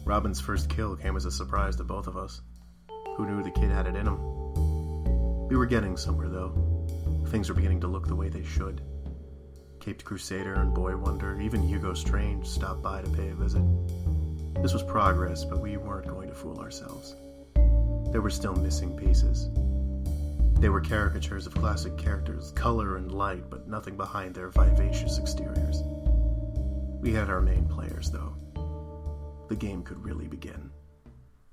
Robin's 0.03 0.41
first 0.41 0.67
kill 0.67 0.95
came 0.95 1.15
as 1.15 1.25
a 1.25 1.31
surprise 1.31 1.75
to 1.75 1.83
both 1.83 2.07
of 2.07 2.17
us. 2.17 2.41
Who 3.17 3.27
knew 3.27 3.43
the 3.43 3.51
kid 3.51 3.69
had 3.69 3.85
it 3.85 3.95
in 3.95 4.07
him? 4.07 4.17
We 5.47 5.55
were 5.55 5.67
getting 5.67 5.95
somewhere, 5.95 6.29
though. 6.29 6.87
Things 7.27 7.49
were 7.49 7.55
beginning 7.55 7.81
to 7.81 7.87
look 7.87 8.07
the 8.07 8.15
way 8.15 8.29
they 8.29 8.43
should. 8.43 8.81
Caped 9.83 10.05
Crusader 10.05 10.53
and 10.53 10.73
Boy 10.73 10.95
Wonder, 10.95 11.41
even 11.41 11.61
Hugo 11.61 11.93
Strange 11.93 12.47
stopped 12.47 12.81
by 12.81 13.01
to 13.01 13.09
pay 13.09 13.27
a 13.31 13.35
visit. 13.35 13.63
This 14.61 14.71
was 14.71 14.81
progress, 14.81 15.43
but 15.43 15.59
we 15.59 15.75
weren't 15.75 16.07
going 16.07 16.29
to 16.29 16.33
fool 16.33 16.57
ourselves. 16.59 17.17
There 18.13 18.21
were 18.21 18.29
still 18.29 18.55
missing 18.55 18.95
pieces. 18.95 19.49
They 20.57 20.69
were 20.69 20.79
caricatures 20.79 21.47
of 21.47 21.55
classic 21.55 21.97
characters, 21.97 22.51
color 22.51 22.95
and 22.95 23.11
light, 23.11 23.49
but 23.49 23.67
nothing 23.67 23.97
behind 23.97 24.33
their 24.33 24.47
vivacious 24.47 25.19
exteriors. 25.19 25.81
We 27.01 27.11
had 27.11 27.29
our 27.29 27.41
main 27.41 27.67
players, 27.67 28.09
though. 28.09 28.37
The 29.49 29.57
game 29.57 29.83
could 29.83 30.01
really 30.01 30.29
begin. 30.29 30.71